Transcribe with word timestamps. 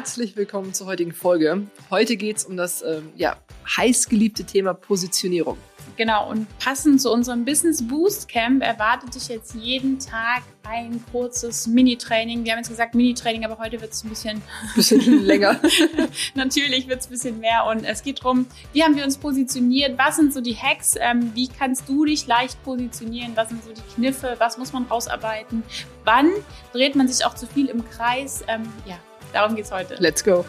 Herzlich 0.00 0.34
willkommen 0.34 0.72
zur 0.72 0.86
heutigen 0.86 1.12
Folge. 1.12 1.66
Heute 1.90 2.16
geht 2.16 2.38
es 2.38 2.44
um 2.46 2.56
das 2.56 2.80
ähm, 2.80 3.12
ja, 3.16 3.36
heißgeliebte 3.76 4.44
Thema 4.44 4.72
Positionierung. 4.72 5.58
Genau, 5.98 6.30
und 6.30 6.46
passend 6.58 7.02
zu 7.02 7.12
unserem 7.12 7.44
Business 7.44 7.86
Boost 7.86 8.26
Camp 8.26 8.62
erwartet 8.62 9.14
dich 9.14 9.28
jetzt 9.28 9.54
jeden 9.54 9.98
Tag 9.98 10.42
ein 10.62 11.04
kurzes 11.12 11.66
Mini-Training. 11.66 12.46
Wir 12.46 12.52
haben 12.52 12.60
jetzt 12.60 12.70
gesagt 12.70 12.94
Mini-Training, 12.94 13.44
aber 13.44 13.58
heute 13.58 13.78
wird 13.82 13.92
es 13.92 14.02
ein 14.02 14.08
bisschen, 14.08 14.40
bisschen 14.74 15.22
länger. 15.26 15.60
Natürlich 16.34 16.88
wird 16.88 17.00
es 17.00 17.08
ein 17.08 17.10
bisschen 17.10 17.38
mehr 17.38 17.66
und 17.66 17.84
es 17.84 18.02
geht 18.02 18.20
darum, 18.20 18.46
wie 18.72 18.82
haben 18.82 18.96
wir 18.96 19.04
uns 19.04 19.18
positioniert, 19.18 19.98
was 19.98 20.16
sind 20.16 20.32
so 20.32 20.40
die 20.40 20.56
Hacks, 20.56 20.94
ähm, 20.98 21.32
wie 21.34 21.48
kannst 21.48 21.86
du 21.86 22.06
dich 22.06 22.26
leicht 22.26 22.62
positionieren, 22.64 23.32
was 23.34 23.50
sind 23.50 23.62
so 23.62 23.70
die 23.70 23.94
Kniffe, 23.94 24.36
was 24.38 24.56
muss 24.56 24.72
man 24.72 24.84
rausarbeiten, 24.84 25.62
wann 26.06 26.30
dreht 26.72 26.96
man 26.96 27.06
sich 27.06 27.26
auch 27.26 27.34
zu 27.34 27.46
viel 27.46 27.66
im 27.66 27.86
Kreis. 27.90 28.42
Ähm, 28.48 28.62
ja, 28.86 28.96
darum 29.32 29.56
geht 29.56 29.64
es 29.64 29.72
heute. 29.72 29.96
Let's 29.98 30.24
go. 30.24 30.44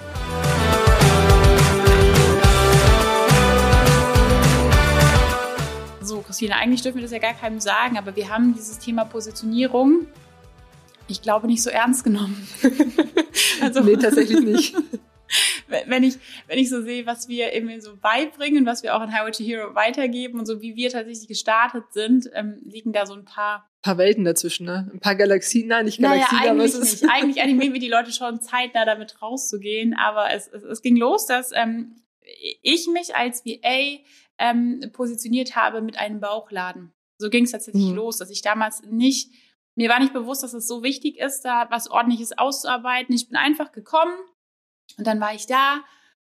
So, 6.01 6.21
Christine, 6.21 6.55
eigentlich 6.55 6.81
dürfen 6.81 6.97
wir 6.97 7.03
das 7.03 7.11
ja 7.11 7.19
gar 7.19 7.33
keinem 7.33 7.59
sagen, 7.59 7.97
aber 7.97 8.15
wir 8.15 8.29
haben 8.29 8.53
dieses 8.53 8.79
Thema 8.79 9.05
Positionierung, 9.05 10.07
ich 11.07 11.21
glaube, 11.21 11.47
nicht 11.47 11.61
so 11.61 11.69
ernst 11.69 12.03
genommen. 12.03 12.47
also, 13.61 13.81
nee, 13.81 13.95
tatsächlich 13.97 14.41
nicht. 14.41 14.75
Wenn 15.87 16.03
ich, 16.03 16.15
wenn 16.47 16.59
ich 16.59 16.69
so 16.69 16.81
sehe, 16.81 17.05
was 17.05 17.27
wir 17.27 17.53
eben 17.53 17.79
so 17.81 17.95
beibringen, 17.95 18.65
was 18.65 18.83
wir 18.83 18.95
auch 18.95 19.01
in 19.01 19.13
Highway 19.13 19.31
to 19.31 19.43
Hero 19.43 19.75
weitergeben 19.75 20.39
und 20.39 20.45
so 20.45 20.61
wie 20.61 20.75
wir 20.75 20.89
tatsächlich 20.89 21.27
gestartet 21.27 21.85
sind, 21.91 22.29
ähm, 22.33 22.59
liegen 22.63 22.93
da 22.93 23.05
so 23.05 23.13
ein 23.13 23.25
paar 23.25 23.67
paar 23.81 23.97
Welten 23.97 24.25
dazwischen, 24.25 24.65
ne? 24.65 24.89
Ein 24.93 24.99
paar 24.99 25.15
Galaxien, 25.15 25.67
nein, 25.67 25.85
nicht 25.85 25.99
Galaxien, 25.99 26.39
naja, 26.39 26.51
aber 26.51 26.63
es 26.63 26.75
ist 26.75 27.01
nicht. 27.01 27.11
Eigentlich 27.11 27.41
animieren 27.41 27.73
wir 27.73 27.79
die 27.79 27.89
Leute 27.89 28.11
schon 28.11 28.39
zeitnah 28.39 28.85
damit 28.85 29.21
rauszugehen, 29.21 29.95
aber 29.95 30.31
es, 30.31 30.47
es, 30.47 30.63
es 30.63 30.81
ging 30.81 30.97
los, 30.97 31.25
dass 31.25 31.51
ähm, 31.53 31.95
ich 32.61 32.87
mich 32.87 33.15
als 33.15 33.43
VA 33.43 33.99
ähm, 34.37 34.81
positioniert 34.93 35.55
habe 35.55 35.81
mit 35.81 35.97
einem 35.97 36.19
Bauchladen. 36.19 36.91
So 37.17 37.29
ging 37.29 37.45
es 37.45 37.51
tatsächlich 37.51 37.89
mhm. 37.89 37.95
los, 37.95 38.17
dass 38.17 38.29
ich 38.29 38.41
damals 38.41 38.81
nicht, 38.83 39.31
mir 39.75 39.89
war 39.89 39.99
nicht 39.99 40.13
bewusst, 40.13 40.43
dass 40.43 40.53
es 40.53 40.67
so 40.67 40.83
wichtig 40.83 41.17
ist, 41.17 41.41
da 41.41 41.67
was 41.69 41.89
ordentliches 41.89 42.37
auszuarbeiten. 42.37 43.13
Ich 43.15 43.27
bin 43.27 43.37
einfach 43.37 43.71
gekommen 43.71 44.13
und 44.97 45.07
dann 45.07 45.19
war 45.19 45.33
ich 45.33 45.45
da. 45.45 45.83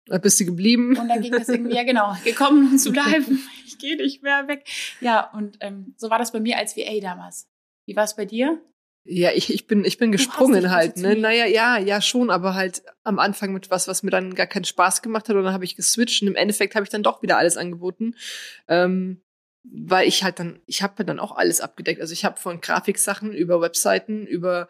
Da 0.06 0.18
bist 0.18 0.40
du 0.40 0.44
geblieben. 0.44 0.96
Und 0.98 1.08
dann 1.08 1.20
ging 1.20 1.32
das 1.32 1.48
irgendwie, 1.48 1.76
ja 1.76 1.84
genau, 1.84 2.16
gekommen 2.24 2.72
um 2.72 2.78
zu 2.78 2.92
bleiben. 2.92 3.46
ich 3.66 3.78
gehe 3.78 3.96
nicht 3.96 4.22
mehr 4.22 4.48
weg. 4.48 4.66
Ja, 5.00 5.30
und 5.30 5.58
ähm, 5.60 5.94
so 5.96 6.10
war 6.10 6.18
das 6.18 6.32
bei 6.32 6.40
mir 6.40 6.58
als 6.58 6.76
VA 6.76 7.00
damals. 7.00 7.48
Wie 7.86 7.96
war 7.96 8.04
es 8.04 8.16
bei 8.16 8.24
dir? 8.24 8.60
Ja, 9.04 9.32
ich, 9.32 9.52
ich 9.52 9.66
bin, 9.66 9.84
ich 9.84 9.98
bin 9.98 10.12
gesprungen 10.12 10.70
halt, 10.70 10.96
ne? 10.96 11.16
Naja, 11.16 11.46
ja, 11.46 11.76
ja, 11.76 12.00
schon, 12.00 12.30
aber 12.30 12.54
halt 12.54 12.84
am 13.02 13.18
Anfang 13.18 13.52
mit 13.52 13.68
was, 13.68 13.88
was 13.88 14.04
mir 14.04 14.10
dann 14.10 14.34
gar 14.34 14.46
keinen 14.46 14.64
Spaß 14.64 15.02
gemacht 15.02 15.28
hat, 15.28 15.34
und 15.34 15.42
dann 15.42 15.52
habe 15.52 15.64
ich 15.64 15.74
geswitcht 15.74 16.22
und 16.22 16.28
im 16.28 16.36
Endeffekt 16.36 16.76
habe 16.76 16.84
ich 16.84 16.90
dann 16.90 17.02
doch 17.02 17.20
wieder 17.20 17.36
alles 17.36 17.56
angeboten. 17.56 18.14
Ähm, 18.68 19.20
weil 19.64 20.08
ich 20.08 20.24
halt 20.24 20.38
dann, 20.38 20.60
ich 20.66 20.82
habe 20.82 21.04
dann 21.04 21.20
auch 21.20 21.36
alles 21.36 21.60
abgedeckt. 21.60 22.00
Also 22.00 22.12
ich 22.12 22.24
habe 22.24 22.40
von 22.40 22.60
Grafiksachen 22.60 23.32
über 23.32 23.60
Webseiten, 23.60 24.26
über 24.26 24.68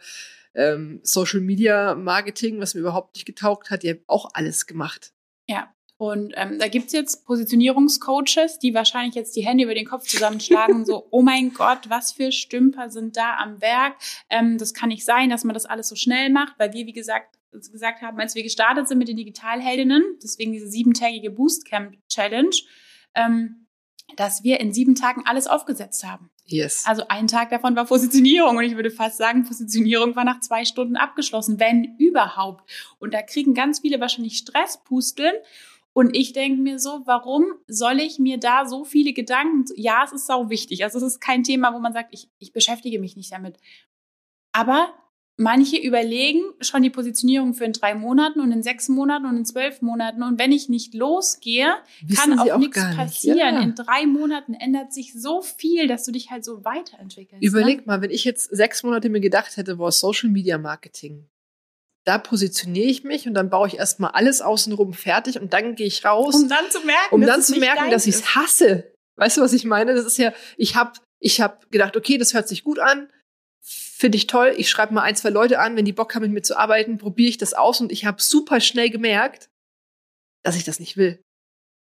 ähm, 0.55 1.01
Social 1.03 1.41
Media 1.41 1.95
Marketing, 1.95 2.61
was 2.61 2.75
mir 2.75 2.81
überhaupt 2.81 3.15
nicht 3.15 3.27
getaugt 3.27 3.71
hat, 3.71 3.85
ihr 3.85 3.95
habt 3.95 4.09
auch 4.09 4.31
alles 4.35 4.67
gemacht. 4.67 5.13
Ja. 5.47 5.73
Und 5.99 6.33
ähm, 6.35 6.59
da 6.59 6.67
gibt's 6.67 6.93
jetzt 6.93 7.25
Positionierungscoaches, 7.27 8.59
die 8.59 8.75
wahrscheinlich 8.75 9.15
jetzt 9.15 9.37
die 9.37 9.47
Hände 9.47 9.63
über 9.63 9.75
den 9.75 9.87
Kopf 9.87 10.05
zusammenschlagen 10.05 10.85
so, 10.85 11.07
oh 11.13 11.23
mein 11.23 11.55
Gott, 11.55 11.89
was 11.91 12.11
für 12.11 12.33
Stümper 12.33 12.91
sind 12.91 13.17
da 13.17 13.37
am 13.37 13.61
Werk. 13.61 13.95
Ähm, 14.29 14.59
das 14.59 14.75
kann 14.75 14.89
nicht 14.89 15.05
sein, 15.05 15.31
dass 15.31 15.45
man 15.45 15.55
das 15.55 15.65
alles 15.65 15.89
so 15.89 15.95
schnell 15.95 16.31
macht, 16.31 16.59
weil 16.59 16.73
wir, 16.73 16.87
wie 16.87 16.93
gesagt, 16.93 17.39
gesagt 17.53 18.03
haben, 18.03 18.19
als 18.19 18.35
wir 18.35 18.43
gestartet 18.43 18.89
sind 18.89 18.99
mit 18.99 19.07
den 19.07 19.17
Digitalheldinnen, 19.17 20.03
deswegen 20.21 20.53
diese 20.53 20.67
siebentägige 20.67 21.31
Boostcamp 21.31 21.97
Challenge, 22.09 22.57
ähm, 23.15 23.69
dass 24.17 24.43
wir 24.43 24.59
in 24.59 24.73
sieben 24.73 24.97
Tagen 24.97 25.23
alles 25.25 25.47
aufgesetzt 25.47 26.05
haben. 26.05 26.32
Yes. 26.45 26.85
Also 26.87 27.05
ein 27.09 27.29
Tag 27.29 27.51
davon 27.51 27.77
war 27.77 27.87
Positionierung 27.87 28.57
und 28.57 28.65
ich 28.65 28.75
würde 28.75 28.91
fast 28.91 29.17
sagen, 29.17 29.45
Positionierung 29.45 30.17
war 30.17 30.25
nach 30.25 30.41
zwei 30.41 30.65
Stunden 30.65 30.97
abgeschlossen, 30.97 31.61
wenn 31.61 31.97
überhaupt. 31.99 32.69
Und 32.99 33.15
da 33.15 33.23
kriegen 33.23 33.55
ganz 33.55 33.81
viele 33.81 34.01
wahrscheinlich 34.01 34.39
Stresspusteln 34.39 35.35
und 35.93 36.17
ich 36.17 36.33
denke 36.33 36.61
mir 36.61 36.79
so, 36.79 37.03
warum 37.05 37.45
soll 37.67 38.01
ich 38.01 38.19
mir 38.19 38.39
da 38.39 38.67
so 38.67 38.85
viele 38.85 39.13
Gedanken, 39.13 39.65
ja, 39.77 40.03
es 40.05 40.13
ist 40.13 40.27
sau 40.27 40.49
wichtig. 40.49 40.85
Also 40.85 40.99
es 40.99 41.05
ist 41.05 41.21
kein 41.21 41.43
Thema, 41.43 41.75
wo 41.75 41.79
man 41.81 41.93
sagt, 41.93 42.09
ich, 42.13 42.29
ich 42.39 42.53
beschäftige 42.53 42.99
mich 42.99 43.17
nicht 43.17 43.33
damit. 43.33 43.59
Aber 44.53 44.95
manche 45.43 45.77
überlegen 45.77 46.43
schon 46.61 46.83
die 46.83 46.91
Positionierung 46.91 47.55
für 47.55 47.65
in 47.65 47.73
drei 47.73 47.95
Monaten 47.95 48.41
und 48.41 48.53
in 48.53 48.63
sechs 48.63 48.89
Monaten 48.89 49.27
und 49.27 49.37
in 49.37 49.45
zwölf 49.45 49.83
Monaten. 49.83 50.23
Und 50.23 50.39
wenn 50.39 50.53
ich 50.53 50.69
nicht 50.69 50.95
losgehe, 50.95 51.75
Wissen 52.03 52.37
kann 52.37 52.39
auch, 52.39 52.51
auch 52.53 52.59
nichts 52.59 52.81
passieren. 52.97 53.55
Ja. 53.55 53.61
In 53.61 53.75
drei 53.75 54.07
Monaten 54.07 54.55
ändert 54.55 54.93
sich 54.93 55.13
so 55.13 55.43
viel, 55.43 55.89
dass 55.89 56.05
du 56.05 56.13
dich 56.13 56.31
halt 56.31 56.45
so 56.45 56.65
weiterentwickelst. 56.65 57.43
Überleg 57.43 57.79
ne? 57.79 57.83
mal, 57.87 58.03
wenn 58.03 58.11
ich 58.11 58.25
jetzt 58.25 58.55
sechs 58.55 58.83
Monate 58.83 59.09
mir 59.11 59.21
gedacht 59.21 59.57
hätte, 59.57 59.77
boah, 59.77 59.93
Social 59.93 60.31
Media 60.31 60.59
Marketing, 60.59 61.29
da 62.05 62.19
positioniere 62.19 62.89
ich 62.89 63.05
mich 63.05 63.27
und 63.29 63.35
dann 63.35 63.51
baue 63.51 63.69
ich 63.69 63.79
erstmal 63.79 64.11
alles 64.13 64.41
außenrum 64.41 64.93
fertig 64.93 65.41
und 65.41 65.53
dann 65.53 65.75
gehe 65.75 65.87
ich 65.87 66.05
raus. 66.05 66.35
Um 66.35 66.49
dann 66.49 66.71
zu 66.71 66.81
merken, 66.81 67.15
um 67.15 67.21
dann 67.21 67.43
zu 67.43 67.59
merken, 67.59 67.91
dass 67.91 68.07
ich 68.07 68.17
es 68.17 68.35
hasse. 68.35 68.93
Weißt 69.17 69.37
du, 69.37 69.41
was 69.43 69.53
ich 69.53 69.65
meine? 69.65 69.95
Das 69.95 70.05
ist 70.05 70.19
ja, 70.19 70.33
ich 70.57 70.75
habe 70.75 70.93
ich 71.21 71.41
hab 71.41 71.71
gedacht, 71.71 71.97
okay, 71.97 72.19
das 72.19 72.35
hört 72.35 72.49
sich 72.49 72.65
gut 72.65 72.79
an, 72.79 73.09
finde 73.63 74.17
ich 74.17 74.27
toll. 74.27 74.55
Ich 74.57 74.69
schreibe 74.69 74.93
mal 74.95 75.03
ein, 75.03 75.17
zwei 75.17 75.31
Leute 75.31 75.61
an, 75.61 75.77
wenn 75.77 75.85
die 75.85 75.93
Bock 75.93 76.15
haben, 76.15 76.23
mit 76.23 76.33
mir 76.33 76.43
zu 76.43 76.59
arbeiten, 76.59 76.99
probiere 76.99 77.31
ich 77.31 77.39
das 77.39 77.55
aus 77.55 77.81
und 77.81 77.93
ich 77.93 78.05
habe 78.05 78.21
super 78.21 78.61
schnell 78.61 78.91
gemerkt, 78.91 79.49
dass 80.43 80.57
ich 80.57 80.65
das 80.65 80.81
nicht 80.81 80.97
will. 80.97 81.23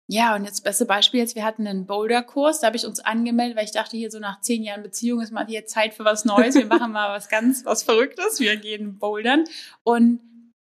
Ja, 0.08 0.36
und 0.36 0.44
jetzt 0.44 0.58
das 0.58 0.64
beste 0.64 0.86
Beispiel 0.86 1.22
jetzt, 1.22 1.36
wir 1.36 1.46
hatten 1.46 1.66
einen 1.66 1.88
Boulder-Kurs, 1.88 2.60
da 2.60 2.68
habe 2.68 2.76
ich 2.76 2.86
uns 2.86 3.00
angemeldet, 3.00 3.58
weil 3.58 3.66
ich 3.66 3.72
dachte, 3.72 3.96
hier 3.96 4.12
so 4.12 4.20
nach 4.20 4.42
zehn 4.42 4.62
Jahren 4.62 4.84
Beziehung 4.84 5.22
ist 5.22 5.32
mal 5.32 5.48
hier 5.48 5.66
Zeit 5.66 5.94
für 5.94 6.04
was 6.04 6.26
Neues. 6.26 6.56
Wir 6.56 6.66
machen 6.68 6.92
mal 6.92 7.16
was 7.16 7.30
ganz, 7.30 7.64
was 7.66 7.84
Verrücktes. 7.84 8.40
Wir 8.40 8.58
gehen 8.58 9.00
bouldern. 9.00 9.46
Und 9.84 10.20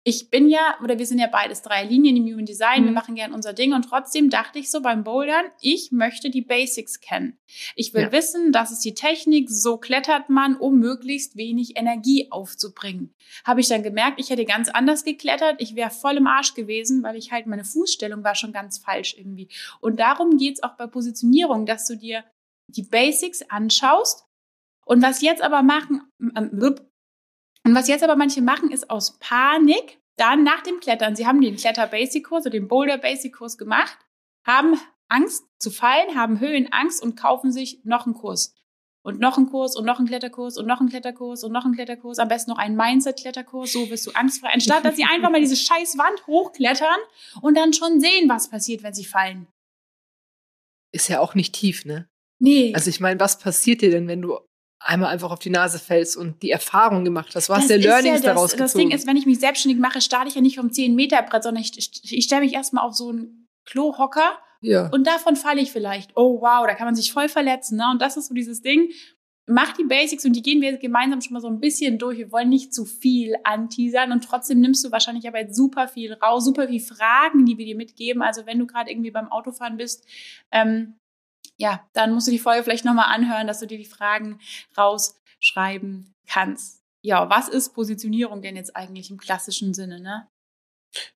ich 0.03 0.31
bin 0.31 0.49
ja, 0.49 0.77
oder 0.83 0.97
wir 0.97 1.05
sind 1.05 1.19
ja 1.19 1.27
beides 1.27 1.61
drei 1.61 1.83
Linien 1.83 2.17
im 2.17 2.25
Human 2.25 2.45
Design, 2.45 2.81
mhm. 2.81 2.85
wir 2.85 2.91
machen 2.91 3.15
gern 3.15 3.33
unser 3.33 3.53
Ding 3.53 3.73
und 3.73 3.83
trotzdem 3.83 4.31
dachte 4.31 4.57
ich 4.57 4.71
so 4.71 4.81
beim 4.81 5.03
Bouldern, 5.03 5.45
ich 5.61 5.91
möchte 5.91 6.31
die 6.31 6.41
Basics 6.41 6.99
kennen. 6.99 7.37
Ich 7.75 7.93
will 7.93 8.03
ja. 8.03 8.11
wissen, 8.11 8.51
das 8.51 8.71
ist 8.71 8.83
die 8.83 8.95
Technik, 8.95 9.49
so 9.49 9.77
klettert 9.77 10.29
man, 10.29 10.55
um 10.55 10.79
möglichst 10.79 11.35
wenig 11.35 11.77
Energie 11.77 12.31
aufzubringen. 12.31 13.13
Habe 13.45 13.61
ich 13.61 13.67
dann 13.67 13.83
gemerkt, 13.83 14.19
ich 14.19 14.31
hätte 14.31 14.45
ganz 14.45 14.69
anders 14.69 15.03
geklettert, 15.03 15.61
ich 15.61 15.75
wäre 15.75 15.91
voll 15.91 16.17
im 16.17 16.25
Arsch 16.27 16.55
gewesen, 16.55 17.03
weil 17.03 17.15
ich 17.15 17.31
halt 17.31 17.45
meine 17.45 17.63
Fußstellung 17.63 18.23
war 18.23 18.33
schon 18.33 18.53
ganz 18.53 18.79
falsch 18.79 19.15
irgendwie. 19.17 19.49
Und 19.81 19.99
darum 19.99 20.37
geht's 20.37 20.63
auch 20.63 20.77
bei 20.77 20.87
Positionierung, 20.87 21.67
dass 21.67 21.85
du 21.85 21.95
dir 21.95 22.23
die 22.67 22.83
Basics 22.83 23.43
anschaust 23.49 24.25
und 24.85 25.01
was 25.03 25.21
jetzt 25.21 25.43
aber 25.43 25.61
machen, 25.61 26.01
ähm, 26.35 26.49
und 27.65 27.75
was 27.75 27.87
jetzt 27.87 28.03
aber 28.03 28.15
manche 28.15 28.41
machen, 28.41 28.71
ist 28.71 28.89
aus 28.89 29.17
Panik 29.19 29.99
dann 30.17 30.43
nach 30.43 30.61
dem 30.61 30.79
Klettern, 30.79 31.15
sie 31.15 31.25
haben 31.25 31.41
den 31.41 31.55
Kletter-Basic-Kurs 31.55 32.45
oder 32.45 32.51
den 32.51 32.67
Boulder-Basic-Kurs 32.67 33.57
gemacht, 33.57 33.97
haben 34.45 34.79
Angst 35.07 35.45
zu 35.59 35.71
fallen, 35.71 36.15
haben 36.15 36.39
Höhenangst 36.39 37.01
und 37.01 37.15
kaufen 37.15 37.51
sich 37.51 37.81
noch 37.83 38.05
einen 38.05 38.15
Kurs. 38.15 38.55
Und 39.03 39.19
noch 39.19 39.37
einen 39.37 39.49
Kurs 39.49 39.75
und 39.75 39.83
noch 39.83 39.97
einen 39.97 40.07
Kletterkurs 40.07 40.57
und 40.57 40.67
noch 40.67 40.79
einen 40.79 40.89
Kletterkurs 40.89 41.43
und 41.43 41.51
noch 41.51 41.65
einen 41.65 41.73
Kletterkurs, 41.73 42.19
am 42.19 42.27
besten 42.27 42.51
noch 42.51 42.59
einen 42.59 42.75
Mindset-Kletterkurs, 42.75 43.73
so 43.73 43.89
wirst 43.89 44.05
du 44.05 44.11
angstfrei. 44.11 44.49
Anstatt 44.53 44.85
dass 44.85 44.95
sie 44.95 45.05
einfach 45.05 45.31
mal 45.31 45.41
diese 45.41 45.55
scheiß 45.55 45.97
Wand 45.97 46.27
hochklettern 46.27 46.99
und 47.41 47.57
dann 47.57 47.73
schon 47.73 47.99
sehen, 47.99 48.29
was 48.29 48.49
passiert, 48.49 48.83
wenn 48.83 48.93
sie 48.93 49.05
fallen. 49.05 49.47
Ist 50.93 51.07
ja 51.07 51.19
auch 51.19 51.33
nicht 51.33 51.55
tief, 51.55 51.83
ne? 51.83 52.07
Nee. 52.37 52.73
Also 52.75 52.91
ich 52.91 52.99
meine, 52.99 53.19
was 53.19 53.39
passiert 53.39 53.81
dir 53.81 53.89
denn, 53.89 54.07
wenn 54.07 54.21
du 54.21 54.37
einmal 54.83 55.11
einfach 55.11 55.31
auf 55.31 55.39
die 55.39 55.49
Nase 55.49 55.79
fällst 55.79 56.17
und 56.17 56.41
die 56.41 56.51
Erfahrung 56.51 57.05
gemacht 57.05 57.35
hast. 57.35 57.49
Was 57.49 57.67
der 57.67 57.77
Learnings 57.77 58.21
ja 58.23 58.33
daraus 58.33 58.51
das, 58.51 58.59
gezogen? 58.59 58.61
Das 58.61 58.73
Ding 58.73 58.91
ist, 58.91 59.07
wenn 59.07 59.17
ich 59.17 59.25
mich 59.25 59.39
selbstständig 59.39 59.79
mache, 59.79 60.01
starte 60.01 60.27
ich 60.27 60.35
ja 60.35 60.41
nicht 60.41 60.57
vom 60.57 60.67
10-Meter-Brett, 60.67 61.43
sondern 61.43 61.63
ich, 61.63 61.77
ich, 61.77 62.13
ich 62.17 62.25
stelle 62.25 62.41
mich 62.41 62.53
erstmal 62.53 62.85
auf 62.85 62.95
so 62.95 63.09
einen 63.09 63.47
Klohocker 63.65 64.37
ja. 64.61 64.89
und 64.89 65.05
davon 65.07 65.35
falle 65.35 65.61
ich 65.61 65.71
vielleicht. 65.71 66.11
Oh 66.15 66.41
wow, 66.41 66.65
da 66.67 66.73
kann 66.75 66.87
man 66.87 66.95
sich 66.95 67.11
voll 67.11 67.29
verletzen. 67.29 67.77
Ne? 67.77 67.89
Und 67.91 68.01
das 68.01 68.17
ist 68.17 68.27
so 68.27 68.33
dieses 68.33 68.61
Ding. 68.61 68.91
Mach 69.47 69.73
die 69.73 69.83
Basics 69.83 70.23
und 70.23 70.33
die 70.33 70.43
gehen 70.43 70.61
wir 70.61 70.77
gemeinsam 70.77 71.19
schon 71.19 71.33
mal 71.33 71.41
so 71.41 71.47
ein 71.47 71.59
bisschen 71.59 71.97
durch. 71.97 72.17
Wir 72.17 72.31
wollen 72.31 72.49
nicht 72.49 72.73
zu 72.73 72.85
viel 72.85 73.35
anteasern 73.43 74.11
und 74.11 74.23
trotzdem 74.23 74.61
nimmst 74.61 74.85
du 74.85 74.91
wahrscheinlich 74.91 75.27
aber 75.27 75.39
jetzt 75.39 75.55
super 75.55 75.87
viel 75.87 76.13
raus, 76.13 76.45
super 76.45 76.67
viel 76.67 76.79
Fragen, 76.79 77.45
die 77.45 77.57
wir 77.57 77.65
dir 77.65 77.75
mitgeben. 77.75 78.21
Also 78.21 78.45
wenn 78.45 78.59
du 78.59 78.67
gerade 78.67 78.91
irgendwie 78.91 79.11
beim 79.11 79.31
Autofahren 79.31 79.77
bist, 79.77 80.05
ähm, 80.51 80.95
ja, 81.57 81.87
dann 81.93 82.13
musst 82.13 82.27
du 82.27 82.31
die 82.31 82.39
Folge 82.39 82.63
vielleicht 82.63 82.85
nochmal 82.85 83.13
anhören, 83.13 83.47
dass 83.47 83.59
du 83.59 83.67
dir 83.67 83.77
die 83.77 83.85
Fragen 83.85 84.39
rausschreiben 84.77 86.13
kannst. 86.27 86.81
Ja, 87.03 87.29
was 87.29 87.47
ist 87.47 87.73
Positionierung 87.73 88.41
denn 88.41 88.55
jetzt 88.55 88.75
eigentlich 88.75 89.09
im 89.09 89.17
klassischen 89.17 89.73
Sinne, 89.73 89.99
ne? 89.99 90.27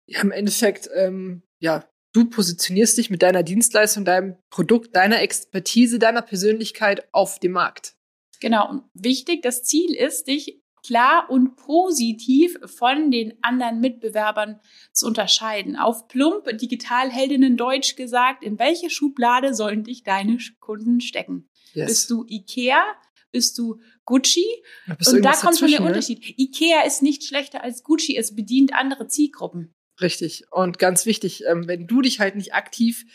Ja, 0.06 0.22
im 0.22 0.32
Endeffekt, 0.32 0.90
ähm, 0.96 1.44
ja, 1.60 1.88
du 2.14 2.30
positionierst 2.30 2.98
dich 2.98 3.10
mit 3.10 3.22
deiner 3.22 3.44
Dienstleistung, 3.44 4.06
deinem 4.06 4.38
Produkt, 4.50 4.96
deiner 4.96 5.22
Expertise, 5.22 6.00
deiner 6.00 6.22
Persönlichkeit 6.22 7.08
auf 7.14 7.40
dem 7.40 7.52
Markt. 7.52 7.96
Genau. 8.40 8.70
Und 8.70 8.84
wichtig, 8.94 9.42
das 9.42 9.64
Ziel 9.64 9.94
ist, 9.94 10.28
dich 10.28 10.62
klar 10.86 11.30
und 11.30 11.56
positiv 11.56 12.58
von 12.66 13.12
den 13.12 13.34
anderen 13.42 13.80
Mitbewerbern 13.80 14.60
zu 14.92 15.08
unterscheiden. 15.08 15.76
Auf 15.76 16.08
plump 16.08 16.58
Digitalheldinnen 16.58 17.58
Deutsch 17.58 17.96
gesagt, 17.96 18.44
in 18.44 18.60
welche 18.60 18.90
Schublade 18.90 19.54
sollen 19.54 19.84
dich 19.84 20.04
deine 20.04 20.38
Kunden 20.60 21.02
stecken? 21.02 21.50
Yes. 21.74 21.88
Bist 21.88 22.10
du 22.10 22.26
Ikea? 22.28 22.82
Bist 23.32 23.58
du 23.58 23.82
Gucci? 24.06 24.46
Und 24.88 25.24
da 25.24 25.34
kommt 25.34 25.58
schon 25.58 25.70
der 25.70 25.82
ne? 25.82 25.88
Unterschied. 25.88 26.38
Ikea 26.38 26.84
ist 26.86 27.02
nicht 27.02 27.26
schlechter 27.26 27.64
als 27.64 27.84
Gucci, 27.84 28.16
es 28.16 28.36
bedient 28.36 28.74
andere 28.74 29.08
Zielgruppen. 29.08 29.74
Richtig. 30.02 30.46
Und 30.52 30.80
ganz 30.80 31.06
wichtig, 31.06 31.44
ähm, 31.48 31.68
wenn 31.68 31.88
du 31.88 32.02
dich 32.02 32.20
halt 32.20 32.36
nicht 32.36 32.54
aktiv 32.54 33.06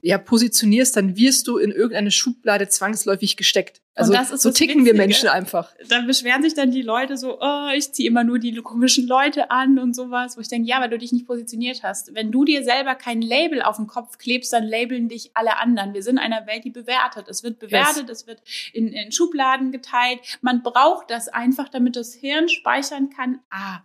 ja, 0.00 0.18
positionierst, 0.18 0.96
dann 0.96 1.16
wirst 1.16 1.48
du 1.48 1.58
in 1.58 1.70
irgendeine 1.70 2.10
Schublade 2.10 2.68
zwangsläufig 2.68 3.36
gesteckt. 3.36 3.80
Also 3.94 4.14
so 4.36 4.52
ticken 4.52 4.84
wir 4.84 4.94
Menschen 4.94 5.28
einfach. 5.28 5.74
Dann 5.88 6.06
beschweren 6.06 6.42
sich 6.42 6.54
dann 6.54 6.70
die 6.70 6.82
Leute 6.82 7.16
so, 7.16 7.40
oh, 7.40 7.68
ich 7.74 7.92
ziehe 7.92 8.08
immer 8.08 8.22
nur 8.22 8.38
die 8.38 8.54
komischen 8.54 9.08
Leute 9.08 9.50
an 9.50 9.78
und 9.78 9.94
sowas, 9.94 10.36
wo 10.36 10.40
ich 10.40 10.48
denke, 10.48 10.68
ja, 10.68 10.80
weil 10.80 10.90
du 10.90 10.98
dich 10.98 11.10
nicht 11.10 11.26
positioniert 11.26 11.82
hast. 11.82 12.14
Wenn 12.14 12.30
du 12.30 12.44
dir 12.44 12.62
selber 12.62 12.94
kein 12.94 13.20
Label 13.20 13.60
auf 13.60 13.76
den 13.76 13.88
Kopf 13.88 14.18
klebst, 14.18 14.52
dann 14.52 14.64
labeln 14.64 15.08
dich 15.08 15.32
alle 15.34 15.58
anderen. 15.58 15.94
Wir 15.94 16.02
sind 16.02 16.18
in 16.18 16.22
einer 16.22 16.46
Welt, 16.46 16.64
die 16.64 16.70
bewertet. 16.70 17.26
Es 17.28 17.42
wird 17.42 17.58
bewertet, 17.58 18.08
yes. 18.08 18.20
es 18.20 18.26
wird 18.28 18.40
in, 18.72 18.88
in 18.92 19.10
Schubladen 19.10 19.72
geteilt. 19.72 20.20
Man 20.42 20.62
braucht 20.62 21.10
das 21.10 21.28
einfach, 21.28 21.68
damit 21.68 21.96
das 21.96 22.14
Hirn 22.14 22.48
speichern 22.48 23.10
kann, 23.10 23.40
ah, 23.50 23.80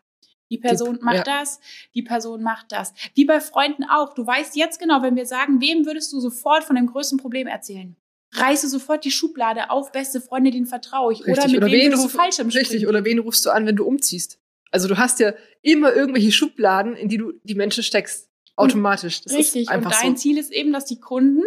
die 0.54 0.60
Person 0.60 0.98
die, 1.00 1.04
macht 1.04 1.28
ja. 1.28 1.40
das, 1.40 1.60
die 1.96 2.04
Person 2.04 2.44
macht 2.44 2.72
das. 2.72 2.94
Wie 3.16 3.26
bei 3.26 3.40
Freunden 3.40 3.84
auch. 3.84 4.14
Du 4.14 4.26
weißt 4.26 4.56
jetzt 4.56 4.80
genau, 4.80 5.02
wenn 5.02 5.16
wir 5.16 5.26
sagen, 5.26 5.60
wem 5.62 5.86
würdest 5.86 6.14
du 6.14 6.20
sofort 6.20 6.64
von 6.64 6.76
dem 6.76 6.88
größten 6.88 7.18
Problem 7.18 7.48
erzählen? 7.48 7.96
Reiße 8.36 8.70
sofort 8.70 9.04
die 9.04 9.12
Schublade 9.12 9.70
auf, 9.70 9.92
beste 9.92 10.22
Freunde, 10.22 10.52
denen 10.52 10.66
vertraue 10.66 11.14
ich. 11.14 11.20
Richtig. 11.26 11.38
Oder 11.38 11.48
mit 11.48 11.58
oder 11.58 11.72
wem 11.72 11.94
ruf, 11.94 12.04
du 12.04 12.10
falsch 12.10 12.40
im 12.40 12.50
Richtig, 12.50 12.88
oder 12.88 13.04
wen 13.04 13.20
rufst 13.20 13.46
du 13.46 13.50
an, 13.50 13.66
wenn 13.66 13.76
du 13.76 13.84
umziehst? 13.84 14.40
Also 14.72 14.88
du 14.88 14.98
hast 14.98 15.20
ja 15.20 15.34
immer 15.62 15.94
irgendwelche 15.94 16.32
Schubladen, 16.32 16.96
in 16.96 17.10
die 17.10 17.18
du 17.18 17.34
die 17.44 17.56
Menschen 17.56 17.84
steckst. 17.84 18.30
Automatisch. 18.56 19.22
Das 19.22 19.34
richtig. 19.34 19.70
und 19.72 19.86
dein 19.86 20.16
so. 20.16 20.22
Ziel 20.22 20.38
ist 20.38 20.52
eben, 20.52 20.72
dass 20.72 20.86
die 20.86 21.00
Kunden, 21.00 21.44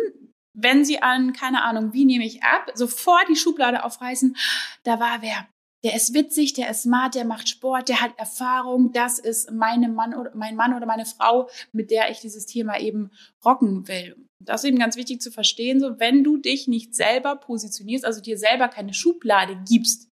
wenn 0.52 0.84
sie 0.84 1.02
an, 1.02 1.32
keine 1.32 1.62
Ahnung, 1.62 1.92
wie 1.92 2.04
nehme 2.04 2.26
ich 2.26 2.42
ab, 2.42 2.72
sofort 2.74 3.28
die 3.28 3.36
Schublade 3.36 3.84
aufreißen. 3.84 4.36
Da 4.82 4.98
war 4.98 5.22
wer 5.22 5.46
der 5.86 5.94
ist 5.94 6.14
witzig, 6.14 6.52
der 6.52 6.68
ist 6.68 6.82
smart, 6.82 7.14
der 7.14 7.24
macht 7.24 7.48
Sport, 7.48 7.88
der 7.88 8.00
hat 8.00 8.18
Erfahrung, 8.18 8.90
das 8.90 9.20
ist 9.20 9.52
meine 9.52 9.88
Mann 9.88 10.14
oder, 10.14 10.34
mein 10.34 10.56
Mann 10.56 10.74
oder 10.74 10.84
meine 10.84 11.06
Frau, 11.06 11.48
mit 11.70 11.92
der 11.92 12.10
ich 12.10 12.18
dieses 12.18 12.44
Thema 12.44 12.80
eben 12.80 13.12
rocken 13.44 13.86
will. 13.86 14.16
Das 14.40 14.64
ist 14.64 14.68
eben 14.68 14.80
ganz 14.80 14.96
wichtig 14.96 15.20
zu 15.20 15.30
verstehen, 15.30 15.78
so 15.78 16.00
wenn 16.00 16.24
du 16.24 16.38
dich 16.38 16.66
nicht 16.66 16.96
selber 16.96 17.36
positionierst, 17.36 18.04
also 18.04 18.20
dir 18.20 18.36
selber 18.36 18.66
keine 18.66 18.94
Schublade 18.94 19.62
gibst, 19.68 20.10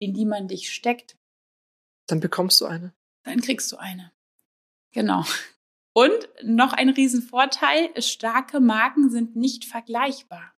in 0.00 0.14
die 0.14 0.26
man 0.26 0.46
dich 0.46 0.72
steckt, 0.72 1.16
dann 2.06 2.20
bekommst 2.20 2.60
du 2.60 2.66
eine. 2.66 2.94
Dann 3.24 3.40
kriegst 3.40 3.72
du 3.72 3.78
eine. 3.78 4.12
Genau. 4.94 5.24
Und 5.92 6.28
noch 6.44 6.72
ein 6.72 6.90
Riesenvorteil, 6.90 8.00
starke 8.00 8.60
Marken 8.60 9.10
sind 9.10 9.34
nicht 9.34 9.64
vergleichbar. 9.64 10.55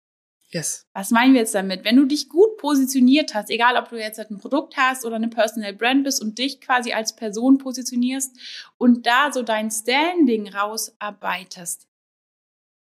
Yes. 0.50 0.86
Was 0.94 1.10
meinen 1.10 1.34
wir 1.34 1.40
jetzt 1.40 1.54
damit? 1.54 1.84
Wenn 1.84 1.96
du 1.96 2.06
dich 2.06 2.28
gut 2.30 2.56
positioniert 2.56 3.34
hast, 3.34 3.50
egal 3.50 3.76
ob 3.76 3.90
du 3.90 3.98
jetzt 3.98 4.18
ein 4.18 4.38
Produkt 4.38 4.76
hast 4.78 5.04
oder 5.04 5.16
eine 5.16 5.28
Personal 5.28 5.74
Brand 5.74 6.04
bist 6.04 6.22
und 6.22 6.38
dich 6.38 6.60
quasi 6.60 6.92
als 6.92 7.14
Person 7.14 7.58
positionierst 7.58 8.34
und 8.78 9.06
da 9.06 9.30
so 9.30 9.42
dein 9.42 9.70
Standing 9.70 10.48
rausarbeitest, 10.48 11.86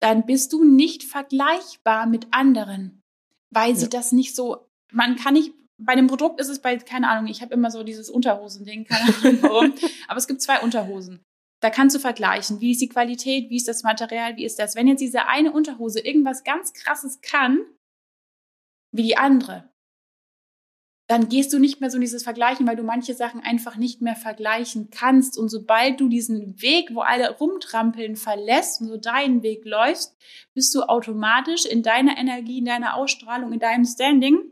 dann 0.02 0.26
bist 0.26 0.52
du 0.52 0.66
nicht 0.66 1.04
vergleichbar 1.04 2.06
mit 2.06 2.28
anderen, 2.32 3.02
weil 3.50 3.78
sie 3.78 3.88
das 3.88 4.12
nicht 4.12 4.36
so, 4.36 4.68
man 4.92 5.16
kann 5.16 5.36
nicht, 5.36 5.54
bei 5.78 5.96
dem 5.96 6.08
Produkt 6.08 6.42
ist 6.42 6.50
es 6.50 6.60
bei, 6.60 6.76
keine 6.78 7.08
Ahnung, 7.08 7.28
ich 7.28 7.42
habe 7.42 7.54
immer 7.54 7.72
so 7.72 7.84
dieses 7.84 8.10
Unterhosending, 8.10 8.84
keine 8.84 9.16
Ahnung 9.16 9.38
warum, 9.42 9.74
aber 10.10 10.18
es 10.18 10.28
gibt 10.28 10.42
zwei 10.42 10.60
Unterhosen. 10.60 11.24
Da 11.64 11.70
kannst 11.70 11.96
du 11.96 12.00
vergleichen, 12.00 12.60
wie 12.60 12.72
ist 12.72 12.82
die 12.82 12.90
Qualität, 12.90 13.50
wie 13.50 13.56
ist 13.56 13.70
das 13.70 13.84
Material, 13.84 14.36
wie 14.36 14.44
ist 14.44 14.60
das. 14.60 14.76
Wenn 14.76 14.86
jetzt 14.86 15.00
diese 15.00 15.28
eine 15.28 15.54
Unterhose 15.54 16.02
irgendwas 16.02 16.44
ganz 16.44 16.74
Krasses 16.74 17.22
kann, 17.22 17.62
wie 18.92 19.04
die 19.04 19.16
andere, 19.16 19.72
dann 21.08 21.30
gehst 21.30 21.54
du 21.54 21.60
nicht 21.60 21.80
mehr 21.80 21.90
so 21.90 21.96
in 21.96 22.02
dieses 22.02 22.24
Vergleichen, 22.24 22.68
weil 22.68 22.76
du 22.76 22.84
manche 22.84 23.14
Sachen 23.14 23.40
einfach 23.40 23.78
nicht 23.78 24.02
mehr 24.02 24.18
vergleichen 24.18 24.90
kannst. 24.92 25.38
Und 25.38 25.48
sobald 25.48 26.02
du 26.02 26.10
diesen 26.10 26.62
Weg, 26.62 26.94
wo 26.94 27.00
alle 27.00 27.32
rumtrampeln, 27.38 28.18
verlässt 28.18 28.82
und 28.82 28.88
so 28.88 28.98
deinen 28.98 29.42
Weg 29.42 29.64
läufst, 29.64 30.18
bist 30.54 30.76
du 30.76 30.82
automatisch 30.82 31.66
in 31.66 31.82
deiner 31.82 32.18
Energie, 32.18 32.58
in 32.58 32.66
deiner 32.66 32.98
Ausstrahlung, 32.98 33.54
in 33.54 33.60
deinem 33.60 33.86
Standing 33.86 34.52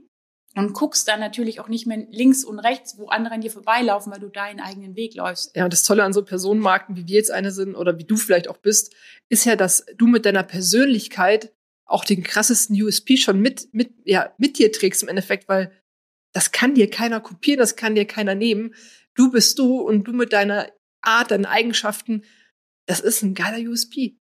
und 0.55 0.73
guckst 0.73 1.07
dann 1.07 1.19
natürlich 1.19 1.59
auch 1.59 1.69
nicht 1.69 1.87
mehr 1.87 2.05
links 2.09 2.43
und 2.43 2.59
rechts, 2.59 2.97
wo 2.97 3.07
andere 3.07 3.35
an 3.35 3.41
dir 3.41 3.51
vorbeilaufen, 3.51 4.11
weil 4.11 4.19
du 4.19 4.27
deinen 4.27 4.59
eigenen 4.59 4.95
Weg 4.95 5.15
läufst. 5.15 5.55
Ja, 5.55 5.63
und 5.63 5.71
das 5.71 5.83
Tolle 5.83 6.03
an 6.03 6.13
so 6.13 6.23
Personenmarken, 6.23 6.95
wie 6.95 7.07
wir 7.07 7.15
jetzt 7.15 7.31
eine 7.31 7.51
sind 7.51 7.75
oder 7.75 7.97
wie 7.97 8.03
du 8.03 8.17
vielleicht 8.17 8.49
auch 8.49 8.57
bist, 8.57 8.93
ist 9.29 9.45
ja, 9.45 9.55
dass 9.55 9.85
du 9.95 10.07
mit 10.07 10.25
deiner 10.25 10.43
Persönlichkeit 10.43 11.53
auch 11.85 12.05
den 12.05 12.23
krassesten 12.23 12.81
USP 12.81 13.17
schon 13.17 13.39
mit, 13.39 13.73
mit, 13.73 13.93
ja, 14.05 14.33
mit 14.37 14.57
dir 14.57 14.71
trägst 14.71 15.03
im 15.03 15.09
Endeffekt, 15.09 15.47
weil 15.47 15.71
das 16.33 16.51
kann 16.51 16.75
dir 16.75 16.89
keiner 16.89 17.19
kopieren, 17.19 17.59
das 17.59 17.75
kann 17.75 17.95
dir 17.95 18.05
keiner 18.05 18.35
nehmen. 18.35 18.73
Du 19.15 19.31
bist 19.31 19.59
du 19.59 19.79
und 19.81 20.05
du 20.05 20.13
mit 20.13 20.33
deiner 20.33 20.71
Art, 21.01 21.31
deinen 21.31 21.45
Eigenschaften, 21.45 22.23
das 22.85 22.99
ist 22.99 23.21
ein 23.21 23.35
geiler 23.35 23.69
USP. 23.69 24.17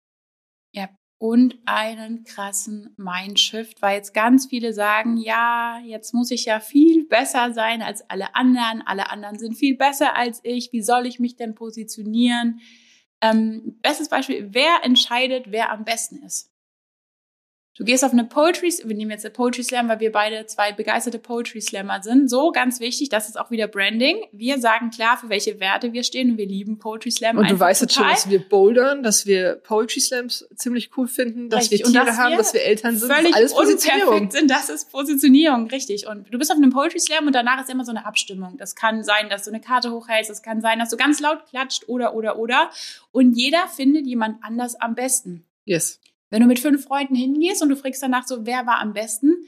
Und 1.21 1.59
einen 1.67 2.25
krassen 2.25 2.95
Mindshift, 2.97 3.83
weil 3.83 3.97
jetzt 3.97 4.15
ganz 4.15 4.47
viele 4.47 4.73
sagen, 4.73 5.19
ja, 5.19 5.79
jetzt 5.85 6.15
muss 6.15 6.31
ich 6.31 6.47
ja 6.47 6.61
viel 6.61 7.07
besser 7.09 7.53
sein 7.53 7.83
als 7.83 8.09
alle 8.09 8.35
anderen, 8.35 8.81
alle 8.87 9.11
anderen 9.11 9.39
sind 9.39 9.55
viel 9.55 9.77
besser 9.77 10.17
als 10.17 10.41
ich, 10.45 10.73
wie 10.73 10.81
soll 10.81 11.05
ich 11.05 11.21
mich 11.21 11.37
denn 11.37 11.55
positionieren? 11.55 12.61
Ähm, 13.21 13.79
bestes 13.83 14.09
Beispiel, 14.09 14.49
wer 14.53 14.79
entscheidet, 14.83 15.53
wer 15.53 15.71
am 15.71 15.85
besten 15.85 16.23
ist? 16.23 16.51
Du 17.77 17.85
gehst 17.85 18.05
auf 18.05 18.13
eine 18.13 18.25
Poetry, 18.25 18.73
wir 18.85 18.97
nehmen 18.97 19.13
jetzt 19.13 19.25
eine 19.25 19.33
Poetry 19.33 19.63
Slam, 19.63 19.89
weil 19.89 20.01
wir 20.01 20.11
beide 20.11 20.45
zwei 20.47 20.73
begeisterte 20.73 21.21
Poetry 21.21 21.61
Slammer 21.61 22.03
sind. 22.03 22.29
So, 22.29 22.51
ganz 22.51 22.81
wichtig, 22.81 23.11
das 23.11 23.29
ist 23.29 23.39
auch 23.39 23.51
wieder 23.53 23.69
Branding. 23.69 24.27
Wir 24.33 24.59
sagen 24.59 24.91
klar, 24.91 25.17
für 25.17 25.29
welche 25.29 25.61
Werte 25.61 25.93
wir 25.93 26.03
stehen 26.03 26.33
und 26.33 26.37
wir 26.37 26.47
lieben 26.47 26.79
Poetry 26.79 27.13
Slam. 27.13 27.39
Und 27.39 27.49
du 27.49 27.59
weißt 27.59 27.83
jetzt 27.83 27.95
schon, 27.95 28.09
dass 28.09 28.29
wir 28.29 28.41
bouldern, 28.41 29.05
dass 29.05 29.25
wir 29.25 29.55
Poetry 29.55 30.01
Slams 30.01 30.49
ziemlich 30.57 30.91
cool 30.97 31.07
finden, 31.07 31.49
dass 31.49 31.71
richtig. 31.71 31.87
wir 31.87 31.93
Tiere 31.93 32.07
dass 32.07 32.19
haben, 32.19 32.33
wir 32.33 32.39
dass 32.39 32.53
wir 32.55 32.63
Eltern 32.63 32.97
sind. 32.97 33.13
Völlig 33.13 33.35
alles 33.35 33.55
Positionierung. 33.55 34.31
sind, 34.31 34.51
das 34.51 34.69
ist 34.69 34.91
Positionierung, 34.91 35.69
richtig. 35.69 36.09
Und 36.09 36.27
du 36.29 36.39
bist 36.39 36.51
auf 36.51 36.59
einem 36.59 36.71
Poetry 36.71 36.99
Slam 36.99 37.29
und 37.29 37.35
danach 37.35 37.63
ist 37.63 37.71
immer 37.71 37.85
so 37.85 37.93
eine 37.93 38.05
Abstimmung. 38.05 38.57
Das 38.59 38.75
kann 38.75 39.05
sein, 39.05 39.31
dass 39.31 39.45
du 39.45 39.51
eine 39.51 39.61
Karte 39.61 39.93
hochhältst, 39.93 40.29
das 40.29 40.43
kann 40.43 40.61
sein, 40.61 40.81
dass 40.81 40.91
du 40.91 40.97
ganz 40.97 41.21
laut 41.21 41.47
klatscht 41.49 41.89
oder, 41.89 42.15
oder, 42.15 42.37
oder. 42.37 42.71
Und 43.13 43.35
jeder 43.39 43.69
findet 43.69 44.07
jemand 44.07 44.43
anders 44.43 44.75
am 44.75 44.97
besten. 44.97 45.47
Yes. 45.65 46.01
Wenn 46.31 46.43
du 46.43 46.47
mit 46.47 46.61
fünf 46.61 46.85
Freunden 46.85 47.15
hingehst 47.15 47.63
und 47.63 47.69
du 47.69 47.77
fragst 47.77 48.03
danach 48.03 48.27
so, 48.27 48.47
wer 48.47 48.67
war 48.67 48.79
am 48.79 48.93
besten, 48.93 49.45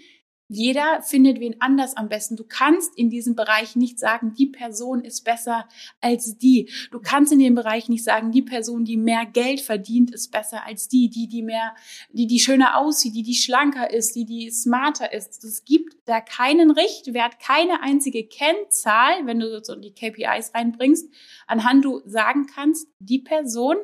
jeder 0.54 1.00
findet 1.00 1.40
wen 1.40 1.58
anders 1.60 1.96
am 1.96 2.10
besten. 2.10 2.36
Du 2.36 2.44
kannst 2.44 2.96
in 2.98 3.08
diesem 3.08 3.34
Bereich 3.34 3.74
nicht 3.74 3.98
sagen, 3.98 4.34
die 4.34 4.48
Person 4.48 5.02
ist 5.02 5.24
besser 5.24 5.66
als 6.02 6.36
die. 6.36 6.70
Du 6.90 7.00
kannst 7.00 7.32
in 7.32 7.38
dem 7.38 7.54
Bereich 7.54 7.88
nicht 7.88 8.04
sagen, 8.04 8.32
die 8.32 8.42
Person, 8.42 8.84
die 8.84 8.98
mehr 8.98 9.24
Geld 9.24 9.62
verdient, 9.62 10.10
ist 10.10 10.30
besser 10.30 10.66
als 10.66 10.88
die, 10.88 11.08
die, 11.08 11.26
die 11.26 11.40
mehr, 11.40 11.74
die, 12.10 12.26
die 12.26 12.38
schöner 12.38 12.76
aussieht, 12.76 13.14
die, 13.14 13.22
die 13.22 13.34
schlanker 13.34 13.90
ist, 13.90 14.14
die, 14.14 14.26
die 14.26 14.50
smarter 14.50 15.10
ist. 15.14 15.42
Es 15.42 15.64
gibt 15.64 15.96
da 16.04 16.20
keinen 16.20 16.70
Richtwert, 16.70 17.38
keine 17.40 17.82
einzige 17.82 18.26
Kennzahl, 18.26 19.24
wenn 19.24 19.40
du 19.40 19.64
so 19.64 19.74
die 19.74 19.94
KPIs 19.94 20.52
reinbringst, 20.54 21.08
anhand 21.46 21.82
du 21.82 22.02
sagen 22.04 22.46
kannst, 22.46 22.88
die 22.98 23.20
Person 23.20 23.76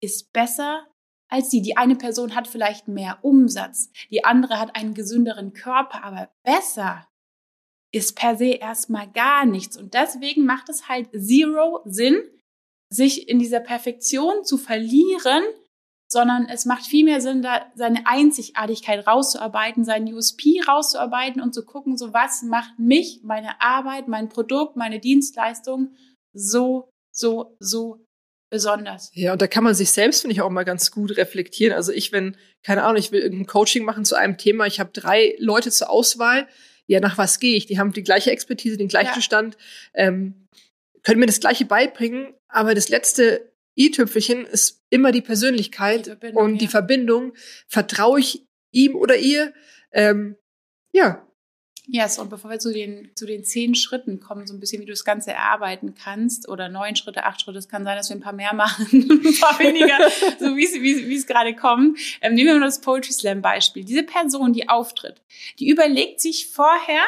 ist 0.00 0.34
besser 0.34 0.86
als 1.28 1.48
die. 1.48 1.62
Die 1.62 1.76
eine 1.76 1.96
Person 1.96 2.34
hat 2.34 2.48
vielleicht 2.48 2.88
mehr 2.88 3.18
Umsatz, 3.22 3.90
die 4.10 4.24
andere 4.24 4.58
hat 4.58 4.76
einen 4.76 4.94
gesünderen 4.94 5.52
Körper, 5.52 6.04
aber 6.04 6.30
besser 6.42 7.06
ist 7.92 8.16
per 8.16 8.36
se 8.36 8.50
erstmal 8.50 9.10
gar 9.10 9.46
nichts. 9.46 9.76
Und 9.76 9.94
deswegen 9.94 10.44
macht 10.44 10.68
es 10.68 10.88
halt 10.88 11.08
zero 11.12 11.80
Sinn, 11.84 12.22
sich 12.90 13.28
in 13.28 13.38
dieser 13.38 13.60
Perfektion 13.60 14.44
zu 14.44 14.58
verlieren, 14.58 15.42
sondern 16.10 16.46
es 16.46 16.64
macht 16.64 16.86
viel 16.86 17.04
mehr 17.04 17.20
Sinn, 17.20 17.42
da 17.42 17.70
seine 17.74 18.06
Einzigartigkeit 18.06 19.06
rauszuarbeiten, 19.06 19.84
seinen 19.84 20.12
USP 20.12 20.60
rauszuarbeiten 20.66 21.42
und 21.42 21.54
zu 21.54 21.64
gucken, 21.64 21.98
so 21.98 22.14
was 22.14 22.42
macht 22.42 22.78
mich, 22.78 23.20
meine 23.22 23.60
Arbeit, 23.60 24.08
mein 24.08 24.30
Produkt, 24.30 24.76
meine 24.76 25.00
Dienstleistung 25.00 25.92
so, 26.32 26.88
so, 27.12 27.56
so 27.58 28.04
besonders. 28.50 29.10
Ja, 29.14 29.32
und 29.32 29.42
da 29.42 29.46
kann 29.46 29.64
man 29.64 29.74
sich 29.74 29.90
selbst, 29.90 30.22
finde 30.22 30.34
ich, 30.34 30.40
auch 30.40 30.50
mal 30.50 30.64
ganz 30.64 30.90
gut 30.90 31.16
reflektieren. 31.16 31.74
Also 31.74 31.92
ich, 31.92 32.12
wenn, 32.12 32.36
keine 32.62 32.82
Ahnung, 32.82 32.96
ich 32.96 33.12
will 33.12 33.20
irgendein 33.20 33.46
Coaching 33.46 33.84
machen 33.84 34.04
zu 34.04 34.16
einem 34.16 34.38
Thema, 34.38 34.66
ich 34.66 34.80
habe 34.80 34.90
drei 34.92 35.34
Leute 35.38 35.70
zur 35.70 35.90
Auswahl, 35.90 36.48
ja, 36.86 37.00
nach 37.00 37.18
was 37.18 37.38
gehe 37.38 37.56
ich? 37.56 37.66
Die 37.66 37.78
haben 37.78 37.92
die 37.92 38.02
gleiche 38.02 38.30
Expertise, 38.30 38.78
den 38.78 38.88
gleichen 38.88 39.16
ja. 39.16 39.20
Stand, 39.20 39.58
ähm, 39.94 40.48
können 41.02 41.20
mir 41.20 41.26
das 41.26 41.40
gleiche 41.40 41.66
beibringen, 41.66 42.34
aber 42.48 42.74
das 42.74 42.88
letzte 42.88 43.52
i-Tüpfelchen 43.78 44.44
ist 44.46 44.82
immer 44.90 45.12
die 45.12 45.20
Persönlichkeit 45.20 46.18
die 46.22 46.28
und 46.32 46.52
ja. 46.54 46.58
die 46.58 46.66
Verbindung. 46.66 47.34
Vertraue 47.68 48.20
ich 48.20 48.46
ihm 48.72 48.96
oder 48.96 49.16
ihr? 49.16 49.52
Ähm, 49.92 50.36
Ja, 50.92 51.27
yes, 51.88 52.18
und 52.18 52.30
bevor 52.30 52.50
wir 52.50 52.58
zu 52.58 52.72
den, 52.72 53.10
zu 53.14 53.26
den 53.26 53.44
zehn 53.44 53.74
Schritten 53.74 54.20
kommen, 54.20 54.46
so 54.46 54.54
ein 54.54 54.60
bisschen, 54.60 54.80
wie 54.80 54.86
du 54.86 54.92
das 54.92 55.04
Ganze 55.04 55.32
erarbeiten 55.32 55.94
kannst, 55.94 56.48
oder 56.48 56.68
neun 56.68 56.96
Schritte, 56.96 57.24
acht 57.24 57.40
Schritte, 57.40 57.58
es 57.58 57.68
kann 57.68 57.84
sein, 57.84 57.96
dass 57.96 58.10
wir 58.10 58.16
ein 58.16 58.20
paar 58.20 58.32
mehr 58.32 58.54
machen, 58.54 58.86
ein 58.92 59.40
paar 59.40 59.58
weniger, 59.58 59.98
so 60.38 60.56
wie 60.56 60.64
es, 60.64 60.74
wie, 60.74 61.14
es 61.14 61.26
gerade 61.26 61.54
kommt. 61.54 61.98
Ähm, 62.20 62.34
nehmen 62.34 62.48
wir 62.48 62.58
mal 62.60 62.66
das 62.66 62.80
Poetry 62.80 63.12
Slam 63.12 63.42
Beispiel. 63.42 63.84
Diese 63.84 64.02
Person, 64.02 64.52
die 64.52 64.68
auftritt, 64.68 65.22
die 65.58 65.68
überlegt 65.68 66.20
sich 66.20 66.48
vorher, 66.48 67.02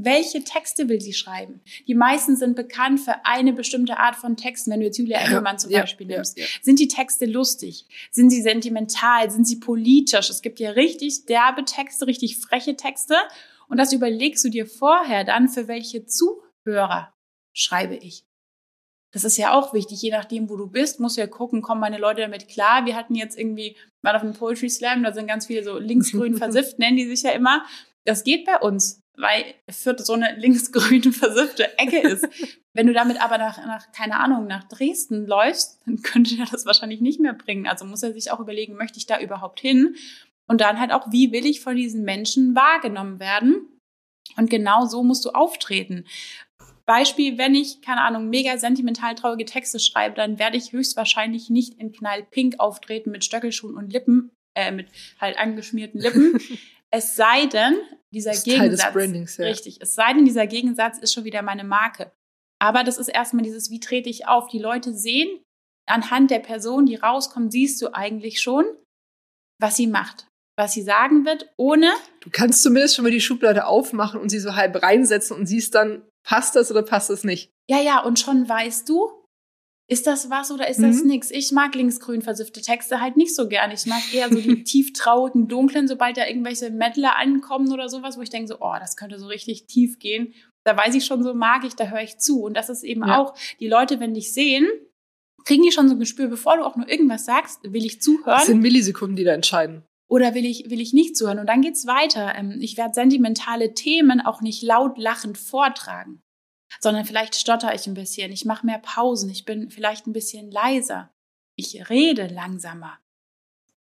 welche 0.00 0.44
Texte 0.44 0.88
will 0.88 1.00
sie 1.00 1.12
schreiben? 1.12 1.60
Die 1.88 1.94
meisten 1.96 2.36
sind 2.36 2.54
bekannt 2.54 3.00
für 3.00 3.26
eine 3.26 3.52
bestimmte 3.52 3.98
Art 3.98 4.14
von 4.14 4.36
Texten. 4.36 4.70
Wenn 4.70 4.78
du 4.78 4.86
jetzt 4.86 4.96
Julia 4.96 5.18
Engelmann 5.18 5.58
zum 5.58 5.72
ja, 5.72 5.80
Beispiel 5.80 6.08
ja, 6.08 6.16
nimmst. 6.16 6.38
Ja, 6.38 6.44
sind 6.62 6.78
die 6.78 6.86
Texte 6.86 7.26
lustig? 7.26 7.84
Sind 8.12 8.30
sie 8.30 8.40
sentimental? 8.40 9.28
Sind 9.28 9.48
sie 9.48 9.56
politisch? 9.56 10.30
Es 10.30 10.40
gibt 10.40 10.60
ja 10.60 10.70
richtig 10.70 11.26
derbe 11.26 11.64
Texte, 11.64 12.06
richtig 12.06 12.36
freche 12.36 12.76
Texte. 12.76 13.16
Und 13.68 13.78
das 13.78 13.92
überlegst 13.92 14.44
du 14.44 14.48
dir 14.48 14.66
vorher 14.66 15.24
dann, 15.24 15.48
für 15.48 15.68
welche 15.68 16.06
Zuhörer 16.06 17.12
schreibe 17.52 17.96
ich. 17.96 18.24
Das 19.12 19.24
ist 19.24 19.38
ja 19.38 19.52
auch 19.52 19.72
wichtig. 19.72 20.02
Je 20.02 20.10
nachdem, 20.10 20.50
wo 20.50 20.56
du 20.56 20.66
bist, 20.66 21.00
musst 21.00 21.16
du 21.16 21.22
ja 21.22 21.26
gucken, 21.26 21.62
kommen 21.62 21.80
meine 21.80 21.98
Leute 21.98 22.20
damit 22.20 22.48
klar. 22.48 22.84
Wir 22.84 22.94
hatten 22.94 23.14
jetzt 23.14 23.38
irgendwie 23.38 23.76
mal 24.02 24.14
auf 24.14 24.22
einem 24.22 24.34
Poetry 24.34 24.68
Slam, 24.68 25.02
da 25.02 25.12
sind 25.12 25.26
ganz 25.26 25.46
viele 25.46 25.64
so 25.64 25.78
linksgrün 25.78 26.36
versifft, 26.38 26.78
nennen 26.78 26.96
die 26.96 27.06
sich 27.06 27.22
ja 27.22 27.30
immer. 27.30 27.64
Das 28.04 28.24
geht 28.24 28.44
bei 28.44 28.58
uns 28.58 29.02
weil 29.18 29.44
Fürth 29.68 30.04
so 30.04 30.12
eine 30.14 30.36
linksgrün 30.36 31.02
versiffte 31.12 31.76
Ecke 31.78 31.98
ist. 31.98 32.28
Wenn 32.72 32.86
du 32.86 32.92
damit 32.92 33.20
aber 33.20 33.36
nach, 33.38 33.58
nach, 33.58 33.90
keine 33.92 34.20
Ahnung, 34.20 34.46
nach 34.46 34.64
Dresden 34.64 35.26
läufst, 35.26 35.80
dann 35.84 36.02
könnte 36.02 36.36
er 36.38 36.46
das 36.46 36.64
wahrscheinlich 36.64 37.00
nicht 37.00 37.20
mehr 37.20 37.32
bringen. 37.32 37.66
Also 37.66 37.84
muss 37.84 38.02
er 38.02 38.12
sich 38.12 38.30
auch 38.30 38.40
überlegen, 38.40 38.76
möchte 38.76 38.98
ich 38.98 39.06
da 39.06 39.20
überhaupt 39.20 39.60
hin? 39.60 39.96
Und 40.48 40.60
dann 40.60 40.80
halt 40.80 40.92
auch, 40.92 41.12
wie 41.12 41.30
will 41.30 41.46
ich 41.46 41.60
von 41.60 41.76
diesen 41.76 42.04
Menschen 42.04 42.54
wahrgenommen 42.54 43.20
werden? 43.20 43.78
Und 44.36 44.50
genau 44.50 44.86
so 44.86 45.02
musst 45.02 45.24
du 45.24 45.30
auftreten. 45.30 46.04
Beispiel, 46.86 47.36
wenn 47.36 47.54
ich, 47.54 47.82
keine 47.82 48.00
Ahnung, 48.00 48.30
mega 48.30 48.56
sentimental 48.56 49.14
traurige 49.14 49.44
Texte 49.44 49.78
schreibe, 49.78 50.16
dann 50.16 50.38
werde 50.38 50.56
ich 50.56 50.72
höchstwahrscheinlich 50.72 51.50
nicht 51.50 51.74
in 51.74 51.92
knallpink 51.92 52.58
auftreten 52.58 53.10
mit 53.10 53.24
Stöckelschuhen 53.24 53.76
und 53.76 53.92
Lippen, 53.92 54.30
äh, 54.56 54.72
mit 54.72 54.88
halt 55.20 55.38
angeschmierten 55.38 56.00
Lippen. 56.00 56.40
es 56.90 57.14
sei 57.14 57.44
denn, 57.46 57.76
dieser 58.10 58.32
Gegensatz. 58.32 58.94
Brandings, 58.94 59.36
ja. 59.36 59.44
Richtig. 59.44 59.78
Es 59.82 59.94
sei 59.94 60.14
denn, 60.14 60.24
dieser 60.24 60.46
Gegensatz 60.46 60.96
ist 60.96 61.12
schon 61.12 61.24
wieder 61.24 61.42
meine 61.42 61.64
Marke. 61.64 62.10
Aber 62.58 62.84
das 62.84 62.96
ist 62.96 63.08
erstmal 63.08 63.44
dieses, 63.44 63.70
wie 63.70 63.80
trete 63.80 64.08
ich 64.08 64.26
auf? 64.26 64.48
Die 64.48 64.58
Leute 64.58 64.94
sehen, 64.94 65.28
anhand 65.86 66.30
der 66.30 66.40
Person, 66.40 66.86
die 66.86 66.96
rauskommt, 66.96 67.52
siehst 67.52 67.80
du 67.82 67.94
eigentlich 67.94 68.40
schon, 68.40 68.64
was 69.60 69.76
sie 69.76 69.86
macht, 69.86 70.26
was 70.58 70.72
sie 70.72 70.82
sagen 70.82 71.24
wird, 71.24 71.48
ohne. 71.56 71.92
Du 72.20 72.30
kannst 72.30 72.62
zumindest 72.62 72.96
schon 72.96 73.04
mal 73.04 73.12
die 73.12 73.20
Schublade 73.20 73.66
aufmachen 73.66 74.20
und 74.20 74.28
sie 74.28 74.40
so 74.40 74.56
halb 74.56 74.82
reinsetzen 74.82 75.36
und 75.36 75.46
siehst 75.46 75.74
dann, 75.74 76.02
passt 76.26 76.56
das 76.56 76.70
oder 76.70 76.82
passt 76.82 77.10
das 77.10 77.22
nicht? 77.22 77.52
Ja, 77.70 77.80
ja, 77.80 78.02
und 78.02 78.18
schon 78.18 78.48
weißt 78.48 78.88
du, 78.88 79.08
ist 79.90 80.06
das 80.06 80.30
was 80.30 80.50
oder 80.50 80.68
ist 80.68 80.82
das 80.82 81.02
mhm. 81.02 81.08
nix? 81.08 81.30
Ich 81.30 81.52
mag 81.52 81.74
linksgrün 81.74 82.22
versiffte 82.22 82.60
Texte 82.60 83.00
halt 83.00 83.16
nicht 83.16 83.34
so 83.34 83.48
gern. 83.48 83.70
Ich 83.70 83.86
mag 83.86 84.02
eher 84.12 84.28
so 84.28 84.40
die 84.40 84.64
tief 84.64 84.92
traurigen, 84.92 85.46
dunklen, 85.46 85.86
sobald 85.86 86.16
da 86.16 86.26
irgendwelche 86.26 86.70
Mettler 86.70 87.16
ankommen 87.16 87.72
oder 87.72 87.88
sowas, 87.88 88.18
wo 88.18 88.22
ich 88.22 88.28
denke 88.28 88.48
so, 88.48 88.56
oh, 88.60 88.74
das 88.80 88.96
könnte 88.96 89.18
so 89.18 89.28
richtig 89.28 89.66
tief 89.66 89.98
gehen. 90.00 90.34
Da 90.64 90.76
weiß 90.76 90.94
ich 90.96 91.06
schon, 91.06 91.22
so 91.22 91.34
mag 91.34 91.64
ich, 91.64 91.76
da 91.76 91.86
höre 91.86 92.02
ich 92.02 92.18
zu. 92.18 92.42
Und 92.42 92.54
das 92.54 92.68
ist 92.68 92.82
eben 92.82 93.06
ja. 93.06 93.18
auch, 93.18 93.34
die 93.60 93.68
Leute, 93.68 94.00
wenn 94.00 94.12
dich 94.12 94.34
sehen, 94.34 94.68
kriegen 95.44 95.62
die 95.62 95.72
schon 95.72 95.88
so 95.88 95.94
ein 95.94 96.00
Gespür, 96.00 96.26
bevor 96.26 96.56
du 96.56 96.64
auch 96.64 96.76
nur 96.76 96.88
irgendwas 96.88 97.24
sagst, 97.24 97.60
will 97.62 97.86
ich 97.86 98.02
zuhören. 98.02 98.38
Das 98.38 98.46
sind 98.46 98.60
Millisekunden, 98.60 99.16
die 99.16 99.24
da 99.24 99.32
entscheiden. 99.32 99.84
Oder 100.08 100.34
will 100.34 100.46
ich, 100.46 100.70
will 100.70 100.80
ich 100.80 100.92
nicht 100.92 101.16
zuhören? 101.16 101.38
Und 101.38 101.46
dann 101.46 101.60
geht's 101.60 101.86
weiter. 101.86 102.34
Ähm, 102.34 102.58
ich 102.60 102.76
werde 102.76 102.94
sentimentale 102.94 103.74
Themen 103.74 104.20
auch 104.20 104.40
nicht 104.40 104.62
laut 104.62 104.98
lachend 104.98 105.38
vortragen 105.38 106.22
sondern 106.80 107.04
vielleicht 107.04 107.34
stotter 107.34 107.74
ich 107.74 107.86
ein 107.86 107.94
bisschen, 107.94 108.32
ich 108.32 108.44
mache 108.44 108.66
mehr 108.66 108.78
Pausen, 108.78 109.30
ich 109.30 109.44
bin 109.44 109.70
vielleicht 109.70 110.06
ein 110.06 110.12
bisschen 110.12 110.50
leiser, 110.50 111.10
ich 111.56 111.88
rede 111.88 112.26
langsamer. 112.28 112.98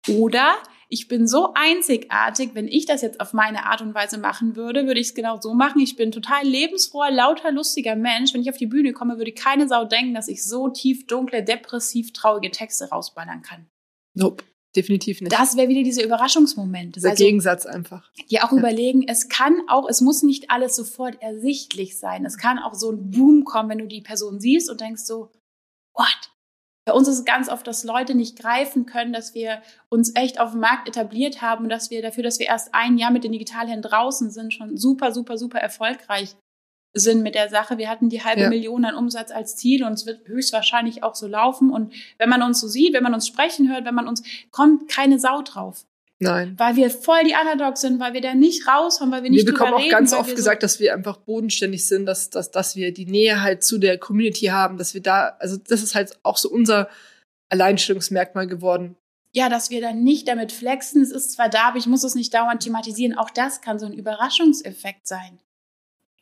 Oder 0.08 0.56
ich 0.90 1.08
bin 1.08 1.28
so 1.28 1.54
einzigartig, 1.54 2.52
wenn 2.54 2.68
ich 2.68 2.86
das 2.86 3.04
jetzt 3.04 3.22
auf 3.22 3.34
meine 3.34 3.68
Art 3.68 3.82
und 3.82 3.94
Weise 3.94 4.18
machen 4.18 4.56
würde, 4.56 4.88
würde 4.88 5.00
ich 5.00 5.10
es 5.10 5.14
genau 5.14 5.40
so 5.40 5.54
machen. 5.54 5.80
Ich 5.80 5.96
bin 5.96 6.12
total 6.12 6.44
lebensfroher, 6.44 7.12
lauter, 7.12 7.52
lustiger 7.52 7.96
Mensch. 7.96 8.34
Wenn 8.34 8.42
ich 8.42 8.50
auf 8.50 8.58
die 8.58 8.66
Bühne 8.66 8.94
komme, 8.94 9.18
würde 9.18 9.32
keine 9.32 9.68
Sau 9.68 9.86
denken, 9.86 10.16
dass 10.16 10.28
ich 10.28 10.44
so 10.44 10.70
tief, 10.70 11.06
dunkle, 11.06 11.44
depressiv, 11.44 12.12
traurige 12.14 12.50
Texte 12.50 12.90
rausballern 12.90 13.44
kann. 13.44 13.68
Nope. 14.16 14.44
Definitiv 14.76 15.20
nicht. 15.20 15.34
Das 15.34 15.58
wäre 15.58 15.68
wieder 15.68 15.84
diese 15.84 16.02
Überraschungsmomente. 16.02 17.00
Dieser 17.00 17.12
also, 17.12 17.24
Gegensatz 17.24 17.66
einfach. 17.66 18.10
Die 18.30 18.40
auch 18.40 18.52
ja. 18.52 18.58
überlegen, 18.58 19.04
es 19.08 19.28
kann 19.28 19.62
auch, 19.68 19.88
es 19.90 20.00
muss 20.00 20.24
nicht 20.24 20.50
alles 20.50 20.76
sofort 20.76 21.22
ersichtlich 21.22 22.00
sein. 22.00 22.26
Es 22.26 22.38
kann 22.38 22.58
auch 22.58 22.74
so 22.74 22.92
ein 22.92 23.12
Boom 23.12 23.44
kommen, 23.44 23.70
wenn 23.70 23.80
du 23.80 23.88
die 23.88 24.02
Person 24.02 24.40
siehst 24.40 24.70
und 24.70 24.80
denkst 24.80 25.04
so, 25.04 25.30
what? 25.94 26.32
Bei 26.86 26.94
uns 26.94 27.08
ist 27.08 27.20
es 27.20 27.26
ganz 27.26 27.50
oft, 27.50 27.68
dass 27.68 27.84
Leute 27.84 28.16
nicht 28.16 28.40
greifen 28.40 28.86
können, 28.86 29.14
dass 29.14 29.36
wir 29.36 29.62
uns 29.90 30.16
echt 30.16 30.40
auf 30.40 30.52
dem 30.52 30.62
Markt 30.62 30.88
etabliert 30.88 31.42
haben 31.42 31.66
und 31.66 31.70
dass 31.70 31.92
wir 31.92 32.02
dafür, 32.02 32.24
dass 32.24 32.40
wir 32.40 32.48
erst 32.48 32.74
ein 32.74 32.98
Jahr 32.98 33.12
mit 33.12 33.24
den 33.24 33.34
Digitalhändlern 33.34 33.92
draußen 33.92 34.32
sind, 34.32 34.54
schon 34.54 34.78
super, 34.78 35.12
super, 35.12 35.38
super 35.38 35.60
erfolgreich 35.60 36.36
sind 36.94 37.24
mit 37.24 37.36
der 37.36 37.50
Sache. 37.50 37.78
Wir 37.78 37.90
hatten 37.90 38.10
die 38.10 38.24
halbe 38.24 38.42
ja. 38.42 38.50
Million 38.50 38.84
an 38.86 38.96
Umsatz 38.96 39.32
als 39.32 39.56
Ziel 39.56 39.84
und 39.84 39.94
es 39.94 40.06
wird 40.06 40.28
höchstwahrscheinlich 40.28 41.04
auch 41.04 41.16
so 41.16 41.28
laufen. 41.28 41.72
Und 41.72 41.94
wenn 42.18 42.30
man 42.30 42.42
uns 42.42 42.60
so 42.60 42.68
sieht, 42.68 42.94
wenn 42.94 43.04
man 43.04 43.14
uns 43.14 43.28
sprechen 43.28 43.72
hört, 43.72 43.86
wenn 43.86 43.96
man 43.96 44.08
uns, 44.08 44.24
kommt 44.52 44.90
keine 44.90 45.20
Sau 45.20 45.42
drauf. 45.42 45.86
Nein. 46.20 46.54
Weil 46.58 46.76
wir 46.76 46.92
voll 46.92 47.24
die 47.24 47.34
Underdogs 47.34 47.82
sind, 47.82 48.00
weil 48.00 48.14
wir 48.14 48.22
da 48.22 48.36
nicht 48.36 48.68
raushauen, 48.68 49.12
weil 49.12 49.24
wir 49.24 49.32
nicht 49.32 49.46
Wir 49.46 49.54
bekommen 49.54 49.74
auch 49.74 49.80
reden, 49.80 49.90
ganz 49.90 50.14
oft 50.14 50.36
gesagt, 50.36 50.62
so 50.62 50.66
dass 50.66 50.80
wir 50.80 50.94
einfach 50.94 51.18
bodenständig 51.18 51.88
sind, 51.88 52.06
dass, 52.06 52.30
dass, 52.30 52.52
dass 52.52 52.76
wir 52.76 52.94
die 52.94 53.08
Nähe 53.08 53.42
halt 53.42 53.64
zu 53.64 53.80
der 53.80 53.98
Community 53.98 54.48
haben, 54.48 54.78
dass 54.78 54.94
wir 54.94 55.02
da, 55.02 55.36
also 55.40 55.58
das 55.58 55.82
ist 55.82 55.96
halt 55.96 56.20
auch 56.22 56.38
so 56.38 56.50
unser 56.50 56.90
Alleinstellungsmerkmal 57.50 58.46
geworden. 58.46 58.96
Ja, 59.34 59.50
dass 59.50 59.72
wir 59.72 59.82
dann 59.82 60.04
nicht 60.04 60.28
damit 60.28 60.52
flexen, 60.52 61.02
es 61.02 61.12
ist 61.12 61.32
zwar 61.32 61.50
da, 61.50 61.70
aber 61.70 61.78
ich 61.78 61.88
muss 61.88 62.04
es 62.04 62.14
nicht 62.14 62.34
dauernd 62.34 62.62
thematisieren. 62.62 63.18
Auch 63.18 63.30
das 63.32 63.62
kann 63.62 63.80
so 63.80 63.88
ein 63.88 63.94
Überraschungseffekt 63.94 65.08
sein 65.08 65.40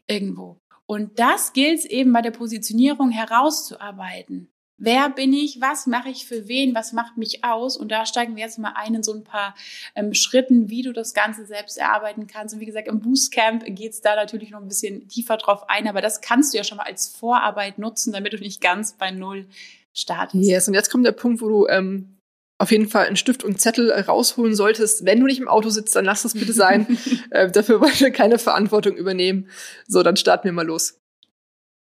irgendwo. 0.09 0.57
Und 0.85 1.19
das 1.19 1.53
gilt 1.53 1.85
eben 1.85 2.11
bei 2.11 2.21
der 2.21 2.31
Positionierung 2.31 3.11
herauszuarbeiten. 3.11 4.49
Wer 4.81 5.09
bin 5.09 5.33
ich? 5.33 5.59
Was 5.59 5.87
mache 5.87 6.09
ich 6.09 6.25
für 6.25 6.47
wen? 6.47 6.73
Was 6.73 6.93
macht 6.93 7.17
mich 7.17 7.43
aus? 7.43 7.75
Und 7.75 7.91
da 7.91 8.05
steigen 8.05 8.37
wir 8.37 8.43
jetzt 8.43 8.57
mal 8.57 8.73
ein 8.75 8.95
in 8.95 9.03
so 9.03 9.13
ein 9.13 9.25
paar 9.25 9.53
ähm, 9.93 10.13
Schritten, 10.13 10.69
wie 10.69 10.83
du 10.83 10.93
das 10.93 11.13
Ganze 11.13 11.45
selbst 11.45 11.77
erarbeiten 11.77 12.27
kannst. 12.27 12.55
Und 12.55 12.61
wie 12.61 12.65
gesagt, 12.65 12.87
im 12.87 13.01
Boostcamp 13.01 13.65
geht 13.65 13.91
es 13.91 14.01
da 14.01 14.15
natürlich 14.15 14.51
noch 14.51 14.61
ein 14.61 14.69
bisschen 14.69 15.09
tiefer 15.09 15.35
drauf 15.35 15.69
ein, 15.69 15.87
aber 15.87 16.01
das 16.01 16.21
kannst 16.21 16.53
du 16.53 16.57
ja 16.57 16.63
schon 16.63 16.77
mal 16.77 16.85
als 16.85 17.09
Vorarbeit 17.09 17.77
nutzen, 17.77 18.13
damit 18.13 18.31
du 18.31 18.37
nicht 18.37 18.61
ganz 18.61 18.93
bei 18.93 19.11
Null 19.11 19.47
startest. 19.93 20.45
Yes, 20.45 20.69
und 20.69 20.75
jetzt 20.75 20.89
kommt 20.89 21.05
der 21.05 21.11
Punkt, 21.11 21.41
wo 21.41 21.49
du 21.49 21.67
ähm, 21.67 22.18
auf 22.59 22.71
jeden 22.71 22.89
Fall 22.89 23.07
einen 23.07 23.15
Stift 23.15 23.43
und 23.43 23.59
Zettel 23.59 23.91
rausholen 23.91 24.53
solltest. 24.53 25.05
Wenn 25.05 25.19
du 25.19 25.25
nicht 25.25 25.39
im 25.39 25.47
Auto 25.47 25.69
sitzt, 25.69 25.95
dann 25.95 26.05
lass 26.05 26.23
das 26.23 26.33
bitte 26.33 26.53
sein. 26.53 26.97
äh, 27.31 27.49
dafür 27.49 27.79
wollen 27.81 27.99
wir 27.99 28.11
keine 28.11 28.37
Verantwortung 28.37 28.95
übernehmen. 28.95 29.49
So, 29.87 30.03
dann 30.03 30.17
starten 30.17 30.43
wir 30.43 30.51
mal 30.51 30.65
los. 30.65 30.99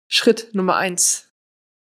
Schritt 0.10 0.50
Nummer 0.54 0.76
eins. 0.76 1.32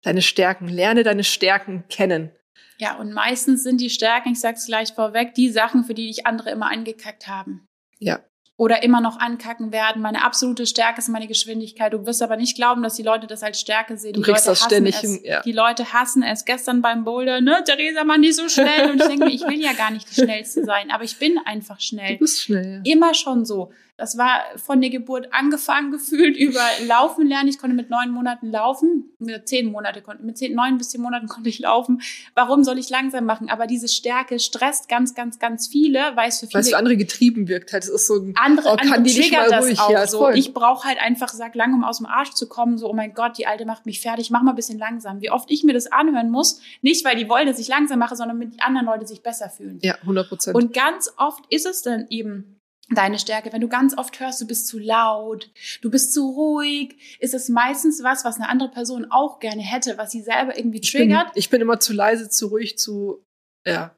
Deine 0.02 0.22
Stärken. 0.22 0.68
Lerne 0.68 1.04
deine 1.04 1.24
Stärken 1.24 1.86
kennen. 1.88 2.32
Ja, 2.80 2.98
und 2.98 3.14
meistens 3.14 3.64
sind 3.64 3.80
die 3.80 3.92
Stärken, 3.92 4.34
ich 4.34 4.40
sag's 4.40 4.66
gleich 4.66 4.94
vorweg, 4.94 5.36
die 5.36 5.50
Sachen, 5.50 5.84
für 5.84 5.94
die 5.94 6.08
dich 6.08 6.26
andere 6.26 6.50
immer 6.50 6.72
angekackt 6.72 7.28
haben. 7.28 7.66
Ja 8.00 8.20
oder 8.56 8.84
immer 8.84 9.02
noch 9.02 9.20
ankacken 9.20 9.72
werden. 9.72 10.02
Meine 10.02 10.24
absolute 10.24 10.68
Stärke 10.68 11.00
ist 11.00 11.10
meine 11.10 11.28
Geschwindigkeit. 11.28 11.92
Du 11.92 12.06
wirst 12.06 12.22
aber 12.22 12.38
nicht 12.38 12.56
glauben, 12.56 12.84
dass 12.84 12.96
die 12.96 13.04
Leute 13.04 13.26
das 13.26 13.42
als 13.42 13.60
Stärke 13.60 13.98
sehen. 13.98 14.14
Du 14.14 14.22
die 14.22 14.32
kriegst 14.32 14.46
Leute 14.46 14.60
das 14.60 14.64
ständig 14.64 15.04
es, 15.04 15.24
Ja. 15.24 15.42
Die 15.42 15.52
Leute 15.52 15.92
hassen 15.92 16.22
es. 16.22 16.46
Gestern 16.46 16.82
beim 16.82 17.04
Boulder, 17.04 17.42
ne, 17.42 17.64
Theresa, 17.66 18.04
man 18.04 18.22
nicht 18.22 18.36
so 18.36 18.48
schnell. 18.48 18.92
Und 18.92 19.02
ich 19.02 19.08
denke 19.08 19.26
mir, 19.26 19.32
ich 19.32 19.42
will 19.42 19.60
ja 19.60 19.74
gar 19.74 19.90
nicht 19.90 20.10
die 20.10 20.22
Schnellste 20.22 20.64
sein, 20.66 20.92
aber 20.92 21.04
ich 21.04 21.18
bin 21.18 21.40
einfach 21.46 21.80
schnell. 21.80 22.14
Du 22.14 22.20
bist 22.20 22.42
schnell. 22.42 22.82
Ja. 22.86 22.92
Immer 22.92 23.16
schon 23.16 23.44
so. 23.44 23.72
Das 23.96 24.18
war 24.18 24.42
von 24.56 24.82
der 24.82 24.90
Geburt 24.90 25.28
angefangen 25.32 25.92
gefühlt 25.92 26.36
über 26.36 26.62
Laufen 26.88 27.28
lernen. 27.28 27.48
Ich 27.48 27.60
konnte 27.60 27.76
mit 27.76 27.92
neun 27.92 28.10
Monaten 28.10 28.50
laufen. 28.50 29.16
Mit 29.20 29.48
zehn 29.48 29.72
Monate 29.72 30.02
konnte, 30.02 30.24
mit 30.24 30.36
zehn, 30.36 30.56
neun 30.56 30.80
bis 30.80 30.90
zehn 30.90 31.02
Monaten 31.02 31.28
konnte 31.30 31.48
ich 31.48 31.60
laufen. 31.60 32.02
Warum 32.34 32.64
soll 32.64 32.80
ich 32.80 32.90
langsam 32.90 33.26
machen? 33.26 33.50
Aber 33.50 33.68
diese 33.68 33.88
Stärke 33.88 34.40
stresst 34.40 34.90
ganz, 34.90 35.14
ganz, 35.14 35.38
ganz 35.38 35.68
viele, 35.68 36.16
weil 36.16 36.30
es 36.30 36.40
für 36.40 36.48
viele. 36.48 36.56
Weil 36.56 36.62
es 36.62 36.70
für 36.70 36.78
andere 36.78 36.98
getrieben 36.98 37.48
wirkt 37.48 37.72
halt. 37.72 37.84
Es 37.84 37.90
ist 37.90 38.08
so 38.08 38.16
ein, 38.16 38.34
andere, 38.36 38.70
oh, 38.70 38.76
kann 38.78 38.94
andere 38.94 39.04
die 39.04 39.22
triggert 39.22 39.52
das 39.52 39.66
ruhig? 39.66 39.80
auch 39.80 39.92
ja, 39.92 40.08
so. 40.08 40.18
Voll. 40.20 40.38
Ich 40.38 40.56
brauche 40.56 40.88
halt 40.88 41.00
einfach, 41.00 41.30
sag 41.30 41.54
lang, 41.54 41.76
um 41.76 41.84
aus 41.84 41.98
dem 41.98 42.08
Arsch 42.08 42.32
zu 42.32 42.50
kommen, 42.50 42.80
so, 42.80 42.90
oh 42.90 42.94
mein 42.94 43.14
Gott, 43.14 43.38
die 43.38 43.46
Alte 43.46 43.66
macht 43.66 43.86
mich 43.86 44.02
fertig, 44.02 44.32
mach 44.32 44.42
mal 44.42 44.54
ein 44.54 44.56
bisschen 44.56 44.80
langsam. 44.80 45.22
Wie 45.22 45.30
oft 45.30 45.52
ich 45.52 45.64
mir 45.64 45.74
das 45.74 45.92
anhören 45.92 46.32
muss, 46.32 46.62
nicht 46.82 47.06
weil 47.06 47.16
die 47.16 47.30
wollen, 47.30 47.46
dass 47.46 47.60
ich 47.60 47.68
langsam 47.68 48.00
mache, 48.00 48.16
sondern 48.16 48.40
damit 48.40 48.56
die 48.56 48.62
anderen 48.62 48.88
Leute 48.88 49.06
sich 49.06 49.22
besser 49.22 49.50
fühlen. 49.50 49.78
Ja, 49.84 49.96
100 50.02 50.28
Prozent. 50.28 50.56
Und 50.56 50.74
ganz 50.74 51.12
oft 51.18 51.44
ist 51.50 51.68
es 51.68 51.84
dann 51.84 52.08
eben 52.10 52.60
deine 52.96 53.20
Stärke. 53.20 53.52
Wenn 53.52 53.62
du 53.62 53.68
ganz 53.68 53.98
oft 53.98 54.20
hörst, 54.20 54.42
du 54.42 54.48
bist 54.48 54.68
zu 54.68 54.80
laut, 54.80 55.52
du 55.82 55.90
bist 55.90 56.14
zu 56.14 56.30
ruhig, 56.30 57.18
ist 57.20 57.34
es 57.34 57.50
meistens 57.50 58.04
was, 58.04 58.26
was 58.26 58.38
eine 58.38 58.50
andere 58.50 58.70
Person 58.70 59.08
auch 59.10 59.40
gerne 59.40 59.62
hätte, 59.62 59.98
was 59.98 60.12
sie 60.12 60.22
selber 60.22 60.58
irgendwie 60.58 60.82
triggert. 60.82 61.28
Ich 61.28 61.34
bin, 61.34 61.40
ich 61.40 61.50
bin 61.50 61.62
immer 61.62 61.80
zu 61.80 61.94
leise, 61.94 62.30
zu 62.30 62.48
ruhig, 62.48 62.78
zu, 62.78 63.24
ja. 63.66 63.96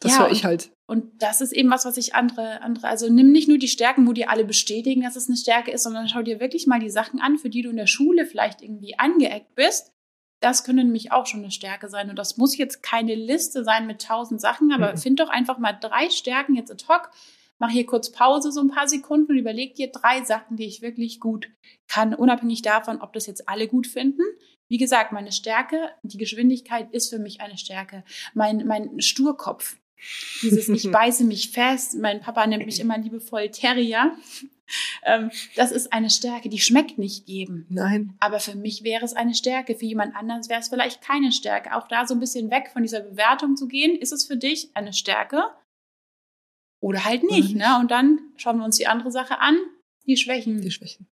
Das 0.00 0.12
ja, 0.12 0.20
höre 0.20 0.30
ich 0.30 0.44
halt. 0.44 0.70
Und 0.86 1.22
das 1.22 1.40
ist 1.40 1.52
eben 1.52 1.70
was, 1.70 1.84
was 1.84 1.96
ich 1.96 2.14
andere, 2.14 2.62
andere, 2.62 2.88
also 2.88 3.10
nimm 3.10 3.32
nicht 3.32 3.48
nur 3.48 3.58
die 3.58 3.68
Stärken, 3.68 4.06
wo 4.06 4.12
dir 4.12 4.30
alle 4.30 4.44
bestätigen, 4.44 5.02
dass 5.02 5.16
es 5.16 5.28
eine 5.28 5.36
Stärke 5.36 5.70
ist, 5.70 5.82
sondern 5.82 6.08
schau 6.08 6.22
dir 6.22 6.40
wirklich 6.40 6.66
mal 6.66 6.80
die 6.80 6.90
Sachen 6.90 7.20
an, 7.20 7.36
für 7.36 7.50
die 7.50 7.62
du 7.62 7.70
in 7.70 7.76
der 7.76 7.88
Schule 7.88 8.24
vielleicht 8.24 8.62
irgendwie 8.62 8.98
angeeckt 8.98 9.54
bist. 9.54 9.92
Das 10.40 10.62
können 10.62 10.86
nämlich 10.86 11.10
auch 11.10 11.26
schon 11.26 11.40
eine 11.40 11.50
Stärke 11.50 11.88
sein. 11.88 12.10
Und 12.10 12.16
das 12.16 12.36
muss 12.36 12.56
jetzt 12.56 12.82
keine 12.82 13.16
Liste 13.16 13.64
sein 13.64 13.86
mit 13.86 14.02
tausend 14.02 14.40
Sachen, 14.40 14.72
aber 14.72 14.92
mhm. 14.92 14.98
find 14.98 15.20
doch 15.20 15.28
einfach 15.28 15.58
mal 15.58 15.72
drei 15.72 16.10
Stärken 16.10 16.54
jetzt 16.54 16.70
ad 16.70 16.84
hoc. 16.88 17.10
Mach 17.58 17.70
hier 17.70 17.86
kurz 17.86 18.12
Pause, 18.12 18.52
so 18.52 18.60
ein 18.60 18.70
paar 18.70 18.88
Sekunden 18.88 19.32
und 19.32 19.38
überleg 19.38 19.74
dir 19.74 19.90
drei 19.90 20.22
Sachen, 20.24 20.56
die 20.56 20.66
ich 20.66 20.82
wirklich 20.82 21.20
gut 21.20 21.48
kann, 21.88 22.14
unabhängig 22.14 22.62
davon, 22.62 23.00
ob 23.00 23.12
das 23.12 23.26
jetzt 23.26 23.48
alle 23.48 23.66
gut 23.66 23.86
finden. 23.86 24.22
Wie 24.68 24.78
gesagt, 24.78 25.12
meine 25.12 25.32
Stärke, 25.32 25.90
die 26.02 26.18
Geschwindigkeit 26.18 26.92
ist 26.92 27.10
für 27.10 27.18
mich 27.18 27.40
eine 27.40 27.58
Stärke. 27.58 28.04
Mein, 28.34 28.66
mein 28.66 29.00
Sturkopf, 29.00 29.76
dieses 30.42 30.68
Ich 30.68 30.90
beiße 30.92 31.24
mich 31.24 31.50
fest. 31.50 31.96
Mein 31.98 32.20
Papa 32.20 32.46
nennt 32.46 32.66
mich 32.66 32.80
immer 32.80 32.98
liebevoll 32.98 33.50
Terrier. 33.50 34.16
Ähm, 35.02 35.30
das 35.56 35.72
ist 35.72 35.92
eine 35.92 36.10
Stärke, 36.10 36.50
die 36.50 36.58
schmeckt 36.58 36.98
nicht 36.98 37.26
jedem. 37.26 37.64
Nein. 37.70 38.14
Aber 38.20 38.38
für 38.38 38.54
mich 38.54 38.84
wäre 38.84 39.04
es 39.04 39.14
eine 39.14 39.34
Stärke. 39.34 39.74
Für 39.74 39.86
jemand 39.86 40.14
anderes 40.14 40.50
wäre 40.50 40.60
es 40.60 40.68
vielleicht 40.68 41.00
keine 41.00 41.32
Stärke. 41.32 41.74
Auch 41.74 41.88
da 41.88 42.06
so 42.06 42.14
ein 42.14 42.20
bisschen 42.20 42.50
weg 42.50 42.70
von 42.72 42.82
dieser 42.82 43.00
Bewertung 43.00 43.56
zu 43.56 43.66
gehen. 43.66 43.96
Ist 43.98 44.12
es 44.12 44.26
für 44.26 44.36
dich 44.36 44.70
eine 44.74 44.92
Stärke? 44.92 45.44
Oder 46.80 47.04
halt 47.04 47.24
nicht, 47.24 47.52
mhm. 47.52 47.58
ne? 47.58 47.78
Und 47.80 47.90
dann 47.90 48.20
schauen 48.36 48.58
wir 48.58 48.64
uns 48.64 48.76
die 48.76 48.86
andere 48.86 49.10
Sache 49.10 49.40
an, 49.40 49.56
die 50.06 50.16
Schwächen. 50.16 50.60
Die 50.60 50.70
Schwächen. 50.70 51.08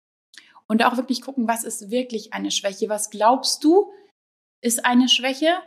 Und 0.67 0.83
auch 0.83 0.97
wirklich 0.97 1.21
gucken, 1.21 1.47
was 1.47 1.63
ist 1.63 1.91
wirklich 1.91 2.33
eine 2.33 2.51
Schwäche? 2.51 2.89
Was 2.89 3.09
glaubst 3.09 3.63
du, 3.63 3.91
ist 4.61 4.85
eine 4.85 5.09
Schwäche? 5.09 5.57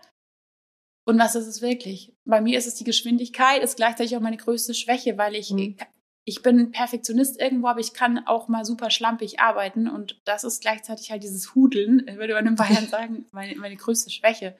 Und 1.04 1.18
was 1.18 1.34
ist 1.34 1.46
es 1.46 1.62
wirklich? 1.62 2.12
Bei 2.24 2.40
mir 2.40 2.58
ist 2.58 2.66
es 2.66 2.74
die 2.74 2.84
Geschwindigkeit, 2.84 3.62
ist 3.62 3.76
gleichzeitig 3.76 4.16
auch 4.16 4.20
meine 4.20 4.36
größte 4.36 4.74
Schwäche, 4.74 5.16
weil 5.16 5.34
ich, 5.34 5.50
mhm. 5.50 5.76
ich 6.24 6.42
bin 6.42 6.70
Perfektionist 6.70 7.40
irgendwo, 7.40 7.68
aber 7.68 7.80
ich 7.80 7.94
kann 7.94 8.26
auch 8.26 8.48
mal 8.48 8.64
super 8.64 8.90
schlampig 8.90 9.40
arbeiten 9.40 9.88
und 9.88 10.20
das 10.24 10.44
ist 10.44 10.60
gleichzeitig 10.60 11.10
halt 11.10 11.22
dieses 11.22 11.54
Hudeln, 11.54 12.04
würde 12.18 12.34
man 12.34 12.46
in 12.46 12.56
Bayern 12.56 12.86
sagen, 12.90 13.24
meine, 13.32 13.56
meine 13.56 13.76
größte 13.76 14.10
Schwäche. 14.10 14.58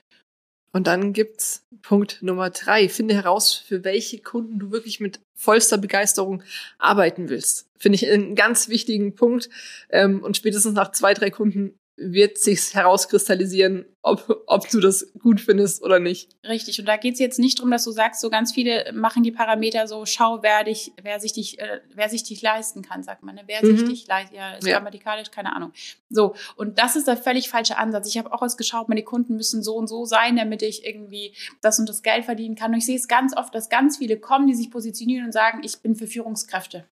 Und 0.72 0.86
dann 0.86 1.12
gibt's 1.12 1.64
Punkt 1.82 2.22
Nummer 2.22 2.50
drei. 2.50 2.88
Finde 2.88 3.14
heraus, 3.14 3.54
für 3.54 3.84
welche 3.84 4.18
Kunden 4.18 4.58
du 4.58 4.70
wirklich 4.70 5.00
mit 5.00 5.20
vollster 5.34 5.78
Begeisterung 5.78 6.42
arbeiten 6.78 7.28
willst. 7.28 7.68
Finde 7.78 7.96
ich 7.96 8.08
einen 8.08 8.34
ganz 8.34 8.68
wichtigen 8.68 9.14
Punkt. 9.14 9.48
Ähm, 9.90 10.22
und 10.22 10.36
spätestens 10.36 10.74
nach 10.74 10.92
zwei, 10.92 11.14
drei 11.14 11.30
Kunden 11.30 11.78
wird 12.00 12.38
sich 12.38 12.74
herauskristallisieren, 12.74 13.84
ob, 14.02 14.44
ob 14.46 14.68
du 14.70 14.78
das 14.78 15.12
gut 15.18 15.40
findest 15.40 15.82
oder 15.82 15.98
nicht. 15.98 16.30
Richtig. 16.46 16.78
Und 16.78 16.86
da 16.86 16.96
geht 16.96 17.14
es 17.14 17.20
jetzt 17.20 17.38
nicht 17.38 17.58
darum, 17.58 17.72
dass 17.72 17.84
du 17.84 17.90
sagst, 17.90 18.20
so 18.20 18.30
ganz 18.30 18.52
viele 18.52 18.92
machen 18.92 19.24
die 19.24 19.32
Parameter 19.32 19.88
so, 19.88 20.06
schau, 20.06 20.38
wer 20.42 20.62
dich, 20.64 20.92
wer 21.02 21.18
sich 21.18 21.32
dich, 21.32 21.58
äh, 21.58 21.80
wer 21.94 22.08
sich 22.08 22.22
dich 22.22 22.40
leisten 22.40 22.82
kann, 22.82 23.02
sagt 23.02 23.24
man. 23.24 23.34
Ne? 23.34 23.42
Wer 23.46 23.64
mhm. 23.64 23.76
sich 23.76 23.88
dich 23.88 24.06
leisten, 24.06 24.34
ja, 24.36 24.54
ist 24.54 24.66
ja. 24.66 24.74
grammatikalisch, 24.74 25.30
keine 25.30 25.54
Ahnung. 25.54 25.72
So. 26.08 26.34
Und 26.56 26.78
das 26.78 26.94
ist 26.94 27.08
der 27.08 27.16
völlig 27.16 27.48
falsche 27.48 27.76
Ansatz. 27.76 28.08
Ich 28.08 28.16
habe 28.16 28.32
auch 28.32 28.42
ausgeschaut, 28.42 28.88
meine 28.88 29.02
Kunden 29.02 29.34
müssen 29.34 29.62
so 29.62 29.74
und 29.74 29.88
so 29.88 30.04
sein, 30.04 30.36
damit 30.36 30.62
ich 30.62 30.86
irgendwie 30.86 31.34
das 31.60 31.80
und 31.80 31.88
das 31.88 32.02
Geld 32.02 32.24
verdienen 32.24 32.54
kann. 32.54 32.72
Und 32.72 32.78
ich 32.78 32.86
sehe 32.86 32.96
es 32.96 33.08
ganz 33.08 33.36
oft, 33.36 33.54
dass 33.54 33.68
ganz 33.68 33.98
viele 33.98 34.18
kommen, 34.18 34.46
die 34.46 34.54
sich 34.54 34.70
positionieren 34.70 35.26
und 35.26 35.32
sagen, 35.32 35.62
ich 35.64 35.78
bin 35.80 35.96
für 35.96 36.06
Führungskräfte. 36.06 36.84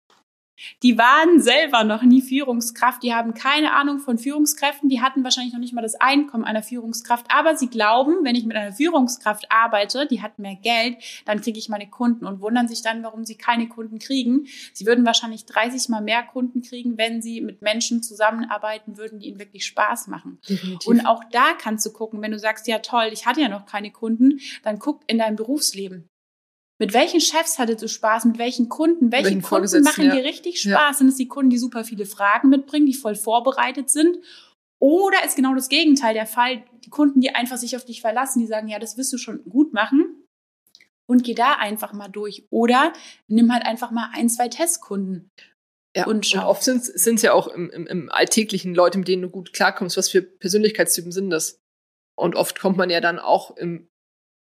Die 0.84 0.98
waren 0.98 1.42
selber 1.42 1.84
noch 1.84 2.02
nie 2.02 2.22
Führungskraft, 2.22 3.04
die 3.04 3.14
haben 3.14 3.34
keine 3.34 3.74
Ahnung 3.74 4.00
von 4.00 4.18
Führungskräften, 4.18 4.90
die 4.90 5.02
hatten 5.02 5.24
wahrscheinlich 5.24 5.54
noch 5.54 5.60
nicht 5.60 5.74
mal 5.74 5.82
das 5.82 5.96
Einkommen 5.96 6.44
einer 6.44 6.64
Führungskraft, 6.64 7.26
aber 7.30 7.56
sie 7.56 7.68
glauben, 7.68 8.24
wenn 8.24 8.36
ich 8.36 8.46
mit 8.46 8.56
einer 8.56 8.74
Führungskraft 8.74 9.52
arbeite, 9.52 10.08
die 10.08 10.22
hat 10.22 10.40
mehr 10.40 10.56
Geld, 10.56 10.98
dann 11.26 11.42
kriege 11.42 11.60
ich 11.60 11.70
meine 11.70 11.90
Kunden 11.90 12.26
und 12.26 12.42
wundern 12.42 12.68
sich 12.68 12.82
dann, 12.82 13.04
warum 13.04 13.26
sie 13.26 13.36
keine 13.36 13.68
Kunden 13.68 14.00
kriegen. 14.00 14.48
Sie 14.74 14.86
würden 14.86 15.06
wahrscheinlich 15.06 15.46
30 15.46 15.90
mal 15.90 16.02
mehr 16.02 16.24
Kunden 16.24 16.62
kriegen, 16.62 16.98
wenn 16.98 17.22
sie 17.22 17.42
mit 17.42 17.62
Menschen 17.62 18.02
zusammenarbeiten 18.02 18.98
würden, 18.98 19.20
die 19.20 19.28
ihnen 19.28 19.40
wirklich 19.40 19.66
Spaß 19.66 20.08
machen. 20.08 20.40
Definitiv. 20.48 20.88
Und 20.88 21.06
auch 21.06 21.24
da 21.32 21.54
kannst 21.58 21.86
du 21.86 21.92
gucken, 21.92 22.22
wenn 22.22 22.32
du 22.32 22.40
sagst, 22.40 22.68
ja 22.68 22.80
toll, 22.80 23.10
ich 23.12 23.26
hatte 23.26 23.42
ja 23.42 23.50
noch 23.50 23.66
keine 23.66 23.92
Kunden, 23.92 24.40
dann 24.64 24.80
guck 24.80 25.02
in 25.08 25.18
dein 25.18 25.36
Berufsleben. 25.36 26.10
Mit 26.78 26.94
welchen 26.94 27.22
Chefs 27.22 27.58
hattest 27.58 27.82
du 27.82 27.88
Spaß? 27.88 28.26
Mit 28.26 28.38
welchen 28.38 28.68
Kunden? 28.68 29.12
Welche 29.12 29.26
welchen 29.26 29.42
Kunden 29.42 29.84
machen 29.84 30.06
ja. 30.06 30.16
dir 30.16 30.24
richtig 30.24 30.60
Spaß? 30.60 30.72
Ja. 30.72 30.94
Sind 30.94 31.08
es 31.08 31.16
die 31.16 31.28
Kunden, 31.28 31.50
die 31.50 31.58
super 31.58 31.86
viele 31.86 32.06
Fragen 32.06 32.50
mitbringen, 32.50 32.86
die 32.86 32.94
voll 32.94 33.16
vorbereitet 33.16 33.90
sind? 33.90 34.18
Oder 34.80 35.24
ist 35.26 35.38
genau 35.38 35.56
das 35.56 35.70
Gegenteil 35.70 36.14
der 36.14 36.28
Fall? 36.28 36.64
Die 36.84 36.90
Kunden, 36.90 37.22
die 37.22 37.34
einfach 37.34 37.58
sich 37.58 37.78
auf 37.78 37.86
dich 37.86 38.02
verlassen, 38.02 38.40
die 38.40 38.48
sagen, 38.48 38.68
ja, 38.68 38.78
das 38.78 38.98
wirst 38.98 39.14
du 39.14 39.18
schon 39.18 39.44
gut 39.46 39.74
machen. 39.74 40.24
Und 41.08 41.24
geh 41.24 41.34
da 41.34 41.54
einfach 41.54 41.94
mal 41.94 42.10
durch. 42.10 42.46
Oder 42.50 42.92
nimm 43.28 43.54
halt 43.54 43.66
einfach 43.66 43.92
mal 43.92 44.10
ein, 44.14 44.28
zwei 44.28 44.50
Testkunden. 44.50 45.30
Ja, 45.96 46.06
und, 46.08 46.34
und 46.34 46.44
oft 46.44 46.64
sind 46.64 46.90
es 46.90 47.22
ja 47.22 47.32
auch 47.32 47.48
im, 47.48 47.70
im, 47.70 47.88
im 47.88 48.12
Alltäglichen 48.12 48.76
Leute, 48.76 48.98
mit 48.98 49.08
denen 49.08 49.22
du 49.22 49.30
gut 49.30 49.54
klarkommst. 49.54 49.96
Was 49.96 50.10
für 50.10 50.22
Persönlichkeitstypen 50.22 51.14
sind 51.14 51.30
das? 51.30 51.62
Und 52.18 52.36
oft 52.36 52.60
kommt 52.60 52.76
man 52.76 52.90
ja 52.90 53.00
dann 53.00 53.18
auch 53.20 53.56
im 53.56 53.88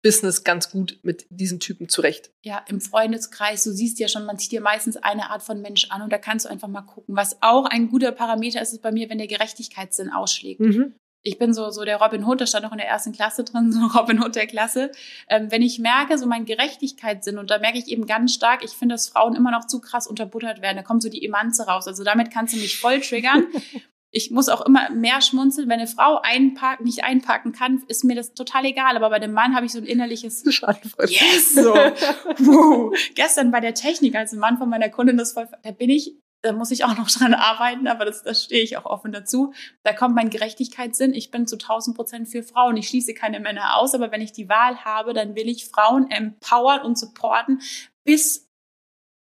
Business 0.03 0.45
ganz 0.45 0.71
gut 0.71 0.99
mit 1.03 1.27
diesen 1.31 1.61
Typen 1.61 1.89
zurecht. 1.89 2.31
Ja, 2.43 2.63
im 2.69 2.81
Freundeskreis, 2.81 3.65
du 3.65 3.71
siehst 3.71 3.99
ja 3.99 4.09
schon, 4.09 4.27
man 4.27 4.39
zieht 4.39 4.53
dir 4.53 4.61
meistens 4.61 4.97
eine 4.97 5.31
Art 5.31 5.43
von 5.43 5.63
Mensch 5.63 5.87
an 5.91 6.03
und 6.03 6.13
da 6.13 6.19
kannst 6.19 6.45
du 6.45 6.51
einfach 6.51 6.69
mal 6.69 6.83
gucken. 6.83 7.17
Was 7.17 7.41
auch 7.41 7.67
ein 7.67 7.89
guter 7.89 8.13
Parameter 8.13 8.61
ist, 8.61 8.73
ist 8.73 8.83
bei 8.83 8.93
mir, 8.93 9.09
wenn 9.09 9.19
der 9.19 9.29
Gerechtigkeitssinn 9.29 10.11
ausschlägt. 10.11 10.61
Mhm. 10.61 10.95
Ich 11.25 11.39
bin 11.39 11.55
so, 11.55 11.71
so 11.71 11.85
der 11.85 11.99
Robin 11.99 12.25
Hood, 12.25 12.41
da 12.41 12.47
stand 12.49 12.65
noch 12.65 12.73
in 12.73 12.79
der 12.79 12.89
ersten 12.89 13.13
Klasse 13.13 13.45
drin, 13.45 13.71
so 13.93 13.99
Robin 13.99 14.21
Hood 14.21 14.35
der 14.35 14.49
Klasse. 14.49 14.91
Ähm, 15.29 15.53
wenn 15.53 15.63
ich 15.63 15.79
merke, 15.79 16.19
so 16.19 16.27
mein 16.27 16.47
Gerechtigkeitssinn, 16.47 17.39
und 17.39 17.51
da 17.51 17.59
merke 17.59 17.79
ich 17.79 17.87
eben 17.87 18.07
ganz 18.07 18.35
stark, 18.35 18.65
ich 18.65 18.73
finde, 18.73 18.95
dass 18.95 19.09
Frauen 19.09 19.37
immer 19.37 19.53
noch 19.53 19.67
zu 19.67 19.81
krass 19.81 20.09
unterbuttert 20.09 20.63
werden. 20.63 20.77
Da 20.77 20.83
kommt 20.83 21.03
so 21.03 21.09
die 21.09 21.25
Emanze 21.25 21.67
raus. 21.67 21.87
Also 21.87 22.03
damit 22.03 22.33
kannst 22.33 22.55
du 22.55 22.59
mich 22.59 22.79
voll 22.79 23.01
triggern. 23.01 23.47
ich 24.15 24.31
muss 24.31 24.51
auch 24.51 24.61
immer 24.61 24.91
mehr 24.91 25.23
schmunzeln. 25.23 25.69
Wenn 25.69 25.81
eine 25.81 25.89
Frau 25.89 26.21
einparken, 26.23 26.85
nicht 26.85 27.03
einparken 27.03 27.53
kann, 27.53 27.83
ist 27.89 28.05
mir 28.05 28.15
das 28.15 28.35
total 28.35 28.67
egal. 28.67 28.95
Aber 28.97 29.09
bei 29.09 29.19
dem 29.19 29.33
Mann 29.33 29.57
habe 29.57 29.65
ich 29.65 29.73
so 29.73 29.79
ein 29.79 29.87
innerliches 29.87 30.45
Yes! 31.09 31.55
So. 31.63 31.75
wow. 31.75 32.95
Gestern 33.15 33.51
bei 33.51 33.61
der 33.61 33.75
Technik, 33.75 34.15
als 34.15 34.33
ein 34.33 34.39
Mann 34.39 34.59
von 34.59 34.69
meiner 34.69 34.91
Kundin 34.91 35.17
das 35.17 35.33
voll, 35.33 35.49
da 35.63 35.71
bin 35.71 35.89
ich, 35.91 36.15
da 36.43 36.53
muss 36.53 36.71
ich 36.71 36.85
auch 36.85 36.97
noch 36.97 37.11
dran 37.11 37.35
arbeiten, 37.35 37.87
aber 37.87 38.05
das, 38.05 38.23
das 38.23 38.45
stehe 38.45 38.63
ich 38.63 38.77
auch 38.77 38.85
offen 38.85 39.13
dazu. 39.13 39.55
Da 39.83 39.93
kommt 39.93 40.15
mein 40.15 40.29
Gerechtigkeitssinn. 40.29 41.15
Ich 41.15 41.31
bin 41.31 41.47
zu 41.47 41.57
1000 41.57 41.97
Prozent 41.97 42.29
für 42.29 42.43
Frauen. 42.43 42.77
Ich 42.77 42.89
schließe 42.89 43.15
keine 43.15 43.41
Männer 43.41 43.77
aus, 43.77 43.95
aber 43.95 44.13
wenn 44.13 44.21
ich 44.21 44.33
die 44.33 44.49
Wahl 44.49 44.85
habe, 44.85 45.15
dann 45.15 45.35
will 45.37 45.49
ich 45.49 45.67
Frauen 45.67 46.11
empowern 46.11 46.83
und 46.83 46.99
supporten 46.99 47.63
bis 48.05 48.47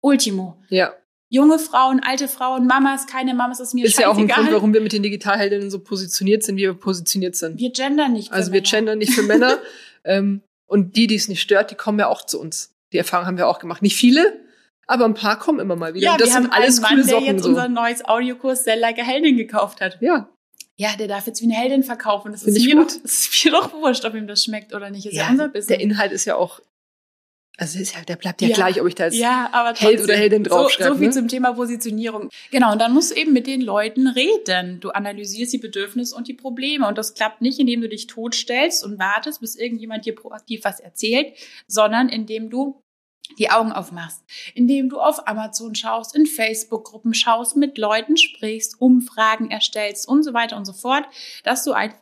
Ultimo. 0.02 0.58
Ja 0.70 0.94
junge 1.34 1.58
Frauen, 1.58 2.00
alte 2.04 2.28
Frauen, 2.28 2.68
Mamas, 2.68 3.08
keine 3.08 3.34
Mamas, 3.34 3.60
ist 3.60 3.74
mir 3.74 3.86
Ist 3.86 3.98
ja 3.98 4.08
auch 4.08 4.18
ein 4.18 4.28
Grund, 4.28 4.52
warum 4.52 4.72
wir 4.72 4.82
mit 4.82 4.94
den 4.94 5.02
Digitalheldinnen 5.02 5.72
so 5.72 5.80
positioniert 5.80 6.44
sind, 6.44 6.58
wie 6.58 6.62
wir 6.62 6.76
positioniert 6.76 7.36
sind. 7.36 7.60
Wir 7.60 7.72
gendern 7.72 8.14
nicht 8.14 8.28
für 8.28 8.36
Also 8.36 8.52
wir 8.52 8.62
Männer. 8.62 8.70
gendern 8.70 8.98
nicht 9.00 9.14
für 9.14 9.24
Männer. 9.24 9.58
ähm, 10.04 10.44
und 10.68 10.96
die, 10.96 11.08
die 11.08 11.16
es 11.16 11.28
nicht 11.30 11.42
stört, 11.42 11.72
die 11.72 11.76
kommen 11.76 11.98
ja 11.98 12.08
auch 12.08 12.24
zu 12.24 12.40
uns. 12.40 12.76
Die 12.92 13.00
Erfahrung 13.00 13.26
haben 13.26 13.38
wir 13.38 13.48
auch 13.48 13.58
gemacht. 13.58 13.82
Nicht 13.82 13.96
viele, 13.96 14.42
aber 14.86 15.06
ein 15.06 15.16
paar 15.16 15.40
kommen 15.40 15.60
immer 15.60 15.76
mal 15.76 15.96
wieder. 15.96 16.06
Ja, 16.06 16.12
und 16.14 16.22
das 16.22 16.30
wir 16.30 16.34
sind 16.34 16.52
haben 16.52 16.54
alles 16.54 16.84
einen 16.84 16.98
Mann, 16.98 17.08
Socken, 17.08 17.26
der 17.26 17.34
jetzt 17.34 17.44
so. 17.44 17.50
unser 17.50 17.68
neues 17.68 18.06
Audiokurs 18.06 18.64
Sell 18.64 18.80
Like 18.80 19.00
a 19.00 19.04
Heldin 19.04 19.36
gekauft 19.36 19.82
hat. 19.82 19.98
Ja. 20.02 20.30
Ja, 20.76 20.90
der 21.00 21.08
darf 21.08 21.26
jetzt 21.26 21.42
wie 21.42 21.46
eine 21.46 21.56
Heldin 21.56 21.84
verkaufen. 21.84 22.32
Das 22.32 22.44
ist, 22.44 22.64
mir 22.64 22.76
gut. 22.76 22.92
Doch, 22.92 22.98
das 23.02 23.12
ist 23.12 23.46
mir 23.46 23.52
doch 23.52 23.74
wurscht, 23.74 24.06
ob 24.06 24.14
ihm 24.14 24.28
das 24.28 24.44
schmeckt 24.44 24.76
oder 24.76 24.92
nicht. 24.92 25.08
Ist 25.08 25.14
ja, 25.14 25.24
ja 25.24 25.30
unser 25.30 25.48
Business. 25.48 25.66
Der 25.66 25.80
Inhalt 25.80 26.12
ist 26.12 26.26
ja 26.26 26.36
auch 26.36 26.60
also 27.58 27.78
ist 27.78 27.94
ja, 27.94 28.02
der 28.02 28.16
bleibt 28.16 28.42
ja, 28.42 28.48
ja, 28.48 28.56
gleich, 28.56 28.82
ob 28.82 28.88
ich 28.88 28.96
da 28.96 29.06
jetzt 29.06 29.16
ja, 29.16 29.48
aber 29.52 29.78
Held 29.78 30.04
oder 30.04 30.16
Heldin 30.16 30.44
draufschreibe. 30.44 30.90
So, 30.90 30.94
so 30.96 31.00
viel 31.00 31.08
ne? 31.10 31.14
zum 31.14 31.28
Thema 31.28 31.54
Positionierung. 31.54 32.30
Genau, 32.50 32.72
und 32.72 32.80
dann 32.80 32.94
musst 32.94 33.12
du 33.12 33.16
eben 33.16 33.32
mit 33.32 33.46
den 33.46 33.62
Leuten 33.62 34.08
reden. 34.08 34.80
Du 34.80 34.90
analysierst 34.90 35.54
die 35.54 35.60
Bedürfnisse 35.60 36.16
und 36.16 36.28
die 36.28 36.34
Probleme. 36.34 36.88
Und 36.88 36.98
das 36.98 37.14
klappt 37.14 37.42
nicht, 37.42 37.60
indem 37.60 37.82
du 37.82 37.90
dich 37.90 38.08
totstellst 38.08 38.84
und 38.84 38.98
wartest, 38.98 39.42
bis 39.42 39.56
irgendjemand 39.56 40.06
dir 40.06 40.16
proaktiv 40.16 40.62
was 40.64 40.80
erzählt, 40.80 41.34
sondern 41.68 42.10
indem 42.10 42.50
du 42.50 42.82
die 43.38 43.52
Augen 43.52 43.72
aufmachst, 43.72 44.24
indem 44.56 44.90
du 44.90 45.00
auf 45.00 45.28
Amazon 45.28 45.76
schaust, 45.76 46.16
in 46.16 46.26
Facebook-Gruppen 46.26 47.14
schaust, 47.14 47.56
mit 47.56 47.78
Leuten 47.78 48.18
sprichst, 48.18 48.82
Umfragen 48.82 49.52
erstellst 49.52 50.08
und 50.08 50.24
so 50.24 50.34
weiter 50.34 50.58
und 50.58 50.66
so 50.66 50.74
fort, 50.74 51.06
dass 51.44 51.64
du, 51.64 51.74
ein, 51.74 51.94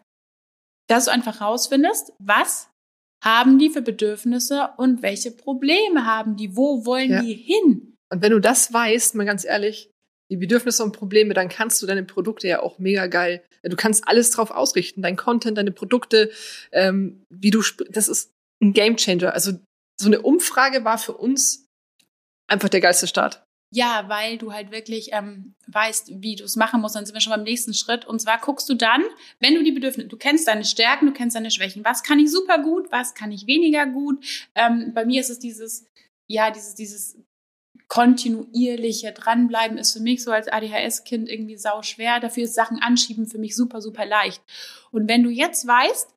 dass 0.88 1.06
du 1.06 1.12
einfach 1.12 1.42
rausfindest, 1.42 2.14
was 2.20 2.71
haben 3.24 3.60
die 3.60 3.70
für 3.70 3.82
Bedürfnisse 3.82 4.70
und 4.78 5.02
welche 5.02 5.32
Probleme 5.32 6.06
haben 6.06 6.36
die? 6.36 6.56
Wo 6.56 6.86
wollen 6.86 7.12
ja. 7.12 7.22
die 7.22 7.34
hin? 7.34 7.98
Und 8.12 8.22
wenn 8.22 8.32
du 8.32 8.40
das 8.40 8.74
weißt, 8.74 9.16
mal 9.16 9.26
ganz 9.26 9.46
ehrlich, 9.46 9.92
die 10.32 10.38
Bedürfnisse 10.38 10.84
und 10.84 10.94
Probleme, 10.94 11.34
dann 11.34 11.50
kannst 11.50 11.82
du 11.82 11.86
deine 11.86 12.04
Produkte 12.04 12.48
ja 12.48 12.62
auch 12.62 12.80
mega 12.80 13.08
geil. 13.08 13.44
Du 13.64 13.76
kannst 13.76 14.08
alles 14.08 14.32
drauf 14.32 14.50
ausrichten, 14.50 15.02
dein 15.02 15.18
Content, 15.18 15.58
deine 15.58 15.72
Produkte, 15.72 16.32
ähm, 16.72 17.24
wie 17.30 17.52
du, 17.52 17.62
das 17.90 18.08
ist 18.08 18.32
ein 18.62 18.74
Gamechanger. 18.74 19.34
Also 19.34 19.52
so 20.00 20.08
eine 20.08 20.22
Umfrage 20.22 20.84
war 20.84 20.98
für 20.98 21.14
uns 21.14 21.68
einfach 22.48 22.70
der 22.70 22.82
geilste 22.82 23.08
Start. 23.08 23.44
Ja, 23.74 24.06
weil 24.10 24.38
du 24.38 24.52
halt 24.52 24.72
wirklich 24.72 25.12
ähm, 25.14 25.54
weißt, 25.68 26.22
wie 26.22 26.36
du 26.36 26.44
es 26.44 26.58
machen 26.58 26.82
musst. 26.82 26.96
Dann 26.96 27.06
sind 27.06 27.14
wir 27.14 27.22
schon 27.22 27.32
beim 27.32 27.44
nächsten 27.44 27.74
Schritt. 27.74 28.06
Und 28.06 28.20
zwar 28.20 28.38
guckst 28.40 28.68
du 28.68 28.74
dann, 28.74 29.02
wenn 29.40 29.56
du 29.56 29.64
die 29.64 29.72
Bedürfnisse, 29.72 30.10
du 30.10 30.18
kennst 30.18 30.48
deine 30.48 30.66
Stärken, 30.66 31.06
du 31.06 31.14
kennst 31.14 31.38
deine 31.38 31.52
Schwächen. 31.52 31.86
Was 31.86 32.04
kann 32.04 32.20
ich 32.20 32.30
super 32.30 32.60
gut, 32.60 32.92
was 32.92 33.14
kann 33.14 33.32
ich 33.32 33.48
weniger 33.48 33.86
gut? 33.86 34.24
Ähm, 34.56 34.92
bei 34.94 35.06
mir 35.06 35.22
ist 35.22 35.30
es 35.30 35.40
dieses, 35.40 35.86
ja, 36.28 36.52
dieses, 36.52 36.76
dieses 36.76 37.18
kontinuierliche 37.88 39.12
Dranbleiben 39.12 39.78
ist 39.78 39.92
für 39.92 40.00
mich 40.00 40.24
so 40.24 40.32
als 40.32 40.48
ADHS-Kind 40.48 41.28
irgendwie 41.28 41.58
sau 41.58 41.82
schwer. 41.82 42.20
Dafür 42.22 42.46
ist 42.46 42.56
Sachen 42.56 42.80
anschieben 42.82 43.26
für 43.28 43.38
mich 43.38 43.56
super, 43.56 43.82
super 43.82 44.06
leicht. 44.06 44.42
Und 44.92 45.10
wenn 45.10 45.24
du 45.24 45.30
jetzt 45.30 45.68
weißt, 45.68 46.08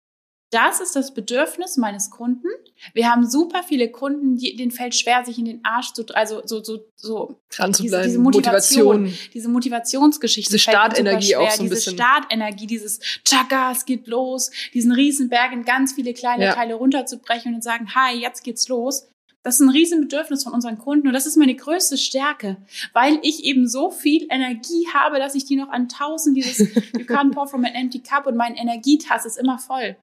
das 0.51 0.81
ist 0.81 0.95
das 0.95 1.15
Bedürfnis 1.15 1.77
meines 1.77 2.11
Kunden. 2.11 2.47
Wir 2.93 3.11
haben 3.11 3.29
super 3.29 3.63
viele 3.63 3.91
Kunden, 3.91 4.37
die, 4.37 4.55
denen 4.57 4.71
fällt 4.71 4.95
schwer, 4.95 5.25
sich 5.25 5.39
in 5.39 5.47
den 5.47 5.65
Arsch 5.65 5.93
zu, 5.93 6.05
also 6.15 6.43
so, 6.45 6.63
so, 6.63 6.87
so, 6.95 7.41
dran 7.51 7.75
zu 7.75 7.83
diese, 7.83 7.97
bleiben. 7.97 8.09
diese 8.09 8.19
Motivation, 8.21 9.03
Motivation. 9.03 9.31
diese 9.33 9.49
Motivationsgeschichte. 9.49 10.51
Diese 10.51 10.59
Startenergie 10.59 11.37
auch 11.37 11.51
so 11.51 11.63
ein 11.63 11.69
diese 11.69 11.75
bisschen. 11.75 11.95
Startenergie, 11.95 12.67
dieses 12.67 13.01
Tschakka, 13.25 13.73
es 13.73 13.85
geht 13.85 14.07
los, 14.07 14.51
diesen 14.73 14.93
Riesenberg 14.93 15.53
in 15.53 15.65
ganz 15.65 15.95
viele 15.95 16.15
kleine 16.15 16.45
Ja. 16.45 16.55
Teile 16.55 16.75
runterzubrechen 16.75 17.55
und 17.55 17.65
sagen, 17.65 17.95
hi, 17.95 18.15
jetzt 18.21 18.45
geht's 18.45 18.69
los. 18.69 19.09
Das 19.43 19.57
ist 19.57 19.61
ein 19.61 19.69
Riesenbedürfnis 19.69 20.43
von 20.43 20.55
unseren 20.55 20.79
Kunden 20.79 21.07
und 21.07 21.13
das 21.13 21.27
ist 21.27 21.37
meine 21.37 21.55
größte 21.55 21.99
Stärke, 21.99 22.57
weil 22.95 23.19
ich 23.23 23.45
eben 23.45 23.69
so 23.69 23.91
viel 23.91 24.27
Energie 24.31 24.89
habe, 24.95 25.19
dass 25.19 25.35
ich 25.35 25.45
die 25.45 25.57
noch 25.57 25.69
an 25.69 25.89
tausend 25.91 26.37
dieses 26.37 26.59
You 26.95 27.05
can't 27.05 27.33
pour 27.33 27.47
from 27.47 27.65
an 27.65 27.75
empty 27.75 27.99
cup 28.01 28.27
und 28.27 28.37
mein 28.37 28.55
Energietass 28.55 29.27
ist 29.27 29.37
immer 29.37 29.59
voll. 29.59 29.97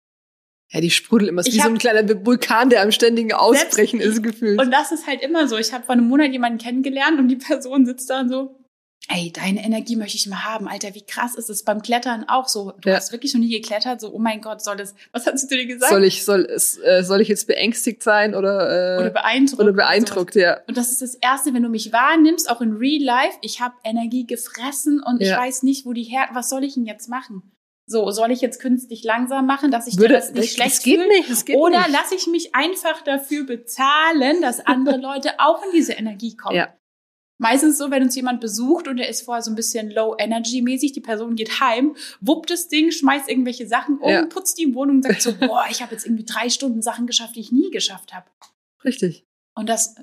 Ja, 0.73 0.79
die 0.81 0.89
sprudelt 0.91 1.29
immer. 1.29 1.41
Es 1.41 1.47
ist 1.47 1.53
Ich 1.53 1.57
wie 1.57 1.61
so 1.63 1.65
hab- 1.65 1.71
ein 1.73 1.77
kleiner 1.79 2.25
Vulkan, 2.25 2.69
der 2.69 2.81
am 2.81 2.91
ständigen 2.91 3.33
Ausbrechen 3.33 3.99
ist, 3.99 4.23
gefühlt. 4.23 4.59
Und 4.61 4.71
das 4.71 4.91
ist 4.91 5.05
halt 5.07 5.21
immer 5.21 5.47
so. 5.47 5.57
Ich 5.57 5.73
habe 5.73 5.83
vor 5.83 5.93
einem 5.93 6.07
Monat 6.07 6.31
jemanden 6.31 6.59
kennengelernt 6.59 7.19
und 7.19 7.27
die 7.27 7.35
Person 7.35 7.85
sitzt 7.85 8.09
da 8.09 8.21
und 8.21 8.29
so, 8.29 8.55
ey, 9.09 9.33
deine 9.33 9.65
Energie 9.65 9.97
möchte 9.97 10.15
ich 10.15 10.27
mal 10.27 10.45
haben. 10.45 10.69
Alter, 10.69 10.95
wie 10.95 11.01
krass 11.01 11.35
ist 11.35 11.49
es 11.49 11.63
beim 11.65 11.81
Klettern 11.81 12.23
auch 12.29 12.47
so. 12.47 12.71
Du 12.79 12.87
Ja. 12.89 12.95
hast 12.95 13.11
wirklich 13.11 13.33
noch 13.33 13.41
nie 13.41 13.49
geklettert, 13.49 13.99
so, 13.99 14.13
oh 14.13 14.19
mein 14.19 14.39
Gott, 14.39 14.63
soll 14.63 14.77
das, 14.77 14.93
was 15.11 15.25
hat 15.25 15.37
sie 15.39 15.47
zu 15.47 15.57
dir 15.57 15.65
gesagt? 15.65 15.91
soll 15.91 16.05
ich, 16.05 16.23
soll 16.23 16.45
äh, 16.45 17.03
soll 17.03 17.19
ich 17.19 17.27
jetzt 17.27 17.47
beängstigt 17.47 18.01
sein 18.01 18.33
oder, 18.33 18.95
äh, 18.97 19.01
oder 19.01 19.09
beeindruckt. 19.09 19.61
oder 19.61 19.73
beeindruckt, 19.73 20.35
ja. 20.35 20.59
Und 20.67 20.77
das 20.77 20.91
ist 20.91 21.01
das 21.01 21.15
Erste, 21.15 21.53
wenn 21.53 21.63
du 21.63 21.69
mich 21.69 21.91
wahrnimmst, 21.91 22.49
auch 22.49 22.61
in 22.61 22.73
Real 22.77 23.03
Life, 23.03 23.37
ich 23.41 23.59
habe 23.59 23.73
Energie 23.83 24.25
gefressen 24.25 25.01
und 25.05 25.19
ich 25.21 25.27
Ja. 25.29 25.37
weiß 25.39 25.63
nicht, 25.63 25.85
wo 25.85 25.91
die 25.91 26.03
her, 26.03 26.29
was 26.31 26.47
soll 26.47 26.63
ich 26.63 26.75
denn 26.75 26.85
jetzt 26.85 27.09
machen? 27.09 27.51
So, 27.91 28.09
soll 28.11 28.31
ich 28.31 28.41
jetzt 28.41 28.59
künstlich 28.59 29.03
langsam 29.03 29.45
machen, 29.45 29.69
dass 29.69 29.85
ich 29.85 29.97
Würde, 29.97 30.13
das 30.15 30.31
nicht 30.31 30.43
das, 30.43 30.53
schlecht 30.53 30.75
das 30.77 30.83
geht 30.83 31.07
nicht, 31.07 31.29
das 31.29 31.45
geht 31.45 31.57
Oder 31.57 31.79
nicht. 31.79 31.91
lasse 31.91 32.15
ich 32.15 32.27
mich 32.27 32.55
einfach 32.55 33.01
dafür 33.01 33.45
bezahlen, 33.45 34.41
dass 34.41 34.59
andere 34.65 34.97
Leute 35.01 35.39
auch 35.39 35.63
in 35.65 35.71
diese 35.73 35.93
Energie 35.93 36.35
kommen? 36.35 36.55
Ja. 36.55 36.73
Meistens 37.37 37.77
so, 37.79 37.89
wenn 37.89 38.03
uns 38.03 38.15
jemand 38.15 38.39
besucht 38.39 38.87
und 38.87 38.97
der 38.97 39.09
ist 39.09 39.23
vorher 39.23 39.41
so 39.41 39.49
ein 39.51 39.55
bisschen 39.55 39.89
low 39.89 40.15
energy 40.19 40.61
mäßig, 40.61 40.91
die 40.93 41.01
Person 41.01 41.35
geht 41.35 41.59
heim, 41.59 41.95
wuppt 42.21 42.51
das 42.51 42.67
Ding, 42.67 42.91
schmeißt 42.91 43.27
irgendwelche 43.27 43.67
Sachen 43.67 43.97
um, 43.97 44.09
Ja. 44.09 44.25
putzt 44.27 44.59
die 44.59 44.73
Wohnung 44.75 44.97
und 44.97 45.03
sagt 45.03 45.21
so, 45.23 45.33
boah, 45.39 45.65
ich 45.69 45.81
habe 45.81 45.93
jetzt 45.93 46.05
irgendwie 46.05 46.25
drei 46.25 46.49
Stunden 46.49 46.81
Sachen 46.83 47.07
geschafft, 47.07 47.35
die 47.35 47.39
ich 47.39 47.51
nie 47.51 47.71
geschafft 47.71 48.13
habe. 48.13 48.27
Richtig. 48.85 49.25
Und 49.55 49.67
das, 49.69 49.95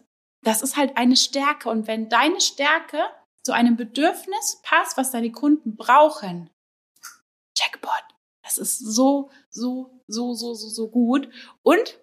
das 0.43 0.63
ist 0.63 0.77
halt 0.77 0.97
eine 0.97 1.17
Stärke. 1.17 1.69
Und 1.69 1.87
wenn 1.87 2.09
deine 2.09 2.41
Stärke 2.41 2.99
zu 3.45 3.53
einem 3.53 3.77
Bedürfnis 3.77 4.61
passt, 4.63 4.97
was 4.99 5.11
deine 5.13 5.31
Kunden 5.33 5.77
brauchen. 5.77 6.51
Das 8.49 8.59
ist 8.59 8.79
so, 8.79 9.31
so, 9.51 10.01
so, 10.07 10.33
so, 10.35 10.55
so, 10.55 10.69
so 10.69 10.89
gut. 10.89 11.29
Und 11.63 11.99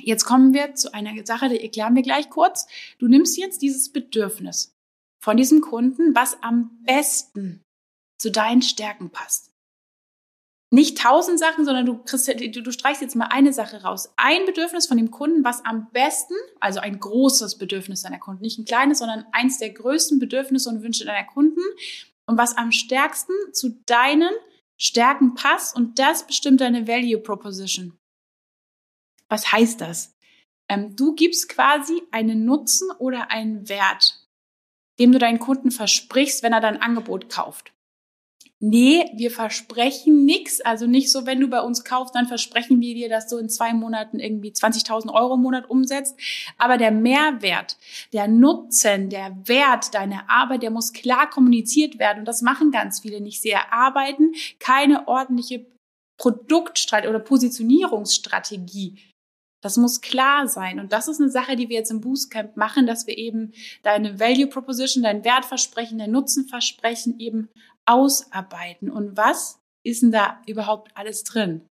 jetzt 0.00 0.24
kommen 0.24 0.54
wir 0.54 0.74
zu 0.74 0.94
einer 0.94 1.26
Sache, 1.26 1.48
die 1.48 1.60
erklären 1.60 1.96
wir 1.96 2.02
gleich 2.02 2.30
kurz. 2.30 2.66
Du 2.98 3.08
nimmst 3.08 3.36
jetzt 3.36 3.60
dieses 3.60 3.90
Bedürfnis 3.90 4.72
von 5.20 5.36
diesem 5.36 5.60
Kunden, 5.60 6.14
was 6.14 6.42
am 6.42 6.78
besten 6.84 7.62
zu 8.18 8.30
deinen 8.30 8.62
Stärken 8.62 9.10
passt. 9.10 9.50
Nicht 10.70 10.98
tausend 10.98 11.38
Sachen, 11.38 11.64
sondern 11.64 11.86
du, 11.86 12.02
du, 12.04 12.62
du 12.62 12.72
streichst 12.72 13.00
jetzt 13.00 13.14
mal 13.14 13.26
eine 13.26 13.52
Sache 13.52 13.82
raus. 13.82 14.12
Ein 14.16 14.44
Bedürfnis 14.44 14.86
von 14.86 14.96
dem 14.96 15.10
Kunden, 15.10 15.44
was 15.44 15.64
am 15.64 15.90
besten, 15.92 16.34
also 16.58 16.80
ein 16.80 16.98
großes 16.98 17.58
Bedürfnis 17.58 18.02
deiner 18.02 18.18
Kunden, 18.18 18.42
nicht 18.42 18.58
ein 18.58 18.64
kleines, 18.64 18.98
sondern 18.98 19.24
eins 19.32 19.58
der 19.58 19.70
größten 19.70 20.18
Bedürfnisse 20.18 20.68
und 20.68 20.82
Wünsche 20.82 21.04
deiner 21.04 21.26
Kunden 21.26 21.60
und 22.26 22.38
was 22.38 22.56
am 22.56 22.72
stärksten 22.72 23.34
zu 23.52 23.80
deinen 23.86 24.30
Stärken 24.76 25.34
passt 25.34 25.76
und 25.76 25.98
das 25.98 26.26
bestimmt 26.26 26.60
deine 26.60 26.86
Value 26.86 27.20
Proposition. 27.20 27.98
Was 29.28 29.52
heißt 29.52 29.80
das? 29.80 30.16
Ähm, 30.68 30.96
du 30.96 31.14
gibst 31.14 31.48
quasi 31.48 32.02
einen 32.10 32.44
Nutzen 32.44 32.90
oder 32.98 33.30
einen 33.30 33.68
Wert, 33.68 34.28
dem 34.98 35.12
du 35.12 35.18
deinen 35.18 35.38
Kunden 35.38 35.70
versprichst, 35.70 36.42
wenn 36.42 36.52
er 36.52 36.60
dein 36.60 36.80
Angebot 36.80 37.28
kauft. 37.28 37.72
Nee, 38.66 39.10
wir 39.14 39.30
versprechen 39.30 40.24
nichts. 40.24 40.62
Also 40.62 40.86
nicht 40.86 41.12
so, 41.12 41.26
wenn 41.26 41.38
du 41.38 41.48
bei 41.48 41.60
uns 41.60 41.84
kaufst, 41.84 42.14
dann 42.14 42.26
versprechen 42.26 42.80
wir 42.80 42.94
dir, 42.94 43.10
dass 43.10 43.28
du 43.28 43.36
in 43.36 43.50
zwei 43.50 43.74
Monaten 43.74 44.20
irgendwie 44.20 44.52
20.000 44.52 45.12
Euro 45.12 45.34
im 45.34 45.42
Monat 45.42 45.68
umsetzt. 45.68 46.18
Aber 46.56 46.78
der 46.78 46.90
Mehrwert, 46.90 47.76
der 48.14 48.26
Nutzen, 48.26 49.10
der 49.10 49.36
Wert 49.44 49.92
deiner 49.92 50.30
Arbeit, 50.30 50.62
der 50.62 50.70
muss 50.70 50.94
klar 50.94 51.28
kommuniziert 51.28 51.98
werden. 51.98 52.20
Und 52.20 52.24
das 52.24 52.40
machen 52.40 52.70
ganz 52.70 53.00
viele 53.00 53.20
nicht. 53.20 53.42
Sie 53.42 53.50
erarbeiten 53.50 54.32
keine 54.60 55.08
ordentliche 55.08 55.66
Produktstrategie 56.18 57.10
oder 57.10 57.20
Positionierungsstrategie. 57.20 58.96
Das 59.62 59.76
muss 59.76 60.00
klar 60.00 60.48
sein. 60.48 60.80
Und 60.80 60.92
das 60.92 61.08
ist 61.08 61.20
eine 61.20 61.30
Sache, 61.30 61.56
die 61.56 61.68
wir 61.68 61.76
jetzt 61.76 61.90
im 61.90 62.00
Boostcamp 62.00 62.56
machen, 62.56 62.86
dass 62.86 63.06
wir 63.06 63.16
eben 63.18 63.52
deine 63.82 64.20
Value 64.20 64.46
Proposition, 64.46 65.02
dein 65.02 65.24
Wertversprechen, 65.24 65.98
dein 65.98 66.10
Nutzenversprechen 66.12 67.18
eben 67.18 67.48
ausarbeiten. 67.86 68.90
Und 68.90 69.16
was 69.16 69.60
ist 69.82 70.02
denn 70.02 70.12
da 70.12 70.40
überhaupt 70.46 70.96
alles 70.96 71.24
drin? 71.24 71.62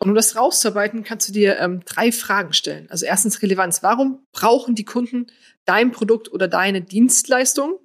Und 0.00 0.10
um 0.10 0.14
das 0.14 0.36
rauszuarbeiten, 0.36 1.02
kannst 1.02 1.28
du 1.28 1.32
dir 1.32 1.58
ähm, 1.58 1.82
drei 1.84 2.12
Fragen 2.12 2.52
stellen. 2.52 2.88
Also 2.90 3.04
erstens 3.04 3.42
Relevanz. 3.42 3.82
Warum 3.82 4.24
brauchen 4.32 4.74
die 4.74 4.84
Kunden 4.84 5.26
dein 5.64 5.90
Produkt 5.90 6.32
oder 6.32 6.46
deine 6.46 6.82
Dienstleistung? 6.82 7.78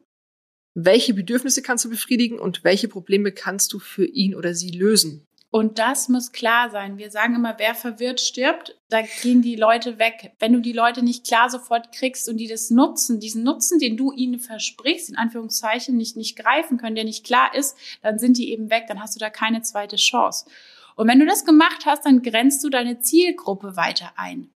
Welche 0.75 1.13
Bedürfnisse 1.13 1.61
kannst 1.61 1.85
du 1.85 1.89
befriedigen 1.89 2.39
und 2.39 2.63
welche 2.63 2.87
Probleme 2.87 3.31
kannst 3.31 3.73
du 3.73 3.79
für 3.79 4.05
ihn 4.05 4.35
oder 4.35 4.53
sie 4.53 4.71
lösen? 4.71 5.25
Und 5.53 5.77
das 5.77 6.09
muss 6.09 6.31
klar 6.31 6.71
sein. 6.71 6.97
Wir 6.97 7.11
sagen 7.11 7.35
immer, 7.35 7.53
wer 7.59 7.75
verwirrt 7.75 8.19
stirbt, 8.19 8.75
da 8.89 9.03
gehen 9.03 9.43
die 9.43 9.55
Leute 9.55 9.99
weg. 9.99 10.31
Wenn 10.39 10.51
du 10.51 10.59
die 10.59 10.73
Leute 10.73 11.03
nicht 11.03 11.27
klar 11.27 11.47
sofort 11.47 11.91
kriegst 11.91 12.27
und 12.27 12.37
die 12.37 12.47
das 12.47 12.71
nutzen, 12.71 13.19
diesen 13.19 13.43
Nutzen, 13.43 13.77
den 13.77 13.95
du 13.95 14.11
ihnen 14.11 14.39
versprichst, 14.39 15.11
in 15.11 15.15
Anführungszeichen 15.15 15.95
nicht, 15.95 16.17
nicht 16.17 16.35
greifen 16.35 16.79
können, 16.79 16.95
der 16.95 17.03
nicht 17.03 17.23
klar 17.23 17.53
ist, 17.53 17.77
dann 18.01 18.17
sind 18.17 18.39
die 18.39 18.51
eben 18.51 18.71
weg, 18.71 18.85
dann 18.87 18.99
hast 18.99 19.13
du 19.13 19.19
da 19.19 19.29
keine 19.29 19.61
zweite 19.61 19.97
Chance. 19.97 20.47
Und 20.95 21.07
wenn 21.07 21.19
du 21.19 21.25
das 21.27 21.45
gemacht 21.45 21.85
hast, 21.85 22.03
dann 22.07 22.23
grenzt 22.23 22.63
du 22.63 22.69
deine 22.69 22.97
Zielgruppe 23.01 23.75
weiter 23.75 24.13
ein. 24.15 24.49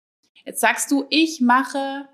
Jetzt 0.45 0.61
sagst 0.61 0.93
du, 0.93 1.07
ich 1.11 1.41
mache, 1.41 2.09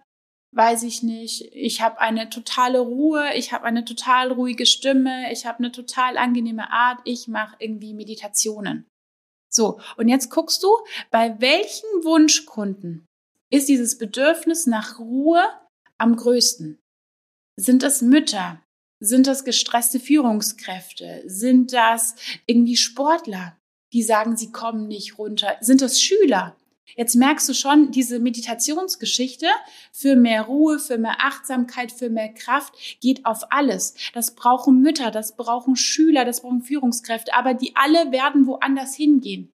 weiß 0.53 0.83
ich 0.83 1.03
nicht, 1.03 1.43
ich 1.53 1.81
habe 1.81 2.01
eine 2.01 2.29
totale 2.29 2.81
Ruhe, 2.81 3.35
ich 3.35 3.53
habe 3.53 3.65
eine 3.65 3.85
total 3.85 4.33
ruhige 4.33 4.67
Stimme, 4.67 5.33
ich 5.33 5.47
habe 5.47 5.59
eine 5.59 5.73
total 5.73 6.19
angenehme 6.19 6.71
Art, 6.73 7.01
ich 7.05 7.29
mache 7.29 7.57
irgendwie 7.59 7.95
Meditationen. 7.95 8.87
So, 9.53 9.81
und 9.97 10.09
jetzt 10.09 10.31
guckst 10.31 10.63
du, 10.63 10.69
bei 11.11 11.41
welchen 11.41 11.89
Wunschkunden 12.05 13.07
ist 13.51 13.69
dieses 13.69 13.99
Bedürfnis 13.99 14.67
nach 14.67 14.99
Ruhe 14.99 15.43
am 15.99 16.17
größten? 16.17 16.79
Sind 17.57 17.83
es 17.83 18.01
Mütter? 18.01 18.63
Sind 19.01 19.27
das 19.27 19.45
gestresste 19.45 19.99
Führungskräfte? 19.99 21.23
Sind 21.27 21.73
das 21.73 22.15
irgendwie 22.47 22.77
Sportler, 22.77 23.57
die 23.93 24.03
sagen, 24.03 24.37
sie 24.37 24.53
kommen 24.53 24.89
nicht 24.89 25.19
runter? 25.19 25.57
Sind 25.61 25.81
das 25.81 26.01
Schüler? 26.01 26.57
Jetzt 26.97 27.14
merkst 27.14 27.49
du 27.49 27.55
schon, 27.55 27.93
diese 27.93 28.19
Meditationsgeschichte 28.19 29.47
für 29.93 30.16
mehr 30.16 30.43
Ruhe, 30.43 30.79
für 30.79 30.99
mehr 30.99 31.16
Achtsamkeit, 31.21 31.93
für 31.93 32.11
mehr 32.11 32.33
Kraft 32.33 32.75
geht 33.01 33.25
auf 33.27 33.45
alles. 33.51 33.95
Das 34.12 34.35
brauchen 34.35 34.81
Mütter, 34.81 35.11
das 35.11 35.37
brauchen 35.37 35.77
Schüler, 35.77 36.25
das 36.25 36.43
brauchen 36.43 36.62
Führungskräfte, 36.62 37.35
aber 37.35 37.55
die 37.55 37.77
alle 37.77 38.12
werden 38.12 38.47
woanders 38.47 38.95
hingehen. 38.95 39.53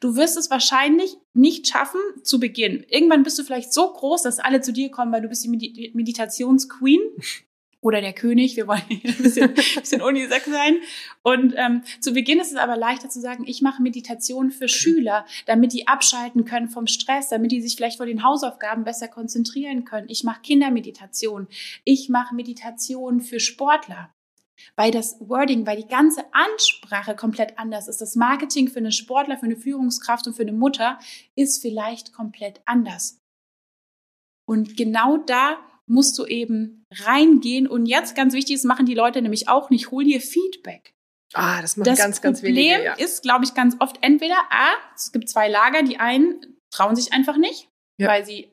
Du 0.00 0.16
wirst 0.16 0.36
es 0.36 0.50
wahrscheinlich 0.50 1.16
nicht 1.32 1.68
schaffen 1.68 2.00
zu 2.22 2.40
Beginn. 2.40 2.84
Irgendwann 2.88 3.22
bist 3.22 3.38
du 3.38 3.44
vielleicht 3.44 3.72
so 3.72 3.92
groß, 3.92 4.22
dass 4.22 4.38
alle 4.38 4.60
zu 4.60 4.72
dir 4.72 4.90
kommen, 4.90 5.12
weil 5.12 5.22
du 5.22 5.28
bist 5.28 5.44
die 5.44 5.48
Medi 5.48 5.92
Meditationsqueen 5.94 7.00
oder 7.80 8.00
der 8.00 8.12
König. 8.12 8.56
Wir 8.56 8.66
wollen 8.66 8.82
hier 8.88 9.10
ein 9.10 9.22
bisschen, 9.22 9.54
bisschen 9.80 10.02
unisex 10.02 10.46
sein. 10.46 10.78
Und 11.22 11.54
ähm, 11.56 11.82
zu 12.00 12.12
Beginn 12.12 12.40
ist 12.40 12.52
es 12.52 12.56
aber 12.56 12.76
leichter 12.76 13.08
zu 13.08 13.20
sagen, 13.20 13.44
ich 13.46 13.62
mache 13.62 13.82
Meditation 13.82 14.50
für 14.50 14.68
Schüler, 14.68 15.26
damit 15.46 15.72
die 15.72 15.86
abschalten 15.88 16.44
können 16.44 16.68
vom 16.68 16.86
Stress, 16.86 17.28
damit 17.28 17.52
die 17.52 17.62
sich 17.62 17.76
vielleicht 17.76 17.98
vor 17.98 18.06
den 18.06 18.24
Hausaufgaben 18.24 18.84
besser 18.84 19.08
konzentrieren 19.08 19.84
können. 19.84 20.08
Ich 20.08 20.24
mache 20.24 20.40
Kindermeditation. 20.42 21.48
Ich 21.84 22.08
mache 22.08 22.34
Meditation 22.34 23.20
für 23.20 23.40
Sportler. 23.40 24.12
Weil 24.74 24.90
das 24.90 25.16
Wording, 25.20 25.66
weil 25.66 25.76
die 25.76 25.86
ganze 25.86 26.24
Ansprache 26.32 27.14
komplett 27.14 27.58
anders 27.58 27.88
ist. 27.88 28.00
Das 28.00 28.16
Marketing 28.16 28.68
für 28.68 28.78
einen 28.78 28.90
Sportler, 28.90 29.36
für 29.36 29.44
eine 29.44 29.56
Führungskraft 29.56 30.26
und 30.26 30.34
für 30.34 30.42
eine 30.42 30.52
Mutter 30.52 30.98
ist 31.34 31.60
vielleicht 31.60 32.14
komplett 32.14 32.62
anders. 32.64 33.20
Und 34.48 34.76
genau 34.76 35.18
da 35.18 35.58
musst 35.88 36.18
du 36.18 36.24
eben 36.26 36.84
reingehen. 37.04 37.66
Und 37.66 37.86
jetzt 37.86 38.14
ganz 38.16 38.34
wichtig, 38.34 38.56
das 38.56 38.64
machen 38.64 38.86
die 38.86 38.94
Leute 38.94 39.22
nämlich 39.22 39.48
auch 39.48 39.70
nicht, 39.70 39.90
hol 39.90 40.04
dir 40.04 40.20
Feedback. 40.20 40.92
Ah, 41.34 41.60
das 41.60 41.76
machen 41.76 41.86
Das 41.88 41.98
ganz, 41.98 42.20
ganz 42.22 42.40
Problem 42.40 42.56
wenige. 42.56 42.84
Ja. 42.84 42.94
ist, 42.94 43.22
glaube 43.22 43.44
ich, 43.44 43.54
ganz 43.54 43.76
oft 43.80 43.98
entweder 44.00 44.36
A, 44.50 44.68
es 44.94 45.12
gibt 45.12 45.28
zwei 45.28 45.48
Lager, 45.48 45.82
die 45.82 45.98
einen 45.98 46.58
trauen 46.72 46.94
sich 46.96 47.12
einfach 47.12 47.36
nicht, 47.36 47.68
Ja. 47.98 48.08
weil 48.08 48.24
sie 48.24 48.52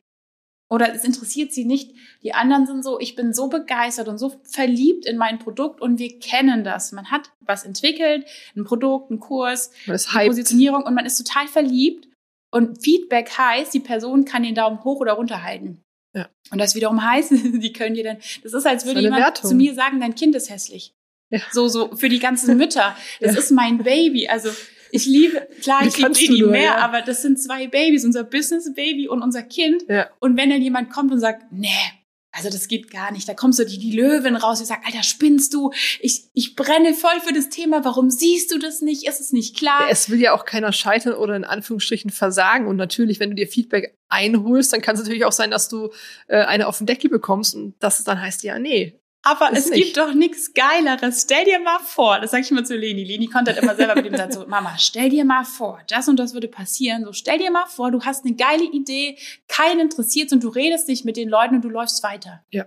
Oder 0.72 0.91
es 0.96 1.04
interessiert 1.04 1.54
sie 1.54 1.65
nicht. 1.65 1.91
Die 2.24 2.34
anderen 2.34 2.65
sind 2.65 2.84
so, 2.84 3.00
ich 3.00 3.15
bin 3.15 3.32
so 3.32 3.48
begeistert 3.48 4.08
und 4.08 4.17
so 4.17 4.41
verliebt 4.43 5.06
in 5.06 5.17
mein 5.17 5.38
Produkt 5.38 5.82
und 5.82 6.00
wir 6.00 6.17
kennen 6.19 6.63
das. 6.63 6.91
Man 6.93 7.12
hat 7.12 7.32
was 7.41 7.63
entwickelt, 7.63 8.26
ein 8.56 8.63
Produkt, 8.63 9.12
ein 9.12 9.19
Kurs, 9.19 9.69
eine 9.86 10.00
Positionierung 10.28 10.82
und 10.84 10.96
man 10.96 11.06
ist 11.06 11.17
total 11.24 11.48
verliebt. 11.48 12.08
Und 12.52 12.84
Feedback 12.84 13.38
heißt, 13.38 13.72
die 13.74 13.82
Person 13.82 14.26
kann 14.26 14.41
den 14.41 14.56
Daumen 14.56 14.84
hoch 14.84 15.00
oder 15.00 15.13
runter 15.13 15.43
halten. 15.43 15.83
Ja. 16.13 16.30
Und 16.52 16.60
das 16.60 16.76
wiederum 16.76 17.04
heißt, 17.04 17.32
die 17.54 17.73
können 17.73 17.95
dir 17.95 18.04
dann, 18.04 18.17
das 18.43 18.54
ist, 18.54 18.65
als 18.65 18.86
würde 18.86 19.02
jemand 19.02 19.23
Wertung. 19.23 19.49
zu 19.49 19.56
mir 19.56 19.73
sagen, 19.73 19.99
dein 19.99 20.15
Kind 20.15 20.36
ist 20.36 20.49
hässlich. 20.49 20.93
Ja. 21.30 21.39
So, 21.52 21.67
so 21.67 21.95
für 21.95 22.10
die 22.10 22.19
ganzen 22.19 22.58
Mütter. 22.58 22.95
Das 23.19 23.34
ja. 23.34 23.39
ist 23.39 23.52
mein 23.52 23.80
Baby. 23.80 24.28
Also 24.28 24.49
ich 24.91 25.06
liebe, 25.08 25.47
klar, 25.62 25.86
ich 25.88 25.97
liebe 25.97 26.13
die 26.13 26.43
mehr, 26.43 26.62
ja. 26.62 26.78
aber 26.78 27.02
das 27.02 27.23
sind 27.23 27.39
zwei 27.39 27.65
Babys, 27.65 28.06
unser 28.06 28.23
Business-Baby 28.23 29.08
und 29.08 29.23
unser 29.23 29.41
Kind. 29.41 29.84
Ja. 29.88 30.08
Und 30.19 30.38
wenn 30.38 30.52
dann 30.52 30.62
jemand 30.62 30.91
kommt 30.91 31.12
und 31.12 31.19
sagt, 31.19 31.52
nee, 31.52 31.69
also 32.34 32.50
das 32.50 32.67
geht 32.67 32.89
gar 32.89 33.12
nicht. 33.12 33.30
Da 33.30 33.36
kommst 33.36 33.60
du 33.60 33.65
die, 33.65 33.78
die 33.78 33.96
Löwin 33.96 34.36
raus, 34.36 34.60
die 34.60 34.65
sagt, 34.65 34.86
Alter, 34.86 35.04
spinnst 35.04 35.54
du? 35.54 35.72
Ich, 36.00 36.26
ich 36.34 36.56
brenne 36.56 36.93
voll 36.96 37.19
für 37.26 37.34
das 37.34 37.50
Thema. 37.50 37.86
Warum 37.86 38.10
siehst 38.10 38.52
du 38.52 38.58
das 38.58 38.82
nicht? 38.82 39.08
Ist 39.08 39.22
es 39.22 39.32
nicht 39.32 39.56
klar? 39.56 39.88
Es 39.89 40.10
will 40.10 40.19
ja 40.19 40.34
auch 40.34 40.46
keiner 40.46 40.74
scheitern 40.74 41.13
oder 41.13 41.36
in 41.36 41.43
Anführungsstrichen 41.43 42.10
versagen. 42.10 42.67
Und 42.67 42.76
natürlich, 42.76 43.19
wenn 43.19 43.30
du 43.30 43.36
dir 43.36 43.48
Feedback 43.48 43.96
einholst, 44.10 44.74
dann 44.74 44.82
kann 44.82 44.96
es 44.96 45.02
natürlich 45.02 45.26
auch 45.26 45.32
sein, 45.32 45.52
dass 45.52 45.69
du 45.69 45.91
äh, 46.28 46.38
eine 46.38 46.67
auf 46.67 46.80
den 46.80 46.88
Deckel 46.88 47.10
bekommst 47.10 47.56
und 47.56 47.76
das 47.80 48.04
dann 48.04 48.19
heißt 48.19 48.43
ja, 48.43 48.58
nee, 48.60 49.00
aber 49.24 49.52
es 49.54 49.70
nicht. 49.70 49.86
gibt 49.86 49.98
doch 49.98 50.14
nichts 50.14 50.54
Geileres. 50.54 51.22
Stell 51.22 51.46
dir 51.46 51.60
mal 51.60 51.80
vor, 51.80 52.20
das 52.20 52.32
sage 52.32 52.44
ich 52.44 52.52
immer 52.52 52.66
zu 52.66 52.76
Leni. 52.76 53.06
Leni 53.06 53.28
konnte 53.28 53.54
halt 53.54 53.64
immer 53.64 53.74
selber 53.74 53.96
mit 53.96 54.06
dem 54.06 54.18
Satz 54.18 54.36
so, 54.36 54.46
Mama, 54.48 54.78
stell 54.78 55.10
dir 55.10 55.24
mal 55.24 55.46
vor, 55.46 55.82
das 55.88 56.10
und 56.10 56.18
das 56.18 56.34
würde 56.34 56.50
passieren. 56.50 57.06
So, 57.06 57.14
stell 57.14 57.38
dir 57.38 57.50
mal 57.50 57.66
vor, 57.66 57.90
du 57.90 58.02
hast 58.02 58.26
eine 58.26 58.36
geile 58.36 58.66
Idee, 58.66 59.18
keinen 59.48 59.80
interessiert 59.80 60.34
und 60.34 60.44
du 60.44 60.50
redest 60.50 60.90
nicht 60.90 61.06
mit 61.06 61.16
den 61.16 61.30
Leuten 61.30 61.56
und 61.56 61.62
du 61.62 61.70
läufst 61.70 62.04
weiter. 62.04 62.44
Ja. 62.52 62.66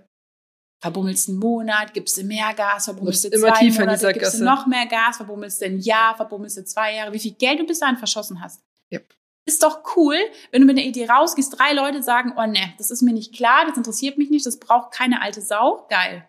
Verbummelst 0.79 1.29
einen 1.29 1.39
Monat, 1.39 1.93
gibst 1.93 2.17
du 2.17 2.23
mehr 2.23 2.53
Gas, 2.55 2.85
verbummelst 2.85 3.25
du 3.25 3.29
zwei 3.31 3.51
tiefer 3.51 3.81
Monate, 3.81 4.13
gibst 4.13 4.39
du 4.39 4.43
noch 4.43 4.65
mehr 4.65 4.87
Gas, 4.87 5.17
verbummelst 5.17 5.61
du 5.61 5.65
ein 5.65 5.79
Jahr, 5.79 6.15
verbummelst 6.15 6.57
du 6.57 6.65
zwei 6.65 6.95
Jahre, 6.95 7.13
wie 7.13 7.19
viel 7.19 7.33
Geld 7.33 7.59
du 7.59 7.65
bis 7.65 7.79
dahin 7.79 7.97
verschossen 7.97 8.41
hast. 8.41 8.63
Yep. 8.91 9.13
Ist 9.45 9.63
doch 9.63 9.95
cool, 9.95 10.17
wenn 10.51 10.61
du 10.61 10.67
mit 10.67 10.77
einer 10.77 10.87
Idee 10.87 11.07
rausgehst, 11.07 11.57
drei 11.57 11.73
Leute 11.73 12.03
sagen, 12.03 12.33
oh 12.35 12.45
ne, 12.45 12.73
das 12.77 12.91
ist 12.91 13.01
mir 13.01 13.13
nicht 13.13 13.33
klar, 13.33 13.65
das 13.67 13.77
interessiert 13.77 14.17
mich 14.17 14.29
nicht, 14.29 14.45
das 14.45 14.57
braucht 14.57 14.91
keine 14.91 15.21
alte 15.21 15.41
Sau. 15.41 15.85
Geil 15.89 16.27